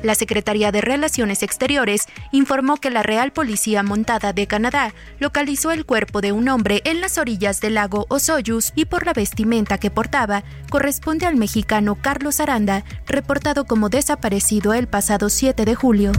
La 0.07 0.15
Secretaría 0.15 0.71
de 0.71 0.83
Relaciones 0.83 1.43
Exteriores 1.43 2.07
informó 2.31 2.77
que 2.77 2.91
la 2.91 3.03
Real 3.03 3.33
Policía 3.33 3.83
Montada 3.83 4.33
de 4.33 4.47
Canadá 4.47 4.95
localizó 5.19 5.73
el 5.73 5.85
cuerpo 5.85 6.21
de 6.21 6.31
un 6.31 6.49
hombre 6.49 6.81
en 6.85 7.01
las 7.01 7.19
orillas 7.19 7.61
del 7.61 7.75
lago 7.75 8.07
Osoyus 8.09 8.73
y 8.77 8.85
por 8.85 9.05
la 9.05 9.15
vestimenta 9.15 9.79
que 9.79 9.91
portaba 9.91 10.45
corresponde 10.71 11.27
al 11.27 11.35
mexicano 11.35 11.97
Carlos 12.01 12.39
Aranda, 12.39 12.85
reportado 13.09 13.65
como 13.65 13.89
desaparecido 13.89 14.75
el 14.75 14.87
pasado 14.87 15.29
7 15.29 15.65
de 15.65 15.75
julio. 15.75 16.13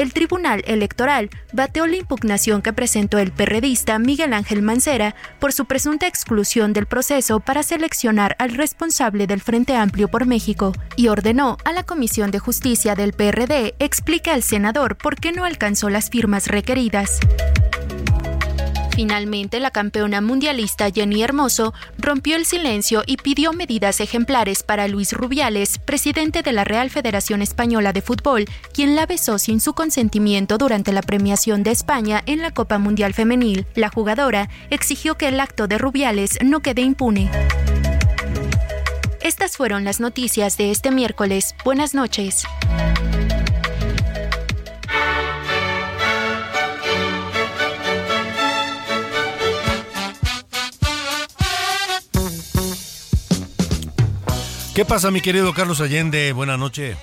El 0.00 0.14
Tribunal 0.14 0.64
Electoral 0.66 1.28
bateó 1.52 1.86
la 1.86 1.96
impugnación 1.96 2.62
que 2.62 2.72
presentó 2.72 3.18
el 3.18 3.32
perredista 3.32 3.98
Miguel 3.98 4.32
Ángel 4.32 4.62
Mancera 4.62 5.14
por 5.38 5.52
su 5.52 5.66
presunta 5.66 6.06
exclusión 6.06 6.72
del 6.72 6.86
proceso 6.86 7.38
para 7.38 7.62
seleccionar 7.62 8.34
al 8.38 8.52
responsable 8.52 9.26
del 9.26 9.42
Frente 9.42 9.76
Amplio 9.76 10.08
por 10.08 10.24
México 10.24 10.72
y 10.96 11.08
ordenó 11.08 11.58
a 11.66 11.72
la 11.72 11.82
Comisión 11.82 12.30
de 12.30 12.38
Justicia 12.38 12.94
del 12.94 13.12
PRD 13.12 13.74
explique 13.78 14.30
al 14.30 14.42
senador 14.42 14.96
por 14.96 15.16
qué 15.16 15.32
no 15.32 15.44
alcanzó 15.44 15.90
las 15.90 16.08
firmas 16.08 16.46
requeridas. 16.46 17.20
Finalmente, 18.92 19.60
la 19.60 19.70
campeona 19.70 20.20
mundialista 20.20 20.90
Jenny 20.90 21.22
Hermoso 21.22 21.72
rompió 21.98 22.36
el 22.36 22.44
silencio 22.44 23.02
y 23.06 23.16
pidió 23.16 23.52
medidas 23.52 24.00
ejemplares 24.00 24.62
para 24.62 24.88
Luis 24.88 25.12
Rubiales, 25.12 25.78
presidente 25.78 26.42
de 26.42 26.52
la 26.52 26.64
Real 26.64 26.90
Federación 26.90 27.42
Española 27.42 27.92
de 27.92 28.02
Fútbol, 28.02 28.44
quien 28.74 28.96
la 28.96 29.06
besó 29.06 29.38
sin 29.38 29.60
su 29.60 29.74
consentimiento 29.74 30.58
durante 30.58 30.92
la 30.92 31.02
premiación 31.02 31.62
de 31.62 31.70
España 31.70 32.22
en 32.26 32.42
la 32.42 32.50
Copa 32.50 32.78
Mundial 32.78 33.14
Femenil. 33.14 33.66
La 33.74 33.88
jugadora 33.88 34.48
exigió 34.70 35.16
que 35.16 35.28
el 35.28 35.40
acto 35.40 35.66
de 35.66 35.78
Rubiales 35.78 36.38
no 36.44 36.60
quede 36.60 36.82
impune. 36.82 37.30
Estas 39.22 39.56
fueron 39.56 39.84
las 39.84 40.00
noticias 40.00 40.56
de 40.56 40.70
este 40.70 40.90
miércoles. 40.90 41.54
Buenas 41.64 41.94
noches. 41.94 42.44
¿Qué 54.80 54.86
pasa, 54.86 55.10
mi 55.10 55.20
querido 55.20 55.52
Carlos 55.52 55.82
Allende? 55.82 56.32
Buenas 56.32 56.58
noches. 56.58 56.96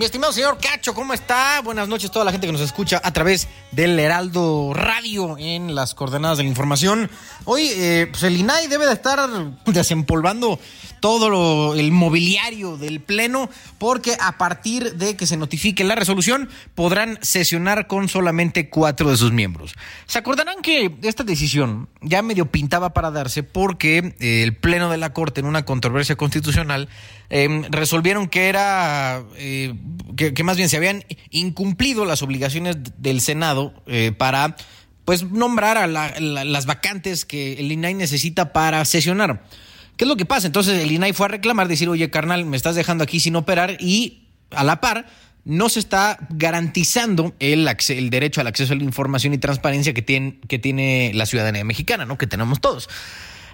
Mi 0.00 0.06
estimado 0.06 0.32
señor 0.32 0.56
Cacho, 0.56 0.94
¿cómo 0.94 1.12
está? 1.12 1.60
Buenas 1.60 1.86
noches 1.86 2.08
a 2.08 2.12
toda 2.14 2.24
la 2.24 2.32
gente 2.32 2.46
que 2.46 2.54
nos 2.54 2.62
escucha 2.62 3.02
a 3.04 3.12
través 3.12 3.48
del 3.70 4.00
Heraldo 4.00 4.72
Radio 4.72 5.36
en 5.36 5.74
las 5.74 5.94
coordenadas 5.94 6.38
de 6.38 6.44
la 6.44 6.48
información. 6.48 7.10
Hoy, 7.44 7.68
eh, 7.74 8.08
pues 8.10 8.22
el 8.22 8.38
INAI 8.38 8.68
debe 8.68 8.86
de 8.86 8.94
estar 8.94 9.28
desempolvando 9.66 10.58
todo 11.00 11.74
el 11.74 11.92
mobiliario 11.92 12.78
del 12.78 13.00
Pleno, 13.00 13.50
porque 13.76 14.16
a 14.18 14.38
partir 14.38 14.94
de 14.94 15.16
que 15.16 15.26
se 15.26 15.36
notifique 15.36 15.84
la 15.84 15.96
resolución 15.96 16.48
podrán 16.74 17.18
sesionar 17.20 17.86
con 17.86 18.08
solamente 18.08 18.70
cuatro 18.70 19.10
de 19.10 19.18
sus 19.18 19.32
miembros. 19.32 19.74
Se 20.06 20.18
acordarán 20.18 20.62
que 20.62 20.96
esta 21.02 21.24
decisión 21.24 21.90
ya 22.00 22.22
medio 22.22 22.46
pintaba 22.46 22.94
para 22.94 23.10
darse 23.10 23.42
porque 23.42 24.14
eh, 24.18 24.42
el 24.44 24.56
Pleno 24.56 24.90
de 24.90 24.96
la 24.96 25.12
Corte, 25.12 25.40
en 25.40 25.46
una 25.46 25.66
controversia 25.66 26.16
constitucional, 26.16 26.88
em, 27.30 27.62
resolvieron 27.70 28.28
que 28.28 28.48
era, 28.48 29.22
eh, 29.36 29.74
que, 30.16 30.44
más 30.44 30.56
bien 30.56 30.68
se 30.68 30.76
habían 30.76 31.04
incumplido 31.30 32.04
las 32.04 32.22
obligaciones 32.22 32.76
del 32.98 33.20
Senado 33.20 33.72
eh, 33.86 34.12
para 34.16 34.56
pues 35.04 35.24
nombrar 35.24 35.76
a 35.76 35.86
las 35.86 36.66
vacantes 36.66 37.24
que 37.24 37.54
el 37.54 37.72
INAI 37.72 37.94
necesita 37.94 38.52
para 38.52 38.84
sesionar. 38.84 39.44
¿Qué 39.96 40.04
es 40.04 40.08
lo 40.08 40.16
que 40.16 40.24
pasa? 40.24 40.46
Entonces 40.46 40.80
el 40.80 40.92
INAI 40.92 41.12
fue 41.12 41.26
a 41.26 41.28
reclamar, 41.30 41.66
decir, 41.66 41.88
oye, 41.88 42.10
carnal, 42.10 42.44
me 42.44 42.56
estás 42.56 42.76
dejando 42.76 43.02
aquí 43.02 43.18
sin 43.18 43.34
operar 43.34 43.76
y 43.80 44.28
a 44.50 44.62
la 44.62 44.80
par 44.80 45.06
no 45.44 45.68
se 45.68 45.80
está 45.80 46.18
garantizando 46.30 47.34
el, 47.38 47.68
el 47.88 48.10
derecho 48.10 48.40
al 48.40 48.46
acceso 48.46 48.72
a 48.72 48.76
la 48.76 48.84
información 48.84 49.34
y 49.34 49.38
transparencia 49.38 49.94
que 49.94 50.02
tiene, 50.02 50.38
que 50.48 50.58
tiene 50.58 51.12
la 51.14 51.26
ciudadanía 51.26 51.64
mexicana, 51.64 52.04
¿no? 52.04 52.18
Que 52.18 52.26
tenemos 52.26 52.60
todos. 52.60 52.88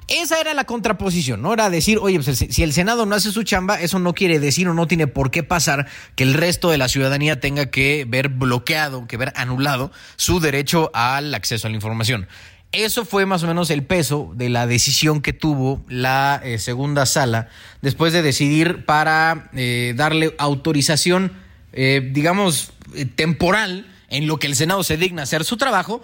Esa 0.08 0.40
era 0.40 0.54
la 0.54 0.64
contraposición, 0.64 1.42
¿no? 1.42 1.52
Era 1.52 1.68
decir, 1.68 1.98
oye, 2.00 2.20
pues 2.20 2.38
si 2.48 2.62
el 2.62 2.72
Senado 2.72 3.06
no 3.06 3.16
hace 3.16 3.32
su 3.32 3.42
chamba, 3.42 3.80
eso 3.80 3.98
no 3.98 4.14
quiere 4.14 4.38
decir 4.38 4.68
o 4.68 4.74
no 4.74 4.86
tiene 4.86 5.08
por 5.08 5.32
qué 5.32 5.42
pasar 5.42 5.88
que 6.14 6.22
el 6.22 6.34
resto 6.34 6.70
de 6.70 6.78
la 6.78 6.88
ciudadanía 6.88 7.40
tenga 7.40 7.66
que 7.66 8.04
ver 8.06 8.28
bloqueado, 8.28 9.08
que 9.08 9.16
ver 9.16 9.32
anulado 9.34 9.90
su 10.14 10.38
derecho 10.38 10.92
al 10.94 11.34
acceso 11.34 11.66
a 11.66 11.70
la 11.70 11.76
información. 11.76 12.28
Eso 12.70 13.04
fue 13.04 13.26
más 13.26 13.42
o 13.42 13.48
menos 13.48 13.70
el 13.70 13.84
peso 13.84 14.32
de 14.34 14.48
la 14.48 14.66
decisión 14.66 15.22
que 15.22 15.32
tuvo 15.32 15.84
la 15.88 16.40
eh, 16.44 16.58
segunda 16.58 17.06
sala 17.06 17.48
después 17.82 18.12
de 18.12 18.22
decidir 18.22 18.84
para 18.84 19.50
eh, 19.54 19.94
darle 19.96 20.34
autorización, 20.38 21.32
eh, 21.72 22.10
digamos, 22.12 22.72
temporal 23.16 23.86
en 24.08 24.28
lo 24.28 24.38
que 24.38 24.46
el 24.46 24.54
Senado 24.54 24.84
se 24.84 24.96
digna 24.96 25.22
hacer 25.22 25.44
su 25.44 25.56
trabajo 25.56 26.02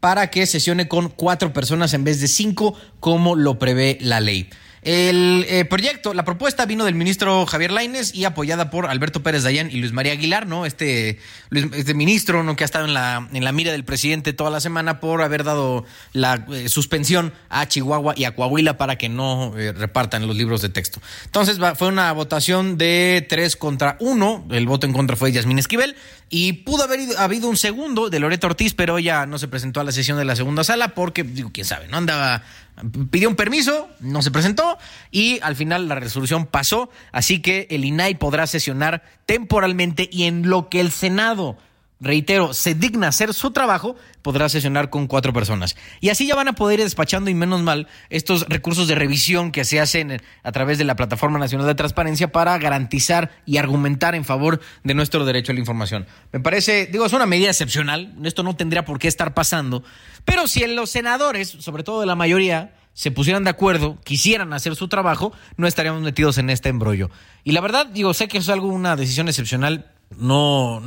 para 0.00 0.30
que 0.30 0.46
sesione 0.46 0.88
con 0.88 1.08
cuatro 1.10 1.52
personas 1.52 1.94
en 1.94 2.04
vez 2.04 2.20
de 2.20 2.28
cinco 2.28 2.74
como 2.98 3.36
lo 3.36 3.58
prevé 3.58 3.98
la 4.00 4.20
ley. 4.20 4.48
El 4.82 5.44
eh, 5.48 5.66
proyecto, 5.66 6.14
la 6.14 6.24
propuesta 6.24 6.64
vino 6.64 6.86
del 6.86 6.94
ministro 6.94 7.44
Javier 7.44 7.70
Laines 7.70 8.14
y 8.14 8.24
apoyada 8.24 8.70
por 8.70 8.86
Alberto 8.86 9.22
Pérez 9.22 9.42
Dayán 9.42 9.70
y 9.70 9.76
Luis 9.76 9.92
María 9.92 10.12
Aguilar, 10.12 10.46
¿no? 10.46 10.64
Este, 10.64 11.18
este 11.50 11.92
ministro, 11.92 12.42
¿no? 12.42 12.56
Que 12.56 12.64
ha 12.64 12.66
estado 12.66 12.86
en 12.86 12.94
la, 12.94 13.28
en 13.30 13.44
la 13.44 13.52
mira 13.52 13.72
del 13.72 13.84
presidente 13.84 14.32
toda 14.32 14.50
la 14.50 14.60
semana 14.60 14.98
por 14.98 15.20
haber 15.20 15.44
dado 15.44 15.84
la 16.14 16.46
eh, 16.50 16.70
suspensión 16.70 17.34
a 17.50 17.68
Chihuahua 17.68 18.14
y 18.16 18.24
a 18.24 18.34
Coahuila 18.34 18.78
para 18.78 18.96
que 18.96 19.10
no 19.10 19.54
eh, 19.58 19.72
repartan 19.72 20.26
los 20.26 20.34
libros 20.34 20.62
de 20.62 20.70
texto. 20.70 21.02
Entonces 21.26 21.58
fue 21.76 21.88
una 21.88 22.10
votación 22.12 22.78
de 22.78 23.26
tres 23.28 23.56
contra 23.56 23.98
uno. 24.00 24.46
El 24.50 24.66
voto 24.66 24.86
en 24.86 24.94
contra 24.94 25.14
fue 25.14 25.30
Yasmín 25.30 25.58
Esquivel. 25.58 25.94
Y 26.32 26.52
pudo 26.52 26.84
haber 26.84 27.00
habido 27.18 27.48
un 27.48 27.56
segundo 27.56 28.08
de 28.08 28.20
Loreto 28.20 28.46
Ortiz, 28.46 28.72
pero 28.72 28.98
ella 28.98 29.26
no 29.26 29.36
se 29.36 29.48
presentó 29.48 29.80
a 29.80 29.84
la 29.84 29.90
sesión 29.90 30.16
de 30.16 30.24
la 30.24 30.36
segunda 30.36 30.62
sala 30.62 30.94
porque, 30.94 31.24
digo, 31.24 31.50
quién 31.52 31.66
sabe, 31.66 31.88
no 31.88 31.96
andaba 31.96 32.44
pidió 33.10 33.28
un 33.28 33.36
permiso, 33.36 33.88
no 34.00 34.22
se 34.22 34.30
presentó 34.30 34.78
y 35.10 35.40
al 35.42 35.56
final 35.56 35.88
la 35.88 35.94
resolución 35.94 36.46
pasó, 36.46 36.90
así 37.12 37.40
que 37.40 37.66
el 37.70 37.84
INAI 37.84 38.16
podrá 38.16 38.46
sesionar 38.46 39.02
temporalmente 39.26 40.08
y 40.10 40.24
en 40.24 40.48
lo 40.48 40.68
que 40.68 40.80
el 40.80 40.90
Senado 40.90 41.56
reitero, 42.00 42.54
se 42.54 42.74
digna 42.74 43.08
hacer 43.08 43.34
su 43.34 43.50
trabajo, 43.50 43.94
podrá 44.22 44.48
sesionar 44.48 44.90
con 44.90 45.06
cuatro 45.06 45.32
personas. 45.32 45.76
Y 46.00 46.08
así 46.08 46.26
ya 46.26 46.34
van 46.34 46.48
a 46.48 46.54
poder 46.54 46.80
ir 46.80 46.84
despachando, 46.84 47.30
y 47.30 47.34
menos 47.34 47.62
mal, 47.62 47.88
estos 48.08 48.46
recursos 48.48 48.88
de 48.88 48.94
revisión 48.94 49.52
que 49.52 49.64
se 49.64 49.80
hacen 49.80 50.22
a 50.42 50.52
través 50.52 50.78
de 50.78 50.84
la 50.84 50.96
Plataforma 50.96 51.38
Nacional 51.38 51.66
de 51.66 51.74
Transparencia 51.74 52.32
para 52.32 52.56
garantizar 52.58 53.30
y 53.44 53.58
argumentar 53.58 54.14
en 54.14 54.24
favor 54.24 54.60
de 54.82 54.94
nuestro 54.94 55.24
derecho 55.24 55.52
a 55.52 55.54
la 55.54 55.60
información. 55.60 56.06
Me 56.32 56.40
parece, 56.40 56.86
digo, 56.86 57.04
es 57.04 57.12
una 57.12 57.26
medida 57.26 57.50
excepcional, 57.50 58.14
esto 58.24 58.42
no 58.42 58.56
tendría 58.56 58.84
por 58.84 58.98
qué 58.98 59.08
estar 59.08 59.34
pasando, 59.34 59.84
pero 60.24 60.48
si 60.48 60.62
en 60.62 60.76
los 60.76 60.90
senadores, 60.90 61.48
sobre 61.48 61.82
todo 61.82 62.00
de 62.00 62.06
la 62.06 62.14
mayoría, 62.14 62.74
se 62.92 63.10
pusieran 63.10 63.44
de 63.44 63.50
acuerdo, 63.50 63.98
quisieran 64.04 64.52
hacer 64.52 64.74
su 64.74 64.88
trabajo, 64.88 65.32
no 65.56 65.66
estaríamos 65.66 66.02
metidos 66.02 66.38
en 66.38 66.50
este 66.50 66.68
embrollo. 66.68 67.10
Y 67.44 67.52
la 67.52 67.60
verdad, 67.60 67.86
digo, 67.86 68.12
sé 68.14 68.28
que 68.28 68.38
es 68.38 68.48
algo, 68.48 68.68
una 68.68 68.96
decisión 68.96 69.28
excepcional, 69.28 69.90
no, 70.16 70.82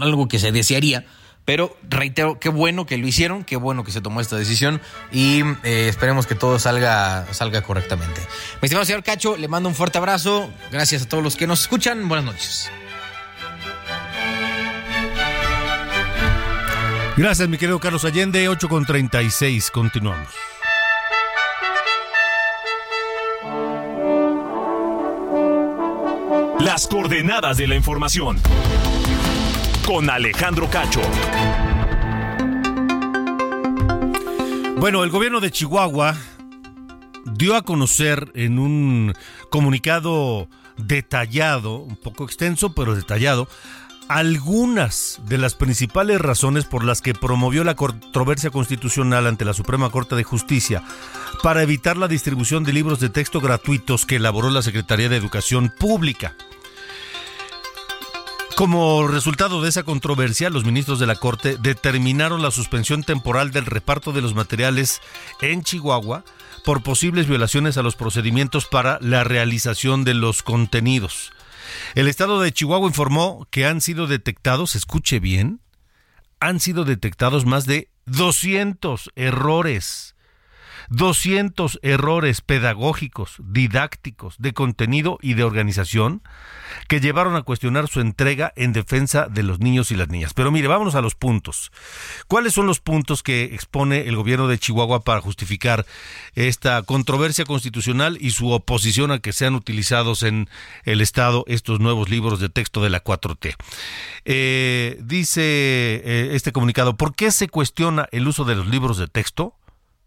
algo 0.00 0.28
que 0.28 0.38
se 0.38 0.52
desearía, 0.52 1.06
pero 1.44 1.76
reitero, 1.82 2.38
qué 2.40 2.48
bueno 2.48 2.86
que 2.86 2.96
lo 2.96 3.06
hicieron, 3.06 3.44
qué 3.44 3.56
bueno 3.56 3.84
que 3.84 3.92
se 3.92 4.00
tomó 4.00 4.20
esta 4.20 4.36
decisión 4.36 4.80
y 5.12 5.42
eh, 5.62 5.88
esperemos 5.88 6.26
que 6.26 6.34
todo 6.34 6.58
salga, 6.58 7.26
salga 7.32 7.62
correctamente. 7.62 8.20
Mi 8.62 8.66
estimado 8.66 8.86
señor 8.86 9.02
Cacho, 9.02 9.36
le 9.36 9.48
mando 9.48 9.68
un 9.68 9.74
fuerte 9.74 9.98
abrazo. 9.98 10.50
Gracias 10.72 11.02
a 11.02 11.08
todos 11.08 11.22
los 11.22 11.36
que 11.36 11.46
nos 11.46 11.60
escuchan. 11.60 12.08
Buenas 12.08 12.24
noches. 12.24 12.70
Gracias, 17.16 17.48
mi 17.48 17.58
querido 17.58 17.78
Carlos 17.78 18.04
Allende. 18.04 18.48
8 18.48 18.68
con 18.68 18.84
36. 18.84 19.70
Continuamos. 19.70 20.28
Las 26.74 26.88
coordenadas 26.88 27.56
de 27.56 27.68
la 27.68 27.76
información. 27.76 28.36
Con 29.86 30.10
Alejandro 30.10 30.68
Cacho. 30.68 31.00
Bueno, 34.78 35.04
el 35.04 35.10
gobierno 35.10 35.38
de 35.38 35.52
Chihuahua 35.52 36.16
dio 37.26 37.54
a 37.54 37.62
conocer 37.62 38.32
en 38.34 38.58
un 38.58 39.14
comunicado 39.50 40.48
detallado, 40.76 41.76
un 41.76 41.94
poco 41.94 42.24
extenso, 42.24 42.74
pero 42.74 42.96
detallado, 42.96 43.46
algunas 44.08 45.20
de 45.28 45.38
las 45.38 45.54
principales 45.54 46.20
razones 46.20 46.64
por 46.64 46.82
las 46.82 47.02
que 47.02 47.14
promovió 47.14 47.62
la 47.62 47.76
controversia 47.76 48.50
constitucional 48.50 49.28
ante 49.28 49.44
la 49.44 49.54
Suprema 49.54 49.90
Corte 49.90 50.16
de 50.16 50.24
Justicia 50.24 50.82
para 51.40 51.62
evitar 51.62 51.96
la 51.96 52.08
distribución 52.08 52.64
de 52.64 52.72
libros 52.72 52.98
de 52.98 53.10
texto 53.10 53.40
gratuitos 53.40 54.06
que 54.06 54.16
elaboró 54.16 54.50
la 54.50 54.62
Secretaría 54.62 55.08
de 55.08 55.16
Educación 55.16 55.72
Pública. 55.78 56.34
Como 58.56 59.08
resultado 59.08 59.60
de 59.62 59.68
esa 59.68 59.82
controversia, 59.82 60.48
los 60.48 60.64
ministros 60.64 61.00
de 61.00 61.08
la 61.08 61.16
Corte 61.16 61.56
determinaron 61.58 62.40
la 62.40 62.52
suspensión 62.52 63.02
temporal 63.02 63.50
del 63.50 63.66
reparto 63.66 64.12
de 64.12 64.22
los 64.22 64.36
materiales 64.36 65.00
en 65.42 65.64
Chihuahua 65.64 66.24
por 66.64 66.84
posibles 66.84 67.26
violaciones 67.26 67.78
a 67.78 67.82
los 67.82 67.96
procedimientos 67.96 68.66
para 68.66 68.98
la 69.00 69.24
realización 69.24 70.04
de 70.04 70.14
los 70.14 70.44
contenidos. 70.44 71.32
El 71.96 72.06
Estado 72.06 72.40
de 72.40 72.52
Chihuahua 72.52 72.86
informó 72.86 73.48
que 73.50 73.66
han 73.66 73.80
sido 73.80 74.06
detectados, 74.06 74.76
escuche 74.76 75.18
bien, 75.18 75.60
han 76.38 76.60
sido 76.60 76.84
detectados 76.84 77.46
más 77.46 77.66
de 77.66 77.88
200 78.06 79.10
errores 79.16 80.13
200 80.90 81.80
errores 81.82 82.40
pedagógicos, 82.40 83.36
didácticos, 83.38 84.36
de 84.38 84.52
contenido 84.52 85.18
y 85.22 85.34
de 85.34 85.44
organización 85.44 86.22
que 86.88 87.00
llevaron 87.00 87.36
a 87.36 87.42
cuestionar 87.42 87.88
su 87.88 88.00
entrega 88.00 88.52
en 88.56 88.72
defensa 88.72 89.28
de 89.28 89.42
los 89.42 89.60
niños 89.60 89.90
y 89.90 89.96
las 89.96 90.08
niñas. 90.08 90.34
Pero 90.34 90.50
mire, 90.50 90.68
vámonos 90.68 90.94
a 90.94 91.00
los 91.00 91.14
puntos. 91.14 91.72
¿Cuáles 92.28 92.52
son 92.54 92.66
los 92.66 92.80
puntos 92.80 93.22
que 93.22 93.44
expone 93.44 94.08
el 94.08 94.16
gobierno 94.16 94.48
de 94.48 94.58
Chihuahua 94.58 95.04
para 95.04 95.20
justificar 95.20 95.86
esta 96.34 96.82
controversia 96.82 97.44
constitucional 97.44 98.18
y 98.20 98.30
su 98.30 98.50
oposición 98.50 99.10
a 99.10 99.18
que 99.18 99.32
sean 99.32 99.54
utilizados 99.54 100.22
en 100.22 100.48
el 100.84 101.00
Estado 101.00 101.44
estos 101.46 101.80
nuevos 101.80 102.08
libros 102.08 102.40
de 102.40 102.48
texto 102.48 102.82
de 102.82 102.90
la 102.90 103.02
4T? 103.02 103.56
Eh, 104.24 104.98
dice 105.02 105.42
eh, 105.42 106.30
este 106.32 106.52
comunicado, 106.52 106.96
¿por 106.96 107.14
qué 107.14 107.30
se 107.30 107.48
cuestiona 107.48 108.08
el 108.12 108.26
uso 108.26 108.44
de 108.44 108.54
los 108.54 108.66
libros 108.66 108.98
de 108.98 109.08
texto? 109.08 109.54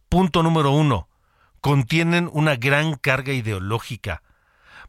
Punto 0.10 0.41
número 0.41 0.72
uno. 0.72 1.10
Contienen 1.60 2.30
una 2.32 2.55
gran 2.55 2.95
carga 2.95 3.34
ideológica. 3.34 4.24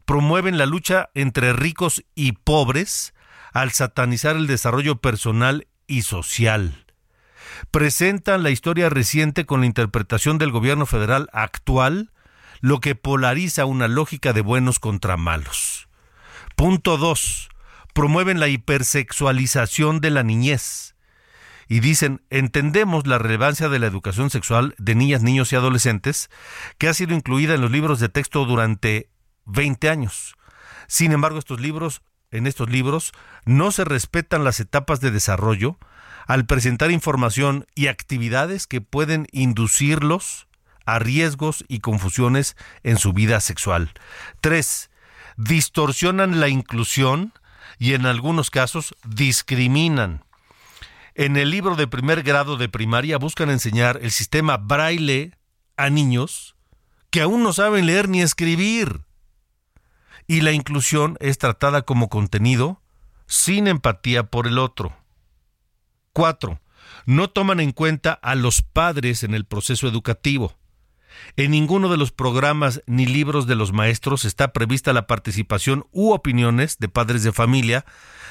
Promueven 0.05 0.57
la 0.57 0.65
lucha 0.65 1.09
entre 1.13 1.51
ricos 1.51 2.05
y 2.15 2.31
pobres 2.31 3.13
al 3.51 3.71
satanizar 3.71 4.37
el 4.37 4.47
desarrollo 4.47 5.01
personal 5.01 5.67
y 5.87 6.03
social. 6.03 6.85
Presentan 7.71 8.43
la 8.43 8.49
historia 8.49 8.89
reciente 8.89 9.45
con 9.45 9.59
la 9.59 9.65
interpretación 9.65 10.37
del 10.37 10.51
gobierno 10.51 10.85
federal 10.85 11.29
actual, 11.33 12.11
lo 12.61 12.79
que 12.79 12.95
polariza 12.95 13.65
una 13.65 13.87
lógica 13.87 14.31
de 14.31 14.41
buenos 14.41 14.79
contra 14.79 15.17
malos. 15.17 15.89
Punto 16.55 16.97
2. 16.97 17.49
Promueven 17.93 18.39
la 18.39 18.47
hipersexualización 18.47 19.99
de 19.99 20.11
la 20.11 20.23
niñez 20.23 20.95
y 21.69 21.81
dicen, 21.81 22.21
entendemos 22.31 23.05
la 23.05 23.19
relevancia 23.19 23.69
de 23.69 23.77
la 23.77 23.85
educación 23.85 24.31
sexual 24.31 24.73
de 24.79 24.95
niñas, 24.95 25.21
niños 25.21 25.53
y 25.53 25.55
adolescentes, 25.55 26.31
que 26.79 26.89
ha 26.89 26.95
sido 26.95 27.13
incluida 27.13 27.53
en 27.53 27.61
los 27.61 27.69
libros 27.69 27.99
de 27.99 28.09
texto 28.09 28.43
durante 28.45 29.11
20 29.45 29.87
años. 29.87 30.35
Sin 30.87 31.11
embargo, 31.11 31.37
estos 31.37 31.61
libros, 31.61 32.01
en 32.31 32.47
estos 32.47 32.71
libros, 32.71 33.11
no 33.45 33.71
se 33.71 33.85
respetan 33.85 34.43
las 34.43 34.59
etapas 34.59 34.99
de 34.99 35.11
desarrollo 35.11 35.77
al 36.25 36.47
presentar 36.47 36.89
información 36.89 37.67
y 37.75 37.85
actividades 37.85 38.65
que 38.65 38.81
pueden 38.81 39.27
inducirlos 39.31 40.47
a 40.87 40.97
riesgos 40.97 41.63
y 41.67 41.81
confusiones 41.81 42.57
en 42.81 42.97
su 42.97 43.13
vida 43.13 43.39
sexual. 43.41 43.91
3. 44.41 44.89
Distorsionan 45.37 46.39
la 46.39 46.49
inclusión 46.49 47.31
y 47.77 47.93
en 47.93 48.07
algunos 48.07 48.49
casos 48.49 48.95
discriminan. 49.05 50.23
En 51.19 51.35
el 51.35 51.49
libro 51.49 51.75
de 51.75 51.85
primer 51.85 52.23
grado 52.23 52.55
de 52.55 52.69
primaria 52.69 53.17
buscan 53.17 53.49
enseñar 53.49 53.99
el 54.01 54.11
sistema 54.11 54.55
braille 54.55 55.37
a 55.75 55.89
niños 55.89 56.55
que 57.09 57.19
aún 57.19 57.43
no 57.43 57.51
saben 57.51 57.87
leer 57.87 58.07
ni 58.07 58.21
escribir. 58.21 59.01
Y 60.27 60.39
la 60.39 60.53
inclusión 60.53 61.17
es 61.19 61.37
tratada 61.37 61.81
como 61.81 62.07
contenido 62.07 62.81
sin 63.27 63.67
empatía 63.67 64.27
por 64.27 64.47
el 64.47 64.57
otro. 64.57 64.95
4. 66.13 66.61
No 67.05 67.29
toman 67.29 67.59
en 67.59 67.73
cuenta 67.73 68.13
a 68.13 68.35
los 68.35 68.61
padres 68.61 69.23
en 69.23 69.33
el 69.33 69.43
proceso 69.43 69.89
educativo. 69.89 70.55
En 71.35 71.51
ninguno 71.51 71.89
de 71.89 71.97
los 71.97 72.13
programas 72.13 72.81
ni 72.87 73.05
libros 73.05 73.45
de 73.45 73.55
los 73.55 73.73
maestros 73.73 74.23
está 74.23 74.53
prevista 74.53 74.93
la 74.93 75.05
participación 75.05 75.85
u 75.91 76.13
opiniones 76.13 76.77
de 76.77 76.87
padres 76.87 77.23
de 77.23 77.33
familia 77.33 77.83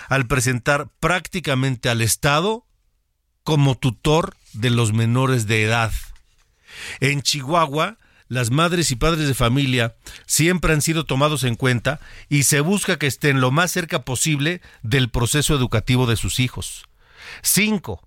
al 0.09 0.26
presentar 0.26 0.89
prácticamente 1.01 1.91
al 1.91 2.01
Estado 2.01 2.64
como 3.49 3.76
tutor 3.76 4.36
de 4.53 4.68
los 4.68 4.92
menores 4.92 5.46
de 5.46 5.62
edad. 5.62 5.90
En 7.01 7.22
Chihuahua, 7.22 7.96
las 8.26 8.51
madres 8.51 8.90
y 8.90 8.96
padres 8.96 9.26
de 9.26 9.32
familia 9.32 9.96
siempre 10.26 10.74
han 10.74 10.82
sido 10.82 11.07
tomados 11.07 11.44
en 11.44 11.55
cuenta 11.55 11.99
y 12.28 12.42
se 12.42 12.61
busca 12.61 12.99
que 12.99 13.07
estén 13.07 13.40
lo 13.40 13.51
más 13.51 13.70
cerca 13.70 14.03
posible 14.03 14.61
del 14.82 15.09
proceso 15.09 15.55
educativo 15.55 16.07
de 16.07 16.16
sus 16.16 16.40
hijos. 16.40 16.84
5. 17.40 18.07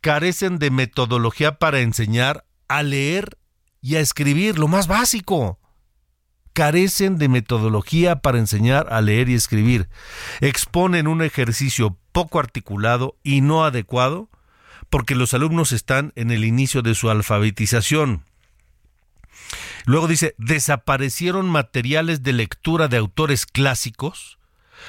Carecen 0.00 0.58
de 0.58 0.72
metodología 0.72 1.60
para 1.60 1.78
enseñar 1.78 2.44
a 2.66 2.82
leer 2.82 3.38
y 3.80 3.94
a 3.94 4.00
escribir, 4.00 4.58
lo 4.58 4.66
más 4.66 4.88
básico. 4.88 5.60
Carecen 6.52 7.16
de 7.16 7.28
metodología 7.28 8.16
para 8.16 8.38
enseñar 8.40 8.92
a 8.92 9.00
leer 9.02 9.28
y 9.28 9.34
escribir. 9.34 9.88
Exponen 10.40 11.06
un 11.06 11.22
ejercicio 11.22 11.96
poco 12.10 12.40
articulado 12.40 13.16
y 13.22 13.40
no 13.40 13.64
adecuado 13.64 14.30
porque 14.90 15.14
los 15.14 15.32
alumnos 15.34 15.72
están 15.72 16.12
en 16.16 16.32
el 16.32 16.44
inicio 16.44 16.82
de 16.82 16.96
su 16.96 17.08
alfabetización. 17.10 18.24
Luego 19.86 20.08
dice, 20.08 20.34
desaparecieron 20.36 21.48
materiales 21.48 22.22
de 22.22 22.32
lectura 22.32 22.88
de 22.88 22.98
autores 22.98 23.46
clásicos, 23.46 24.38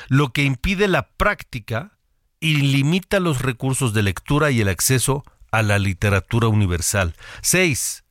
lo 0.09 0.33
que 0.33 0.43
impide 0.43 0.87
la 0.87 1.07
práctica 1.07 1.97
y 2.39 2.55
limita 2.55 3.19
los 3.19 3.41
recursos 3.41 3.93
de 3.93 4.03
lectura 4.03 4.51
y 4.51 4.61
el 4.61 4.67
acceso 4.67 5.23
a 5.51 5.61
la 5.61 5.79
literatura 5.79 6.47
universal. 6.47 7.15
6. 7.41 8.03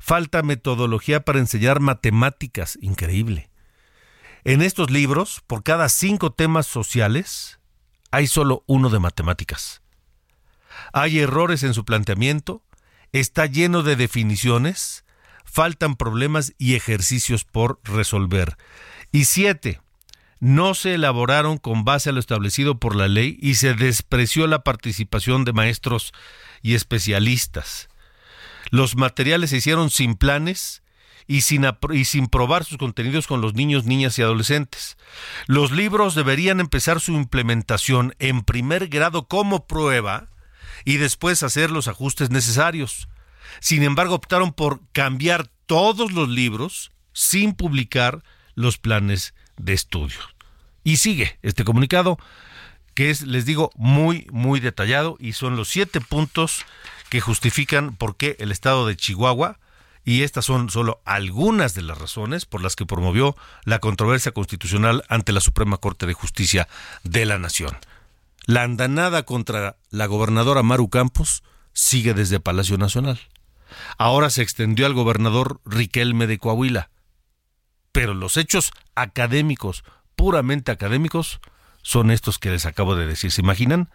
Falta 0.00 0.42
metodología 0.42 1.24
para 1.24 1.38
enseñar 1.38 1.80
matemáticas. 1.80 2.78
Increíble. 2.80 3.50
En 4.44 4.62
estos 4.62 4.90
libros, 4.90 5.42
por 5.46 5.62
cada 5.62 5.88
cinco 5.88 6.32
temas 6.32 6.66
sociales, 6.66 7.58
hay 8.10 8.26
solo 8.26 8.64
uno 8.66 8.88
de 8.88 9.00
matemáticas 9.00 9.82
hay 10.92 11.18
errores 11.20 11.62
en 11.62 11.74
su 11.74 11.84
planteamiento, 11.84 12.62
está 13.12 13.46
lleno 13.46 13.82
de 13.82 13.96
definiciones, 13.96 15.04
faltan 15.44 15.96
problemas 15.96 16.52
y 16.58 16.74
ejercicios 16.74 17.44
por 17.44 17.80
resolver. 17.84 18.56
Y 19.12 19.24
siete, 19.24 19.80
no 20.40 20.74
se 20.74 20.94
elaboraron 20.94 21.58
con 21.58 21.84
base 21.84 22.10
a 22.10 22.12
lo 22.12 22.20
establecido 22.20 22.78
por 22.78 22.94
la 22.94 23.08
ley 23.08 23.38
y 23.40 23.54
se 23.54 23.74
despreció 23.74 24.46
la 24.46 24.62
participación 24.62 25.44
de 25.44 25.52
maestros 25.52 26.12
y 26.62 26.74
especialistas. 26.74 27.88
Los 28.70 28.96
materiales 28.96 29.50
se 29.50 29.56
hicieron 29.56 29.90
sin 29.90 30.14
planes 30.14 30.82
y 31.26 31.42
sin, 31.42 31.66
y 31.92 32.04
sin 32.04 32.26
probar 32.26 32.64
sus 32.64 32.78
contenidos 32.78 33.26
con 33.26 33.40
los 33.40 33.54
niños, 33.54 33.84
niñas 33.84 34.18
y 34.18 34.22
adolescentes. 34.22 34.96
Los 35.46 35.72
libros 35.72 36.14
deberían 36.14 36.60
empezar 36.60 37.00
su 37.00 37.12
implementación 37.12 38.14
en 38.18 38.42
primer 38.42 38.88
grado 38.88 39.26
como 39.26 39.66
prueba 39.66 40.28
y 40.84 40.96
después 40.96 41.42
hacer 41.42 41.70
los 41.70 41.88
ajustes 41.88 42.30
necesarios. 42.30 43.08
Sin 43.60 43.82
embargo, 43.82 44.14
optaron 44.14 44.52
por 44.52 44.80
cambiar 44.92 45.48
todos 45.66 46.12
los 46.12 46.28
libros 46.28 46.92
sin 47.12 47.54
publicar 47.54 48.22
los 48.54 48.78
planes 48.78 49.34
de 49.56 49.72
estudio. 49.72 50.18
Y 50.84 50.96
sigue 50.96 51.38
este 51.42 51.64
comunicado, 51.64 52.18
que 52.94 53.10
es, 53.10 53.22
les 53.22 53.44
digo, 53.44 53.70
muy, 53.76 54.26
muy 54.30 54.60
detallado 54.60 55.16
y 55.20 55.32
son 55.32 55.56
los 55.56 55.68
siete 55.68 56.00
puntos 56.00 56.64
que 57.10 57.20
justifican 57.20 57.94
por 57.94 58.16
qué 58.16 58.36
el 58.38 58.52
estado 58.52 58.86
de 58.86 58.96
Chihuahua, 58.96 59.58
y 60.04 60.22
estas 60.22 60.46
son 60.46 60.70
solo 60.70 61.02
algunas 61.04 61.74
de 61.74 61.82
las 61.82 61.98
razones 61.98 62.46
por 62.46 62.62
las 62.62 62.76
que 62.76 62.86
promovió 62.86 63.36
la 63.64 63.78
controversia 63.78 64.32
constitucional 64.32 65.04
ante 65.08 65.32
la 65.32 65.40
Suprema 65.40 65.76
Corte 65.76 66.06
de 66.06 66.14
Justicia 66.14 66.66
de 67.04 67.26
la 67.26 67.38
Nación. 67.38 67.76
La 68.48 68.62
andanada 68.62 69.24
contra 69.24 69.76
la 69.90 70.06
gobernadora 70.06 70.62
Maru 70.62 70.88
Campos 70.88 71.42
sigue 71.74 72.14
desde 72.14 72.40
Palacio 72.40 72.78
Nacional. 72.78 73.20
Ahora 73.98 74.30
se 74.30 74.40
extendió 74.40 74.86
al 74.86 74.94
gobernador 74.94 75.60
Riquelme 75.66 76.26
de 76.26 76.38
Coahuila. 76.38 76.88
Pero 77.92 78.14
los 78.14 78.38
hechos 78.38 78.72
académicos, 78.94 79.84
puramente 80.16 80.72
académicos, 80.72 81.40
son 81.82 82.10
estos 82.10 82.38
que 82.38 82.48
les 82.48 82.64
acabo 82.64 82.96
de 82.96 83.06
decir. 83.06 83.32
¿Se 83.32 83.42
imaginan? 83.42 83.90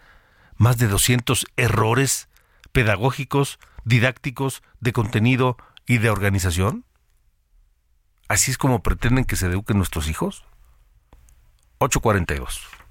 Más 0.54 0.78
de 0.78 0.86
200 0.86 1.46
errores 1.56 2.28
pedagógicos, 2.70 3.58
didácticos, 3.84 4.62
de 4.78 4.92
contenido 4.92 5.56
y 5.84 5.98
de 5.98 6.10
organización. 6.10 6.84
¿Así 8.28 8.52
es 8.52 8.58
como 8.58 8.84
pretenden 8.84 9.24
que 9.24 9.34
se 9.34 9.46
eduquen 9.46 9.78
nuestros 9.78 10.08
hijos? 10.08 10.44
842. 11.78 12.83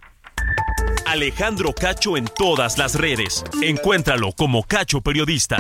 Alejandro 1.14 1.74
Cacho 1.74 2.18
en 2.18 2.26
todas 2.26 2.80
las 2.80 2.96
redes. 2.96 3.46
Encuéntralo 3.62 4.32
como 4.32 4.64
Cacho 4.64 5.02
Periodista. 5.02 5.58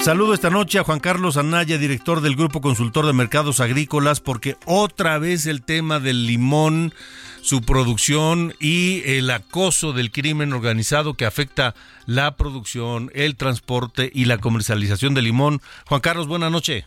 Saludo 0.00 0.34
esta 0.34 0.50
noche 0.50 0.80
a 0.80 0.82
Juan 0.82 0.98
Carlos 0.98 1.36
Anaya, 1.36 1.78
director 1.78 2.22
del 2.22 2.34
Grupo 2.34 2.60
Consultor 2.60 3.06
de 3.06 3.12
Mercados 3.12 3.60
Agrícolas, 3.60 4.18
porque 4.18 4.56
otra 4.66 5.20
vez 5.20 5.46
el 5.46 5.62
tema 5.62 6.00
del 6.00 6.26
limón, 6.26 6.92
su 7.40 7.62
producción 7.62 8.52
y 8.58 9.04
el 9.06 9.30
acoso 9.30 9.92
del 9.92 10.10
crimen 10.10 10.52
organizado 10.52 11.14
que 11.14 11.24
afecta 11.24 11.76
la 12.06 12.34
producción, 12.36 13.12
el 13.14 13.36
transporte 13.36 14.10
y 14.12 14.24
la 14.24 14.38
comercialización 14.38 15.14
del 15.14 15.26
limón. 15.26 15.60
Juan 15.86 16.00
Carlos, 16.00 16.26
buena 16.26 16.50
noche. 16.50 16.84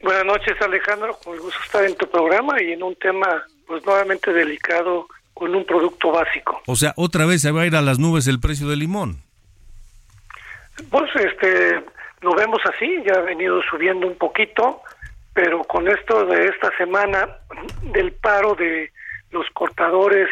Buenas 0.00 0.26
noches, 0.26 0.54
Alejandro. 0.60 1.18
Con 1.24 1.36
gusto 1.38 1.58
estar 1.64 1.84
en 1.84 1.96
tu 1.96 2.08
programa 2.08 2.62
y 2.62 2.70
en 2.70 2.84
un 2.84 2.94
tema, 2.94 3.44
pues, 3.66 3.84
nuevamente 3.84 4.32
delicado 4.32 5.08
con 5.40 5.54
un 5.54 5.64
producto 5.64 6.12
básico. 6.12 6.60
O 6.66 6.76
sea, 6.76 6.92
otra 6.96 7.24
vez 7.24 7.40
se 7.40 7.50
va 7.50 7.62
a 7.62 7.66
ir 7.66 7.74
a 7.74 7.80
las 7.80 7.98
nubes 7.98 8.26
el 8.28 8.40
precio 8.40 8.68
del 8.68 8.80
limón. 8.80 9.22
Pues 10.90 11.10
este 11.16 11.82
lo 12.20 12.34
vemos 12.34 12.60
así, 12.66 13.02
ya 13.06 13.14
ha 13.14 13.22
venido 13.22 13.62
subiendo 13.62 14.06
un 14.06 14.16
poquito, 14.16 14.82
pero 15.32 15.64
con 15.64 15.88
esto 15.88 16.26
de 16.26 16.44
esta 16.44 16.76
semana 16.76 17.26
del 17.84 18.12
paro 18.12 18.54
de 18.54 18.92
los 19.30 19.48
cortadores 19.54 20.28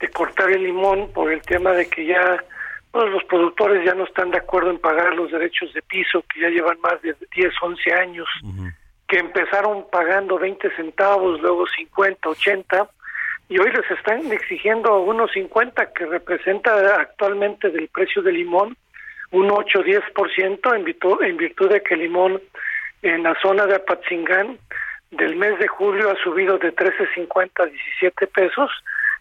de 0.00 0.08
cortar 0.08 0.50
el 0.50 0.64
limón 0.64 1.12
por 1.12 1.30
el 1.30 1.42
tema 1.42 1.70
de 1.70 1.88
que 1.88 2.06
ya 2.06 2.42
pues, 2.90 3.08
los 3.08 3.22
productores 3.26 3.84
ya 3.84 3.94
no 3.94 4.02
están 4.02 4.32
de 4.32 4.38
acuerdo 4.38 4.72
en 4.72 4.80
pagar 4.80 5.14
los 5.14 5.30
derechos 5.30 5.72
de 5.74 5.82
piso 5.82 6.24
que 6.28 6.40
ya 6.40 6.48
llevan 6.48 6.80
más 6.80 7.00
de 7.02 7.14
10, 7.36 7.54
11 7.62 7.92
años, 7.92 8.26
que 9.06 9.18
empezaron 9.18 9.86
pagando 9.92 10.40
20 10.40 10.74
centavos, 10.74 11.40
luego 11.40 11.68
50, 11.68 12.28
80 12.28 12.90
y 13.50 13.58
hoy 13.58 13.70
les 13.72 13.90
están 13.90 14.30
exigiendo 14.32 15.00
unos 15.00 15.32
50 15.32 15.92
que 15.92 16.06
representa 16.06 16.72
actualmente 17.00 17.68
del 17.68 17.88
precio 17.88 18.22
del 18.22 18.36
limón 18.36 18.76
un 19.32 19.48
8-10% 19.48 20.76
en 20.76 20.84
virtud, 20.84 21.22
en 21.22 21.36
virtud 21.36 21.68
de 21.68 21.82
que 21.82 21.94
el 21.94 22.00
limón 22.00 22.40
en 23.02 23.24
la 23.24 23.34
zona 23.42 23.66
de 23.66 23.74
Apatzingán 23.74 24.56
del 25.10 25.34
mes 25.34 25.58
de 25.58 25.66
julio 25.66 26.10
ha 26.10 26.22
subido 26.22 26.58
de 26.58 26.74
13.50 26.74 27.50
a 27.60 27.66
17 27.66 28.26
pesos 28.28 28.70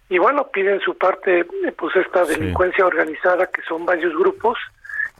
y 0.09 0.19
bueno, 0.19 0.47
piden 0.51 0.79
su 0.81 0.95
parte 0.95 1.45
pues 1.75 1.95
esta 1.95 2.23
delincuencia 2.25 2.85
organizada 2.85 3.47
que 3.47 3.63
son 3.63 3.85
varios 3.85 4.13
grupos 4.15 4.59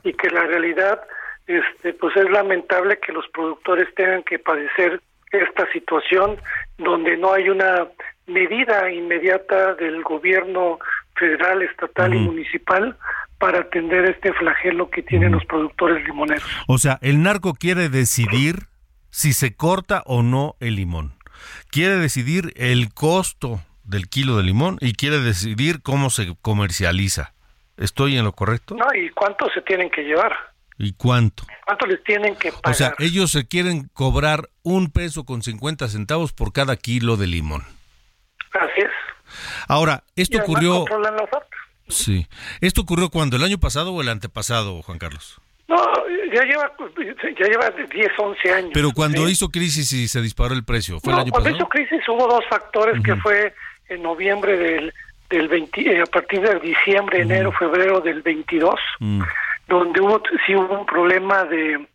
y 0.04 0.14
que 0.14 0.30
la 0.30 0.44
realidad 0.44 1.02
este 1.48 1.94
pues 1.94 2.16
es 2.16 2.30
lamentable 2.30 3.00
que 3.00 3.12
los 3.12 3.28
productores 3.30 3.94
tengan 3.96 4.22
que 4.22 4.38
padecer 4.38 5.02
esta 5.32 5.72
situación 5.72 6.38
donde 6.78 7.18
no 7.18 7.34
hay 7.34 7.50
una 7.50 7.88
medida 8.30 8.92
inmediata 8.92 9.76
del 9.76 10.02
gobierno 10.04 10.80
federal, 11.16 11.62
estatal 11.62 12.14
y 12.14 12.20
municipal 12.20 12.98
para 13.38 13.60
atender 13.60 14.06
este 14.06 14.34
flagelo 14.34 14.90
que 14.90 15.02
tienen 15.02 15.32
los 15.32 15.46
productores 15.46 16.04
limoneros. 16.06 16.44
O 16.68 16.78
sea, 16.78 17.00
el 17.02 17.24
narco 17.24 17.54
quiere 17.54 17.90
decidir 17.90 18.68
si 19.10 19.34
se 19.34 19.56
corta 19.56 20.04
o 20.06 20.24
no 20.24 20.56
el 20.60 20.76
limón. 20.76 21.14
quiere 21.72 21.96
decidir 21.96 22.52
el 22.58 22.94
costo 22.94 23.62
del 23.84 24.08
kilo 24.08 24.38
de 24.38 24.44
limón 24.44 24.78
y 24.82 24.94
quiere 24.94 25.20
decidir 25.20 25.82
cómo 25.82 26.10
se 26.10 26.36
comercializa. 26.42 27.34
¿Estoy 27.78 28.18
en 28.18 28.26
lo 28.26 28.34
correcto? 28.34 28.76
No, 28.76 28.86
¿y 28.94 29.10
cuánto 29.12 29.50
se 29.54 29.62
tienen 29.62 29.90
que 29.90 30.02
llevar? 30.04 30.34
¿Y 30.78 30.94
cuánto? 30.94 31.46
¿Cuánto 31.66 31.86
les 31.88 32.04
tienen 32.04 32.36
que 32.36 32.52
pagar? 32.52 32.72
O 32.72 32.74
sea, 32.74 32.94
ellos 33.00 33.32
se 33.32 33.48
quieren 33.48 33.90
cobrar 33.94 34.50
un 34.64 34.92
peso 34.92 35.26
con 35.26 35.42
50 35.42 35.88
centavos 35.88 36.34
por 36.34 36.54
cada 36.54 36.76
kilo 36.76 37.18
de 37.18 37.28
limón. 37.28 37.64
Así 38.54 38.82
es. 38.82 38.90
Ahora, 39.68 40.04
esto 40.16 40.38
Y 40.38 40.40
ocurrió... 40.42 40.86
Sí. 41.88 42.28
¿Esto 42.62 42.82
ocurrió 42.82 43.10
cuando? 43.10 43.36
¿El 43.38 43.44
año 43.44 43.58
pasado 43.60 43.94
o 43.94 44.02
el 44.02 44.10
antepasado, 44.10 44.82
Juan 44.84 45.00
Carlos? 45.00 45.42
No, 45.68 45.78
ya 46.34 46.44
lleva, 46.44 46.72
ya 47.40 47.46
lleva 47.48 47.70
10, 47.72 48.12
11 48.18 48.54
años. 48.54 48.72
Pero 48.74 48.92
cuando 48.92 49.26
¿sí? 49.26 49.32
hizo 49.34 49.50
crisis 49.50 49.92
y 49.94 50.08
se 50.08 50.22
disparó 50.22 50.54
el 50.54 50.64
precio, 50.64 51.00
¿fue 51.00 51.12
No, 51.14 51.20
el 51.20 51.24
año 51.26 51.32
cuando 51.32 51.50
pasado? 51.50 51.58
hizo 51.58 51.70
crisis 51.70 52.08
hubo 52.10 52.28
dos 52.28 52.44
factores 52.50 53.02
que 53.04 53.14
Ujú. 53.14 53.22
fue 53.22 53.54
en 53.90 54.04
noviembre 54.04 54.58
del, 54.58 54.94
del 55.30 55.48
20, 55.48 55.82
eh, 55.82 56.02
a 56.02 56.06
partir 56.06 56.42
de 56.42 56.60
diciembre, 56.60 57.22
enero, 57.22 57.52
febrero 57.54 58.02
del 58.02 58.22
22, 58.22 58.76
Mm. 59.00 59.22
donde 59.68 60.02
hubo 60.02 60.22
sí 60.46 60.56
hubo 60.56 60.80
un 60.80 60.86
problema 60.86 61.44
de, 61.46 61.88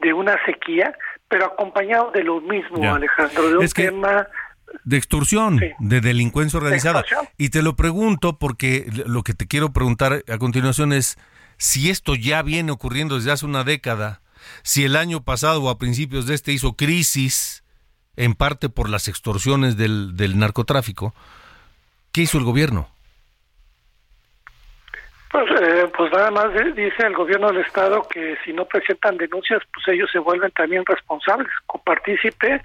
de 0.00 0.12
una 0.12 0.36
sequía, 0.44 0.92
pero 1.28 1.46
acompañado 1.46 2.10
de 2.12 2.22
lo 2.24 2.40
mismo, 2.40 2.80
Ya. 2.82 2.94
Alejandro, 2.94 3.48
de 3.48 3.56
un 3.58 3.64
Es 3.64 3.74
que- 3.74 3.86
tema 3.90 4.26
De 4.84 4.96
extorsión, 4.96 5.58
Sí. 5.58 5.66
de 5.78 6.00
delincuencia 6.00 6.58
organizada. 6.58 7.04
Y 7.38 7.50
te 7.50 7.62
lo 7.62 7.76
pregunto 7.76 8.38
porque 8.38 8.90
lo 9.06 9.22
que 9.22 9.34
te 9.34 9.46
quiero 9.46 9.72
preguntar 9.72 10.24
a 10.28 10.38
continuación 10.38 10.92
es 10.92 11.18
si 11.58 11.90
esto 11.90 12.14
ya 12.14 12.42
viene 12.42 12.72
ocurriendo 12.72 13.16
desde 13.16 13.32
hace 13.32 13.46
una 13.46 13.64
década, 13.64 14.22
si 14.62 14.84
el 14.84 14.96
año 14.96 15.22
pasado 15.22 15.62
o 15.62 15.68
a 15.70 15.78
principios 15.78 16.26
de 16.26 16.34
este 16.34 16.52
hizo 16.52 16.74
crisis, 16.74 17.62
en 18.16 18.34
parte 18.34 18.68
por 18.68 18.88
las 18.88 19.08
extorsiones 19.08 19.76
del, 19.76 20.16
del 20.16 20.38
narcotráfico, 20.38 21.14
¿qué 22.12 22.22
hizo 22.22 22.38
el 22.38 22.44
gobierno? 22.44 22.88
Pues, 25.30 25.44
eh, 25.60 25.86
pues 25.96 26.10
nada 26.12 26.30
más 26.32 26.52
de- 26.52 26.72
dice 26.72 27.06
el 27.06 27.14
gobierno 27.14 27.48
del 27.52 27.64
estado 27.64 28.02
que 28.08 28.36
si 28.44 28.52
no 28.52 28.64
presentan 28.64 29.16
denuncias, 29.16 29.62
pues 29.72 29.86
ellos 29.88 30.10
se 30.10 30.18
vuelven 30.18 30.50
también 30.50 30.84
responsables, 30.84 31.48
copartícipe, 31.66 32.60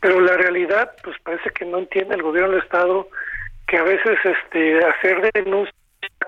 pero 0.00 0.20
la 0.20 0.36
realidad, 0.36 0.92
pues 1.02 1.16
parece 1.22 1.48
que 1.50 1.64
no 1.64 1.78
entiende 1.78 2.14
el 2.14 2.22
gobierno 2.22 2.50
del 2.52 2.62
estado 2.62 3.08
que 3.66 3.78
a 3.78 3.82
veces 3.82 4.18
este 4.24 4.84
hacer 4.84 5.30
denuncias 5.32 5.74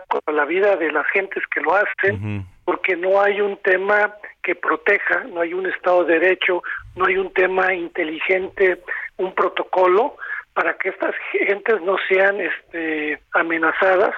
con 0.08 0.34
la 0.36 0.46
vida 0.46 0.76
de 0.76 0.90
las 0.90 1.06
gentes 1.08 1.42
que 1.52 1.60
lo 1.60 1.74
hacen, 1.74 2.46
porque 2.64 2.96
no 2.96 3.20
hay 3.20 3.42
un 3.42 3.58
tema 3.58 4.14
que 4.42 4.54
proteja, 4.54 5.24
no 5.24 5.42
hay 5.42 5.52
un 5.52 5.66
Estado 5.66 6.04
de 6.04 6.18
Derecho, 6.18 6.62
no 6.96 7.04
hay 7.04 7.18
un 7.18 7.30
tema 7.34 7.74
inteligente, 7.74 8.80
un 9.18 9.34
protocolo 9.34 10.16
para 10.54 10.74
que 10.78 10.88
estas 10.90 11.14
gentes 11.46 11.82
no 11.82 11.96
sean 12.08 12.40
este, 12.40 13.20
amenazadas, 13.32 14.14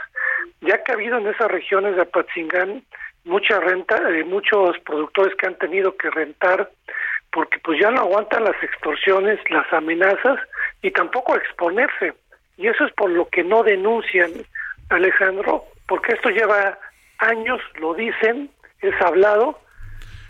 ya 0.60 0.82
que 0.82 0.92
ha 0.92 0.94
habido 0.94 1.18
en 1.18 1.26
esas 1.26 1.50
regiones 1.50 1.96
de 1.96 2.02
Apatzingán 2.02 2.82
mucha 3.24 3.58
renta, 3.60 3.96
eh, 4.10 4.24
muchos 4.24 4.78
productores 4.80 5.34
que 5.36 5.46
han 5.46 5.58
tenido 5.58 5.96
que 5.96 6.10
rentar 6.10 6.70
porque 7.32 7.58
pues 7.58 7.78
ya 7.80 7.90
no 7.90 8.00
aguantan 8.00 8.44
las 8.44 8.62
extorsiones, 8.62 9.38
las 9.50 9.70
amenazas 9.72 10.38
y 10.80 10.90
tampoco 10.90 11.36
exponerse. 11.36 12.14
Y 12.56 12.68
eso 12.68 12.86
es 12.86 12.92
por 12.94 13.10
lo 13.10 13.28
que 13.28 13.44
no 13.44 13.62
denuncian, 13.62 14.30
Alejandro, 14.88 15.64
porque 15.86 16.14
esto 16.14 16.30
lleva 16.30 16.78
años, 17.18 17.60
lo 17.74 17.92
dicen, 17.92 18.48
es 18.80 18.94
hablado, 19.02 19.58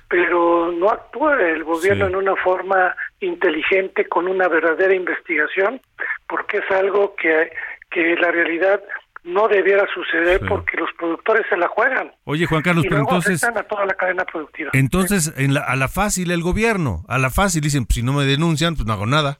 pero 0.09 0.73
no 0.73 0.91
actúa 0.91 1.41
el 1.41 1.63
gobierno 1.63 2.07
Sí. 2.07 2.13
en 2.13 2.17
una 2.17 2.37
forma 2.37 2.97
inteligente, 3.21 4.07
con 4.09 4.27
una 4.27 4.49
verdadera 4.49 4.95
investigación, 4.95 5.81
porque 6.29 6.59
es 6.59 6.71
algo 6.71 7.15
que, 7.17 7.53
que 7.91 8.17
la 8.17 8.31
realidad 8.31 8.83
no 9.27 9.49
debiera 9.49 9.85
suceder 9.93 10.39
Sí. 10.41 10.47
porque 10.49 10.77
los 10.79 10.89
productores 10.99 11.45
se 11.51 11.57
la 11.57 11.69
juegan. 11.69 12.13
Oye, 12.25 12.47
Juan 12.47 12.63
Carlos, 12.63 12.85
y 12.85 12.89
pero 12.89 13.01
luego 13.03 13.17
entonces... 13.17 13.43
a 13.45 13.53
toda 13.65 13.85
la 13.85 13.95
cadena 13.95 14.25
productiva. 14.25 14.71
Entonces, 14.73 15.35
en 15.37 15.53
la- 15.55 15.61
a 15.63 15.77
la 15.77 15.89
fácil 15.89 16.31
el 16.31 16.43
gobierno, 16.43 17.05
a 17.09 17.19
la 17.19 17.31
fácil 17.31 17.61
dicen, 17.61 17.85
pues, 17.87 17.97
si 17.97 18.03
no 18.03 18.13
me 18.13 18.25
denuncian, 18.25 18.75
pues 18.77 18.87
no 18.87 18.93
hago 18.93 19.05
nada. 19.07 19.39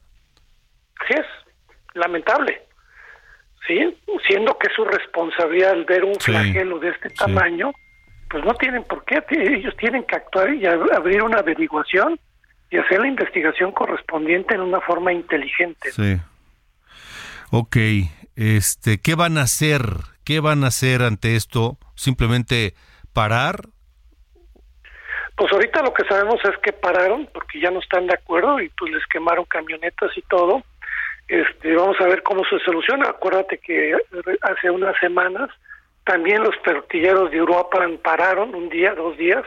Así 0.99 1.13
es, 1.13 1.25
lamentable. 1.93 2.61
Sí, 3.65 3.97
siendo 4.27 4.57
que 4.57 4.67
es 4.67 4.73
su 4.75 4.85
responsabilidad 4.85 5.71
el 5.73 5.85
ver 5.85 6.03
un 6.03 6.15
Sí, 6.15 6.31
flagelo 6.31 6.79
de 6.79 6.89
este 6.89 7.09
tamaño, 7.09 7.71
pues 8.29 8.43
no 8.45 8.53
tienen 8.55 8.83
por 8.83 9.03
qué, 9.05 9.21
ellos 9.29 9.75
tienen 9.77 10.03
que 10.03 10.15
actuar 10.15 10.53
y 10.53 10.61
ab- 10.63 10.93
abrir 10.95 11.21
una 11.23 11.39
averiguación 11.39 12.19
y 12.69 12.77
hacer 12.77 12.99
la 12.99 13.07
investigación 13.07 13.71
correspondiente 13.71 14.53
en 14.55 14.61
una 14.61 14.81
forma 14.81 15.13
inteligente. 15.13 15.91
Sí. 15.91 16.17
Ok, 17.51 17.77
este, 18.37 19.01
¿qué 19.01 19.15
van 19.15 19.37
a 19.37 19.41
hacer? 19.41 19.81
¿Qué 20.23 20.39
van 20.39 20.63
a 20.63 20.67
hacer 20.67 21.01
ante 21.01 21.35
esto? 21.35 21.77
¿Simplemente 21.95 22.75
parar? 23.11 23.61
Pues 25.35 25.51
ahorita 25.51 25.81
lo 25.81 25.93
que 25.93 26.05
sabemos 26.07 26.39
es 26.43 26.55
que 26.61 26.71
pararon 26.71 27.27
porque 27.33 27.59
ya 27.59 27.71
no 27.71 27.79
están 27.79 28.05
de 28.05 28.13
acuerdo 28.13 28.61
y 28.61 28.69
pues 28.69 28.91
les 28.93 29.05
quemaron 29.07 29.45
camionetas 29.45 30.15
y 30.15 30.21
todo. 30.21 30.63
Este, 31.27 31.75
vamos 31.75 31.99
a 31.99 32.05
ver 32.05 32.21
cómo 32.21 32.43
se 32.45 32.59
soluciona. 32.59 33.09
Acuérdate 33.09 33.57
que 33.57 33.95
hace 34.41 34.69
unas 34.69 34.95
semanas 34.99 35.49
también 36.05 36.43
los 36.43 36.55
tortilleros 36.61 37.31
de 37.31 37.41
Uruapan 37.41 37.97
pararon 37.97 38.53
un 38.53 38.69
día, 38.69 38.93
dos 38.93 39.17
días 39.17 39.43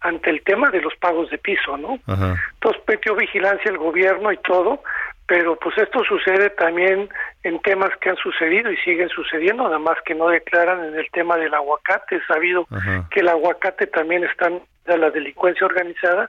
ante 0.00 0.30
el 0.30 0.42
tema 0.42 0.70
de 0.70 0.80
los 0.80 0.94
pagos 0.96 1.28
de 1.30 1.38
piso, 1.38 1.76
¿no? 1.76 1.98
Ajá. 2.06 2.36
Entonces 2.54 2.82
metió 2.86 3.14
vigilancia 3.14 3.70
el 3.70 3.78
gobierno 3.78 4.32
y 4.32 4.36
todo, 4.38 4.82
pero 5.26 5.56
pues 5.56 5.76
esto 5.78 6.02
sucede 6.04 6.50
también 6.50 7.08
en 7.42 7.60
temas 7.62 7.90
que 8.00 8.10
han 8.10 8.16
sucedido 8.16 8.70
y 8.70 8.76
siguen 8.78 9.08
sucediendo, 9.08 9.64
nada 9.64 9.78
más 9.78 9.96
que 10.04 10.14
no 10.14 10.28
declaran 10.28 10.84
en 10.84 10.94
el 10.96 11.10
tema 11.10 11.36
del 11.36 11.54
aguacate. 11.54 12.16
Es 12.16 12.22
sabido 12.26 12.66
Ajá. 12.70 13.08
que 13.10 13.20
el 13.20 13.28
aguacate 13.28 13.86
también 13.86 14.24
está 14.24 14.48
en 14.48 14.60
la 15.00 15.10
delincuencia 15.10 15.66
organizada 15.66 16.28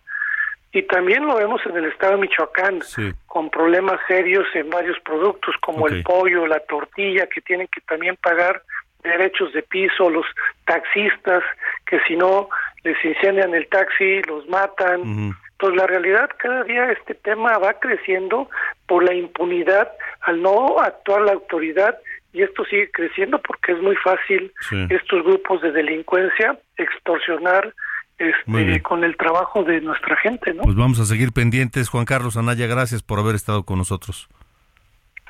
y 0.72 0.84
también 0.84 1.26
lo 1.26 1.36
vemos 1.36 1.62
en 1.66 1.76
el 1.78 1.86
estado 1.86 2.14
de 2.14 2.22
Michoacán 2.22 2.82
Sí. 2.82 3.12
con 3.28 3.50
problemas 3.50 4.00
serios 4.08 4.46
en 4.54 4.70
varios 4.70 4.98
productos 5.02 5.56
como 5.62 5.88
el 5.88 6.02
pollo, 6.04 6.48
la 6.48 6.60
tortilla, 6.62 7.28
que 7.28 7.42
tienen 7.42 7.68
que 7.68 7.82
también 7.82 8.16
pagar 8.18 8.62
derechos 9.04 9.52
de 9.54 9.64
piso, 9.64 10.10
los 10.10 10.26
taxistas, 10.66 11.44
que 11.86 12.00
si 12.08 12.16
no 12.16 12.48
les 12.84 12.96
incendian 13.04 13.54
el 13.54 13.68
taxi, 13.68 14.22
los 14.24 14.48
matan. 14.48 15.02
Ujú. 15.02 15.36
Pues 15.64 15.76
la 15.78 15.88
realidad, 15.88 16.30
cada 16.40 16.66
día 16.66 16.92
este 16.92 17.16
tema 17.16 17.58
va 17.58 17.80
creciendo 17.80 18.50
por 18.86 19.02
la 19.02 19.14
impunidad 19.14 19.88
al 20.24 20.42
no 20.42 20.78
actuar 20.82 21.22
la 21.22 21.32
autoridad 21.32 21.98
y 22.34 22.42
esto 22.42 22.66
sigue 22.66 22.92
creciendo 22.92 23.40
porque 23.42 23.72
es 23.72 23.82
muy 23.82 23.96
fácil 24.04 24.52
Sí. 24.68 24.76
estos 24.90 25.24
grupos 25.24 25.62
de 25.62 25.72
delincuencia 25.72 26.60
extorsionar 26.76 27.74
este, 28.18 28.82
con 28.82 29.06
el 29.06 29.16
trabajo 29.16 29.64
de 29.64 29.80
nuestra 29.80 30.18
gente, 30.18 30.54
¿no? 30.54 30.64
Pues 30.64 30.76
vamos 30.76 31.00
a 31.00 31.06
seguir 31.06 31.32
pendientes. 31.32 31.88
Juan 31.88 32.04
Carlos 32.04 32.36
Anaya, 32.36 32.68
gracias 32.68 33.02
por 33.02 33.20
haber 33.20 33.36
estado 33.36 33.64
con 33.64 33.78
nosotros. 33.78 34.28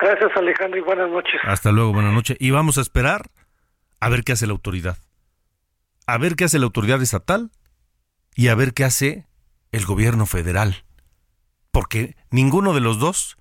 Gracias 0.00 0.32
Alejandro 0.36 0.80
y 0.80 0.82
buenas 0.82 1.10
noches. 1.10 1.40
Hasta 1.44 1.70
luego, 1.70 1.92
buenas 1.92 2.12
noches. 2.12 2.36
Y 2.40 2.50
vamos 2.50 2.76
a 2.76 2.80
esperar 2.80 3.20
a 4.00 4.08
ver 4.08 4.24
qué 4.24 4.32
hace 4.32 4.48
la 4.48 4.52
autoridad. 4.54 4.96
A 6.08 6.18
ver 6.18 6.34
qué 6.34 6.42
hace 6.42 6.58
la 6.58 6.64
autoridad 6.64 7.00
estatal 7.00 7.50
y 8.34 8.48
a 8.48 8.56
ver 8.56 8.72
qué 8.74 8.82
hace 8.82 9.26
el 9.74 9.86
gobierno 9.86 10.24
federal. 10.24 10.84
Porque 11.72 12.16
ninguno 12.30 12.74
de 12.74 12.80
los 12.80 13.00
dos 13.00 13.36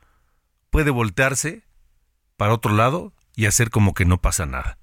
puede 0.72 0.90
voltearse 0.90 1.64
para 2.38 2.54
otro 2.54 2.74
lado 2.74 3.14
y 3.36 3.46
hacer 3.46 3.70
como 3.70 3.94
que 3.94 4.06
no 4.06 4.20
pasa 4.20 4.48
nada. 4.48 4.80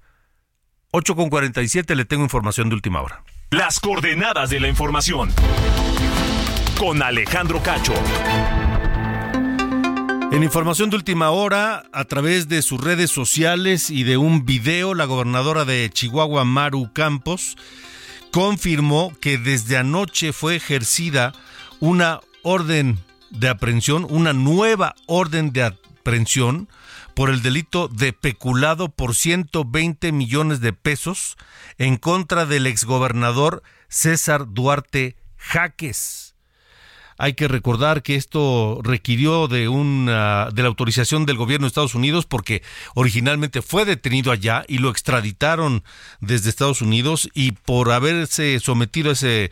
8 0.91 1.15
con 1.15 1.29
47 1.29 1.95
le 1.95 2.05
tengo 2.05 2.23
información 2.23 2.69
de 2.69 2.75
última 2.75 3.01
hora. 3.01 3.23
Las 3.49 3.81
coordenadas 3.81 4.49
de 4.49 4.61
la 4.61 4.69
información. 4.69 5.29
Con 6.79 7.03
Alejandro 7.03 7.61
Cacho. 7.61 7.93
En 10.31 10.43
información 10.43 10.89
de 10.89 10.95
última 10.95 11.31
hora, 11.31 11.83
a 11.91 12.05
través 12.05 12.47
de 12.47 12.61
sus 12.61 12.81
redes 12.81 13.11
sociales 13.11 13.89
y 13.89 14.03
de 14.03 14.15
un 14.15 14.45
video, 14.45 14.93
la 14.93 15.03
gobernadora 15.03 15.65
de 15.65 15.89
Chihuahua, 15.89 16.45
Maru 16.45 16.93
Campos, 16.93 17.57
confirmó 18.31 19.13
que 19.19 19.37
desde 19.37 19.77
anoche 19.77 20.33
fue 20.33 20.55
ejercida 20.55 21.33
una 21.79 22.21
orden 22.43 22.99
de 23.29 23.49
aprehensión, 23.49 24.05
una 24.09 24.33
nueva 24.33 24.95
orden 25.05 25.51
de 25.51 25.63
aprehensión 25.63 26.69
por 27.13 27.29
el 27.29 27.41
delito 27.41 27.87
de 27.87 28.13
peculado 28.13 28.89
por 28.89 29.15
120 29.15 30.11
millones 30.11 30.61
de 30.61 30.73
pesos 30.73 31.37
en 31.77 31.97
contra 31.97 32.45
del 32.45 32.67
exgobernador 32.67 33.63
César 33.89 34.45
Duarte 34.53 35.17
Jaques. 35.37 36.30
Hay 37.21 37.35
que 37.35 37.47
recordar 37.47 38.01
que 38.01 38.15
esto 38.15 38.79
requirió 38.81 39.47
de 39.47 39.67
una 39.67 40.49
de 40.49 40.63
la 40.63 40.69
autorización 40.69 41.27
del 41.27 41.37
gobierno 41.37 41.65
de 41.65 41.67
Estados 41.67 41.93
Unidos 41.93 42.25
porque 42.25 42.63
originalmente 42.95 43.61
fue 43.61 43.85
detenido 43.85 44.31
allá 44.31 44.65
y 44.67 44.79
lo 44.79 44.89
extraditaron 44.89 45.83
desde 46.19 46.49
Estados 46.49 46.81
Unidos 46.81 47.29
y 47.35 47.51
por 47.51 47.91
haberse 47.91 48.59
sometido 48.59 49.11
a 49.11 49.13
ese 49.13 49.51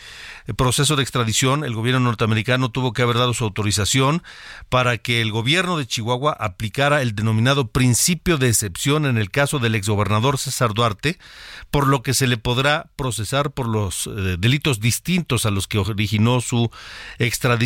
proceso 0.57 0.95
de 0.95 1.03
extradición, 1.03 1.63
el 1.63 1.76
gobierno 1.76 1.99
norteamericano 1.99 2.72
tuvo 2.72 2.91
que 2.91 3.03
haber 3.03 3.20
dado 3.20 3.36
su 3.36 3.43
autorización 3.43 4.24
para 4.70 4.97
que 4.97 5.22
el 5.22 5.32
gobierno 5.32 5.78
de 5.78 5.86
Chihuahua 5.86 6.36
aplicara 6.39 7.03
el 7.03 7.13
denominado 7.13 7.67
principio 7.67 8.39
de 8.39 8.49
excepción 8.49 9.05
en 9.05 9.20
el 9.20 9.30
caso 9.30 9.59
del 9.59 9.76
exgobernador 9.76 10.39
César 10.39 10.74
Duarte, 10.74 11.20
por 11.70 11.86
lo 11.86 12.01
que 12.01 12.15
se 12.15 12.26
le 12.26 12.38
podrá 12.38 12.89
procesar 12.95 13.51
por 13.51 13.67
los 13.67 14.07
eh, 14.07 14.38
delitos 14.39 14.80
distintos 14.80 15.45
a 15.45 15.51
los 15.51 15.67
que 15.67 15.78
originó 15.78 16.41
su 16.41 16.72
extradición 17.20 17.59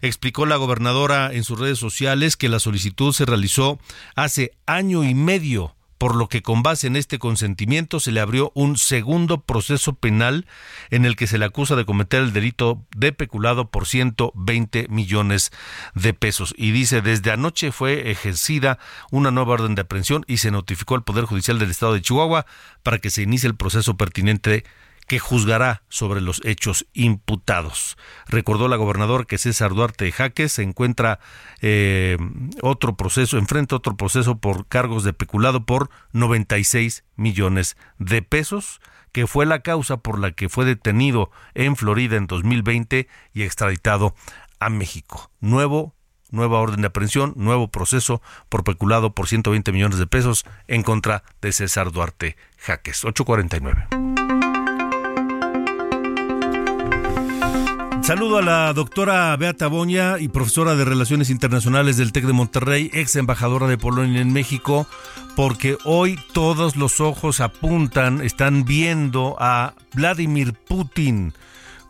Explicó 0.00 0.46
la 0.46 0.56
gobernadora 0.56 1.32
en 1.32 1.44
sus 1.44 1.58
redes 1.58 1.78
sociales 1.78 2.36
que 2.36 2.48
la 2.48 2.58
solicitud 2.58 3.12
se 3.12 3.26
realizó 3.26 3.78
hace 4.16 4.52
año 4.66 5.04
y 5.04 5.14
medio 5.14 5.74
por 6.00 6.16
lo 6.16 6.30
que 6.30 6.40
con 6.40 6.62
base 6.62 6.86
en 6.86 6.96
este 6.96 7.18
consentimiento 7.18 8.00
se 8.00 8.10
le 8.10 8.20
abrió 8.20 8.52
un 8.54 8.78
segundo 8.78 9.42
proceso 9.42 9.92
penal 9.92 10.46
en 10.88 11.04
el 11.04 11.14
que 11.14 11.26
se 11.26 11.36
le 11.36 11.44
acusa 11.44 11.76
de 11.76 11.84
cometer 11.84 12.22
el 12.22 12.32
delito 12.32 12.86
de 12.96 13.12
peculado 13.12 13.70
por 13.70 13.86
120 13.86 14.88
millones 14.88 15.52
de 15.94 16.14
pesos. 16.14 16.54
Y 16.56 16.70
dice, 16.70 17.02
desde 17.02 17.32
anoche 17.32 17.70
fue 17.70 18.10
ejercida 18.10 18.78
una 19.10 19.30
nueva 19.30 19.52
orden 19.52 19.74
de 19.74 19.82
aprehensión 19.82 20.24
y 20.26 20.38
se 20.38 20.50
notificó 20.50 20.94
al 20.94 21.04
Poder 21.04 21.26
Judicial 21.26 21.58
del 21.58 21.70
Estado 21.70 21.92
de 21.92 22.00
Chihuahua 22.00 22.46
para 22.82 22.98
que 22.98 23.10
se 23.10 23.20
inicie 23.20 23.46
el 23.46 23.56
proceso 23.56 23.98
pertinente 23.98 24.64
que 25.10 25.18
juzgará 25.18 25.82
sobre 25.88 26.20
los 26.20 26.40
hechos 26.44 26.86
imputados. 26.92 27.98
Recordó 28.28 28.68
la 28.68 28.76
gobernadora 28.76 29.24
que 29.24 29.38
César 29.38 29.74
Duarte 29.74 30.12
Jaques 30.12 30.52
se 30.52 30.62
encuentra 30.62 31.18
eh, 31.60 32.16
otro 32.62 32.96
proceso, 32.96 33.36
enfrenta 33.36 33.74
otro 33.74 33.96
proceso 33.96 34.38
por 34.38 34.68
cargos 34.68 35.02
de 35.02 35.12
peculado 35.12 35.66
por 35.66 35.90
96 36.12 37.02
millones 37.16 37.76
de 37.98 38.22
pesos, 38.22 38.80
que 39.10 39.26
fue 39.26 39.46
la 39.46 39.62
causa 39.62 39.96
por 39.96 40.20
la 40.20 40.30
que 40.30 40.48
fue 40.48 40.64
detenido 40.64 41.32
en 41.54 41.74
Florida 41.74 42.16
en 42.16 42.28
2020 42.28 43.08
y 43.34 43.42
extraditado 43.42 44.14
a 44.60 44.70
México. 44.70 45.32
Nuevo 45.40 45.96
nueva 46.30 46.60
orden 46.60 46.82
de 46.82 46.86
aprehensión, 46.86 47.32
nuevo 47.34 47.72
proceso 47.72 48.22
por 48.48 48.62
peculado 48.62 49.12
por 49.16 49.26
120 49.26 49.72
millones 49.72 49.98
de 49.98 50.06
pesos 50.06 50.44
en 50.68 50.84
contra 50.84 51.24
de 51.42 51.50
César 51.50 51.90
Duarte 51.90 52.36
Jaques. 52.58 53.04
849. 53.04 54.59
Saludo 58.10 58.38
a 58.38 58.42
la 58.42 58.72
doctora 58.72 59.36
Beata 59.36 59.68
Boña 59.68 60.18
y 60.18 60.26
profesora 60.26 60.74
de 60.74 60.84
Relaciones 60.84 61.30
Internacionales 61.30 61.96
del 61.96 62.10
TEC 62.10 62.24
de 62.24 62.32
Monterrey, 62.32 62.90
ex 62.92 63.14
embajadora 63.14 63.68
de 63.68 63.78
Polonia 63.78 64.20
en 64.20 64.32
México, 64.32 64.88
porque 65.36 65.78
hoy 65.84 66.18
todos 66.32 66.74
los 66.74 67.00
ojos 67.00 67.38
apuntan, 67.38 68.20
están 68.20 68.64
viendo 68.64 69.36
a 69.38 69.74
Vladimir 69.94 70.54
Putin 70.54 71.34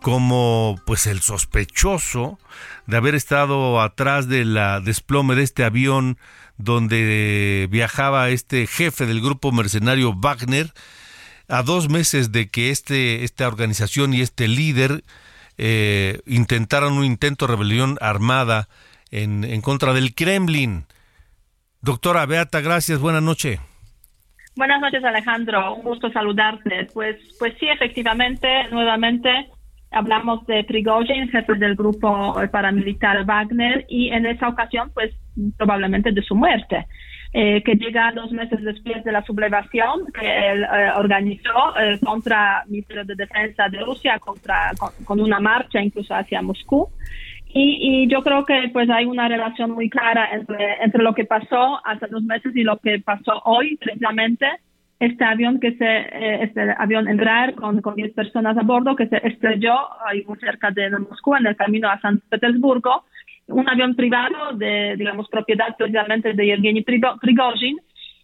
como 0.03 0.79
pues 0.85 1.07
el 1.07 1.23
sospechoso 1.23 2.39
de 2.87 2.99
haber 2.99 3.14
estado 3.14 3.81
atrás 3.81 4.29
de 4.29 4.45
la 4.45 4.81
desplome 4.81 5.37
de 5.37 5.43
este 5.45 5.64
avión 5.64 6.18
donde 6.59 7.66
viajaba 7.71 8.29
este 8.29 8.66
jefe 8.66 9.07
del 9.07 9.23
grupo 9.23 9.53
mercenario 9.53 10.12
Wagner 10.12 10.71
a 11.49 11.62
dos 11.62 11.89
meses 11.89 12.31
de 12.31 12.51
que 12.51 12.68
este 12.68 13.25
esta 13.25 13.49
organización 13.49 14.12
y 14.12 14.21
este 14.21 14.49
líder 14.49 15.03
eh, 15.62 16.20
intentaron 16.24 16.94
un 16.94 17.04
intento 17.04 17.46
de 17.46 17.52
rebelión 17.52 17.98
armada 18.00 18.68
en, 19.11 19.44
en 19.44 19.61
contra 19.61 19.92
del 19.92 20.14
Kremlin. 20.14 20.86
Doctora 21.82 22.24
Beata, 22.24 22.62
gracias, 22.62 22.98
buenas 22.98 23.22
noches. 23.22 23.61
Buenas 24.56 24.80
noches, 24.80 25.04
Alejandro. 25.04 25.74
Un 25.74 25.82
gusto 25.82 26.11
saludarte. 26.11 26.88
Pues, 26.94 27.16
pues 27.38 27.52
sí, 27.61 27.66
efectivamente, 27.68 28.48
nuevamente 28.70 29.50
hablamos 29.90 30.46
de 30.46 30.64
Prigozhin, 30.64 31.28
jefe 31.28 31.54
del 31.56 31.74
grupo 31.74 32.40
paramilitar 32.50 33.24
Wagner, 33.26 33.84
y 33.88 34.08
en 34.08 34.24
esa 34.24 34.48
ocasión, 34.48 34.90
pues 34.94 35.12
probablemente 35.58 36.11
de 36.11 36.22
su 36.22 36.34
muerte. 36.34 36.86
Eh, 37.33 37.62
que 37.62 37.76
llega 37.76 38.11
dos 38.11 38.33
meses 38.33 38.61
después 38.61 39.05
de 39.05 39.12
la 39.12 39.22
sublevación 39.22 40.07
que 40.12 40.51
él 40.51 40.64
eh, 40.64 40.91
organizó 40.97 41.78
eh, 41.78 41.97
contra 42.05 42.62
el 42.64 42.72
Ministerio 42.72 43.05
de 43.05 43.14
Defensa 43.14 43.68
de 43.68 43.78
Rusia, 43.78 44.18
contra, 44.18 44.72
con, 45.05 45.20
una 45.20 45.39
marcha 45.39 45.81
incluso 45.81 46.12
hacia 46.12 46.43
Moscú. 46.43 46.89
Y, 47.53 48.09
yo 48.09 48.24
creo 48.24 48.45
que 48.45 48.68
pues 48.72 48.91
hay 48.91 49.07
una 49.07 49.28
relación 49.28 49.70
muy 49.70 49.89
clara 49.89 50.28
entre, 50.33 50.83
entre 50.83 51.05
lo 51.05 51.14
que 51.14 51.24
pasó 51.24 51.81
hace 51.85 52.09
dos 52.09 52.24
meses 52.24 52.55
y 52.57 52.64
lo 52.64 52.78
que 52.78 52.99
pasó 52.99 53.41
hoy, 53.45 53.76
precisamente 53.76 54.47
este 54.99 55.24
avión 55.24 55.61
que 55.61 55.76
se, 55.76 56.43
este 56.45 56.74
avión 56.78 57.09
Embraer 57.09 57.55
con, 57.55 57.81
con 57.81 57.95
10 57.95 58.12
personas 58.12 58.57
a 58.59 58.62
bordo 58.62 58.97
que 58.97 59.07
se 59.07 59.16
estrelló 59.26 59.74
ahí 60.05 60.24
muy 60.26 60.39
cerca 60.39 60.70
de 60.72 60.91
Moscú 60.91 61.37
en 61.37 61.47
el 61.47 61.57
camino 61.57 61.89
a 61.89 62.01
San 62.01 62.20
Petersburgo 62.28 63.05
un 63.51 63.68
avión 63.68 63.94
privado 63.94 64.55
de, 64.55 64.94
digamos, 64.96 65.28
propiedad 65.28 65.76
precisamente 65.76 66.32
de 66.32 66.53
Evgeny 66.53 66.82
Prigozhin 66.82 67.78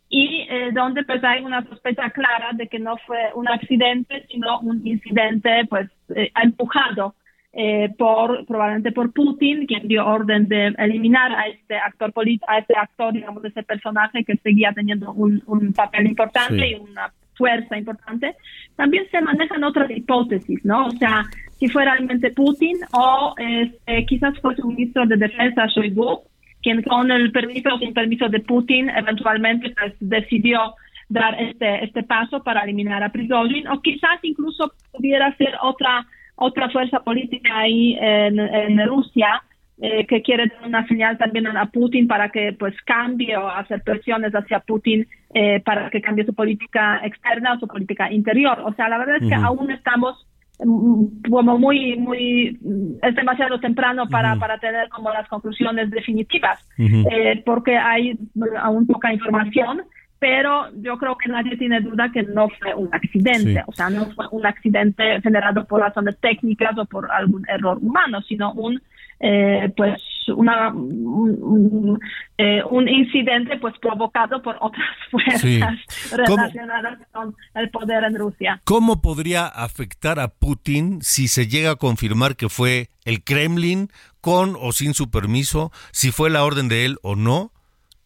y 0.09 0.47
eh, 0.49 0.71
donde 0.73 1.05
pues 1.05 1.23
hay 1.25 1.43
una 1.43 1.65
sospecha 1.65 2.11
clara 2.11 2.51
de 2.53 2.69
que 2.69 2.79
no 2.79 2.97
fue 3.07 3.19
un 3.35 3.49
accidente, 3.49 4.25
sino 4.31 4.61
un 4.61 4.87
incidente 4.87 5.67
pues 5.69 5.91
eh, 6.15 6.31
empujado 6.43 7.15
eh, 7.53 7.89
por 7.99 8.47
probablemente 8.47 8.93
por 8.93 9.13
Putin, 9.13 9.67
quien 9.67 9.89
dio 9.89 10.07
orden 10.07 10.47
de 10.47 10.75
eliminar 10.79 11.33
a 11.33 11.49
este 11.49 11.77
actor 11.77 12.13
a 12.47 12.59
este 12.59 12.75
actor, 12.77 13.15
digamos, 13.15 13.45
ese 13.45 13.63
personaje 13.63 14.25
que 14.25 14.37
seguía 14.37 14.73
teniendo 14.73 15.13
un, 15.13 15.43
un 15.47 15.73
papel 15.73 16.07
importante 16.07 16.69
y 16.69 16.75
una 16.75 17.13
fuerza 17.37 17.79
importante, 17.79 18.35
también 18.77 19.09
se 19.11 19.21
manejan 19.21 19.65
otras 19.65 19.91
hipótesis, 19.91 20.65
¿no? 20.65 20.87
O 20.87 20.91
sea, 20.93 21.25
si 21.59 21.69
fue 21.69 21.85
realmente 21.85 22.31
Putin 22.31 22.77
o 22.93 23.35
este, 23.39 24.07
quizás 24.07 24.39
fue 24.41 24.57
su 24.57 24.67
ministro 24.67 25.07
de 25.07 25.17
Defensa, 25.17 25.67
Shoigu, 25.67 26.23
quien 26.63 26.83
con 26.83 27.11
el 27.11 27.33
permiso 27.33 27.75
o 27.75 27.79
sin 27.79 27.95
permiso 27.95 28.29
de 28.29 28.41
Putin 28.41 28.91
eventualmente 28.91 29.75
pues, 29.79 29.95
decidió 30.01 30.75
dar 31.09 31.41
este, 31.41 31.85
este 31.85 32.03
paso 32.03 32.43
para 32.43 32.65
eliminar 32.65 33.03
a 33.03 33.11
Prigozhin, 33.11 33.69
o 33.69 33.81
quizás 33.81 34.19
incluso 34.23 34.73
pudiera 34.93 35.35
ser 35.37 35.55
otra, 35.63 36.07
otra 36.35 36.69
fuerza 36.71 37.01
política 37.01 37.59
ahí 37.59 37.97
en, 38.01 38.39
en 38.41 38.87
Rusia, 38.87 39.43
eh, 39.79 40.07
que 40.07 40.23
quiere 40.23 40.47
dar 40.47 40.67
una 40.67 40.87
señal 40.87 41.19
también 41.19 41.47
a 41.47 41.67
Putin 41.67 42.09
para 42.09 42.31
que 42.31 42.55
pues 42.59 42.75
cambie 42.87 43.37
o 43.37 43.47
hacer 43.49 43.83
presiones 43.83 44.33
hacia 44.33 44.61
Putin 44.61 45.07
eh, 45.35 45.61
para 45.61 45.91
que 45.91 46.01
cambie 46.01 46.25
su 46.25 46.33
política 46.33 47.01
externa 47.05 47.53
o 47.53 47.59
su 47.59 47.69
política 47.69 48.11
interior. 48.11 48.61
O 48.65 48.73
sea, 48.73 48.89
la 48.89 48.97
verdad 48.97 49.17
es 49.21 49.29
que 49.29 49.35
aún 49.35 49.71
estamos 49.71 50.27
mm, 50.65 51.29
como 51.29 51.59
muy, 51.59 51.97
muy, 51.97 52.59
es 53.03 53.15
demasiado 53.15 53.61
temprano 53.61 54.09
para, 54.09 54.37
para 54.37 54.59
tener 54.59 54.89
como 54.89 55.11
las 55.11 55.29
conclusiones 55.29 55.91
definitivas, 55.91 56.67
eh, 56.79 57.43
porque 57.45 57.77
hay 57.77 58.19
aún 58.59 58.87
poca 58.87 59.13
información, 59.13 59.83
pero 60.19 60.71
yo 60.77 60.97
creo 60.99 61.17
que 61.17 61.31
nadie 61.31 61.57
tiene 61.57 61.81
duda 61.81 62.11
que 62.13 62.23
no 62.23 62.49
fue 62.61 62.75
un 62.75 62.89
accidente, 62.93 63.63
o 63.67 63.73
sea, 63.73 63.91
no 63.91 64.07
fue 64.13 64.27
un 64.31 64.47
accidente 64.47 65.21
generado 65.23 65.67
por 65.67 65.81
razones 65.81 66.19
técnicas 66.21 66.77
o 66.79 66.85
por 66.87 67.11
algún 67.11 67.45
error 67.49 67.79
humano, 67.79 68.21
sino 68.23 68.53
un 68.53 68.81
eh, 69.19 69.73
pues 69.77 69.99
una 70.29 70.69
un, 70.75 71.99
eh, 72.37 72.63
un, 72.69 72.87
incidente 72.87 73.57
pues 73.59 73.75
provocado 73.81 74.43
por 74.43 74.57
otras 74.61 74.85
fuerzas 75.11 75.79
relacionadas 76.13 76.99
con 77.13 77.35
el 77.55 77.71
poder 77.71 78.05
en 78.05 78.15
Rusia. 78.17 78.61
¿Cómo 78.65 79.01
podría 79.01 79.47
afectar 79.47 80.21
a 80.21 80.29
Putin 80.29 81.01
si 81.01 81.29
se 81.29 81.47
llega 81.47 81.73
a 81.73 81.77
confirmar 81.77 82.37
que 82.37 82.51
fue 82.51 82.89
el 83.05 83.23
Kremlin 83.25 83.89
con 84.21 84.55
o 84.61 84.73
sin 84.73 84.93
su 84.93 85.11
permiso, 85.11 85.71
si 85.93 86.11
fue 86.11 86.29
la 86.29 86.45
orden 86.45 86.69
de 86.69 86.85
él 86.85 86.99
o 87.03 87.17
no? 87.17 87.53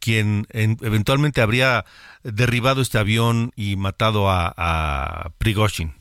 Quien 0.00 0.46
eventualmente 0.52 1.42
habría 1.42 1.84
derribado 2.22 2.80
este 2.82 2.98
avión 2.98 3.52
y 3.56 3.76
matado 3.76 4.30
a, 4.30 4.52
a 4.56 5.30
Prigozhin. 5.38 5.92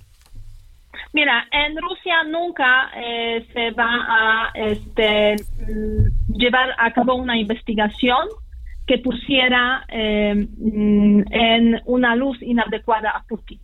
Mira, 1.12 1.48
en 1.52 1.76
Rusia 1.78 2.24
nunca 2.24 2.92
eh, 2.96 3.48
se 3.52 3.72
va 3.72 3.88
a 3.88 4.52
este, 4.54 5.36
mm, 5.68 6.38
llevar 6.38 6.76
a 6.78 6.92
cabo 6.94 7.16
una 7.16 7.38
investigación 7.38 8.28
que 8.86 9.00
pusiera 9.00 9.86
eh, 9.90 10.36
mm, 10.36 11.22
en 11.32 11.82
una 11.86 12.16
luz 12.16 12.40
inadecuada 12.42 13.10
a 13.12 13.24
Putin. 13.24 13.60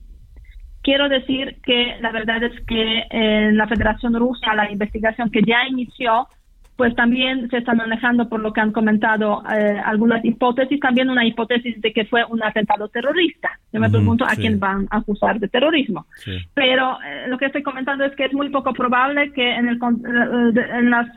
Quiero 0.81 1.07
decir 1.07 1.57
que 1.63 1.97
la 1.99 2.11
verdad 2.11 2.43
es 2.43 2.65
que 2.65 3.03
en 3.09 3.57
la 3.57 3.67
Federación 3.67 4.13
Rusa 4.15 4.53
la 4.55 4.71
investigación 4.71 5.31
que 5.31 5.41
ya 5.41 5.67
inició 5.67 6.27
pues 6.75 6.93
también 6.93 7.49
se 7.49 7.57
están 7.57 7.77
manejando, 7.77 8.27
por 8.27 8.41
lo 8.41 8.51
que 8.51 8.59
han 8.59 8.73
comentado, 8.73 9.41
eh, 9.49 9.79
algunas 9.83 10.23
hipótesis, 10.25 10.79
también 10.79 11.09
una 11.09 11.25
hipótesis 11.25 11.79
de 11.81 11.93
que 11.93 12.05
fue 12.05 12.25
un 12.25 12.43
atentado 12.43 12.89
terrorista. 12.89 13.49
Yo 13.71 13.79
me 13.79 13.89
pregunto 13.89 14.25
a 14.25 14.35
quién 14.35 14.59
van 14.59 14.85
a 14.89 14.97
acusar 14.97 15.39
de 15.39 15.47
terrorismo. 15.47 16.05
Pero 16.53 16.97
eh, 17.01 17.27
lo 17.27 17.37
que 17.37 17.45
estoy 17.45 17.63
comentando 17.63 18.03
es 18.03 18.13
que 18.15 18.25
es 18.25 18.33
muy 18.33 18.49
poco 18.49 18.73
probable 18.73 19.31
que 19.31 19.55
en, 19.55 19.69
el, 19.69 19.79
en, 19.81 20.89
las, 20.89 21.07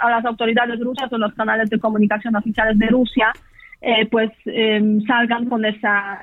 a 0.00 0.10
las 0.10 0.24
autoridades 0.24 0.78
rusas 0.78 1.12
o 1.12 1.18
los 1.18 1.34
canales 1.34 1.68
de 1.70 1.80
comunicación 1.80 2.36
oficiales 2.36 2.78
de 2.78 2.86
Rusia 2.86 3.32
eh, 3.80 4.06
pues 4.06 4.30
em, 4.46 5.04
salgan 5.04 5.46
con 5.46 5.64
esa 5.64 6.20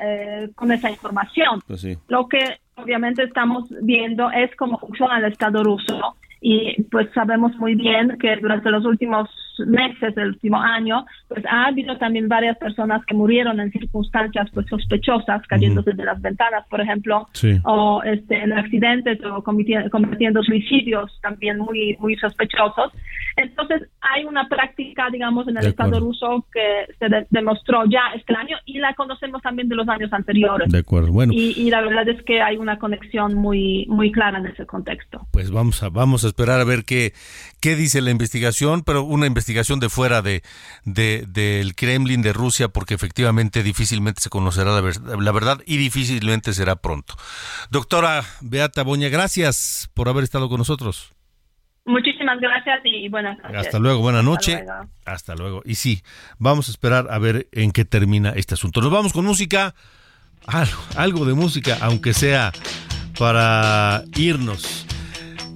con 0.56 0.72
esa 0.72 0.90
información. 0.90 1.60
Pues 1.68 1.86
lo 2.08 2.28
que 2.28 2.58
obviamente 2.76 3.24
estamos 3.24 3.70
viendo 3.82 4.32
es 4.32 4.56
cómo 4.56 4.80
funciona 4.80 5.20
el 5.20 5.26
Estado 5.26 5.64
ruso 5.64 6.16
y 6.42 6.82
pues 6.90 7.08
sabemos 7.14 7.56
muy 7.58 7.76
bien 7.76 8.18
que 8.20 8.36
durante 8.38 8.72
los 8.72 8.84
últimos 8.84 9.30
meses 9.68 10.16
del 10.16 10.30
último 10.30 10.58
año, 10.60 11.06
pues 11.28 11.46
ha 11.46 11.68
habido 11.68 11.98
también 11.98 12.28
varias 12.28 12.58
personas 12.58 13.06
que 13.06 13.14
murieron 13.14 13.60
en 13.60 13.72
circunstancias 13.72 14.50
pues 14.52 14.66
sospechosas, 14.68 15.46
cayéndose 15.48 15.92
de 15.94 16.04
las 16.04 16.20
ventanas, 16.20 16.66
por 16.68 16.82
ejemplo, 16.82 17.28
o 17.64 18.02
este, 18.04 18.42
en 18.42 18.54
accidentes 18.54 19.20
o 19.24 19.44
cometiendo, 19.44 20.42
suicidios 20.44 21.12
también 21.22 21.60
muy 21.60 21.96
muy 22.00 22.16
sospechosos. 22.16 22.92
Entonces 23.38 23.88
hay 24.02 24.26
una 24.26 24.48
práctica, 24.48 25.10
digamos, 25.12 25.48
en 25.48 25.58
el 25.58 25.68
Estado 25.68 26.00
ruso 26.00 26.46
que 26.52 26.88
se 26.98 27.28
demostró 27.30 27.86
ya 27.86 28.02
este 28.16 28.36
año 28.36 28.58
y 28.66 28.80
la 28.80 28.94
conocemos 28.96 29.42
también 29.42 29.70
de 29.70 29.76
los 29.76 29.88
años 29.88 30.12
anteriores. 30.12 30.72
De 30.72 30.80
acuerdo, 30.80 31.12
bueno. 31.12 31.34
Y, 31.34 31.54
y, 31.56 31.70
la 31.70 31.82
verdad 31.82 32.10
es 32.10 32.22
que 32.24 32.42
hay 32.42 32.58
una 32.58 32.80
conexión 32.80 33.36
muy 33.36 33.86
muy 33.88 34.12
clara 34.12 34.40
en 34.40 34.48
ese 34.48 34.66
contexto. 34.66 35.28
Pues 35.32 35.52
vamos 35.52 35.84
a 35.84 35.90
vamos 35.90 36.26
a 36.26 36.31
esperar 36.32 36.60
a 36.60 36.64
ver 36.64 36.84
qué 36.84 37.14
qué 37.62 37.76
dice 37.76 38.02
la 38.02 38.10
investigación, 38.10 38.82
pero 38.82 39.04
una 39.04 39.28
investigación 39.28 39.80
de 39.80 39.90
fuera 39.90 40.22
de, 40.22 40.42
del 40.84 41.76
Kremlin 41.76 42.22
de 42.24 42.34
Rusia, 42.34 42.68
porque 42.68 42.96
efectivamente 42.96 43.64
difícilmente 43.64 44.20
se 44.20 44.30
conocerá 44.30 44.72
la, 44.72 44.82
la, 44.82 45.32
verdad 45.32 45.60
y 45.66 45.78
difícilmente 45.78 46.54
será 46.54 46.76
pronto. 46.76 47.14
Doctora 47.70 48.24
Beata 48.42 48.84
Boña, 48.84 49.10
gracias 49.10 49.90
por 49.94 50.10
haber 50.10 50.24
estado 50.24 50.50
con 50.50 50.58
nosotros. 50.58 51.14
Muchísimas 51.86 52.40
gracias 52.40 52.80
y 52.84 53.10
buenas 53.10 53.38
noches. 53.40 53.58
Hasta 53.58 53.80
luego, 53.80 54.02
buena 54.02 54.24
noche. 54.24 54.64
Hasta 55.06 55.36
luego. 55.36 55.62
Y 55.66 55.76
sí, 55.76 56.02
vamos 56.38 56.68
a 56.68 56.72
esperar 56.72 57.08
a 57.12 57.18
ver 57.20 57.48
en 57.52 57.72
qué 57.72 57.86
termina 57.86 58.32
este 58.32 58.56
asunto. 58.56 58.82
Nos 58.82 58.92
vamos 58.92 59.14
con 59.14 59.26
música, 59.26 59.76
algo, 60.48 60.82
algo 60.96 61.26
de 61.26 61.34
música, 61.34 61.78
aunque 61.82 62.14
sea 62.14 62.52
para 63.18 64.04
irnos. 64.16 64.88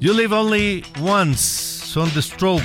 You 0.06 0.14
live 0.14 0.36
only 0.36 0.86
once, 1.00 1.40
son 1.40 2.12
The 2.12 2.22
Strokes. 2.22 2.64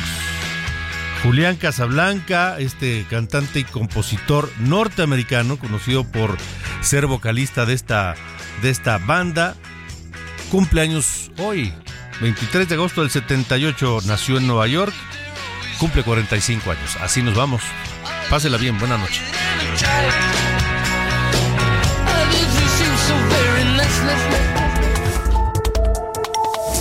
Julián 1.22 1.56
Casablanca, 1.56 2.58
este 2.58 3.06
cantante 3.08 3.60
y 3.60 3.64
compositor 3.64 4.52
norteamericano, 4.58 5.58
conocido 5.58 6.04
por 6.04 6.36
ser 6.82 7.06
vocalista 7.06 7.64
de 7.64 7.72
esta, 7.72 8.14
de 8.60 8.68
esta 8.68 8.98
banda, 8.98 9.56
hoy, 11.38 11.72
23 12.20 12.68
de 12.68 12.74
agosto 12.74 13.00
del 13.00 13.10
78, 13.10 14.00
nació 14.04 14.36
en 14.36 14.46
Nueva 14.46 14.66
York, 14.66 14.92
cumple 15.78 16.02
45 16.02 16.70
años. 16.70 16.96
Así 17.00 17.22
nos 17.22 17.34
vamos. 17.34 17.62
Pásela 18.28 18.58
bien, 18.58 18.78
buena 18.78 18.98
noche. 18.98 19.22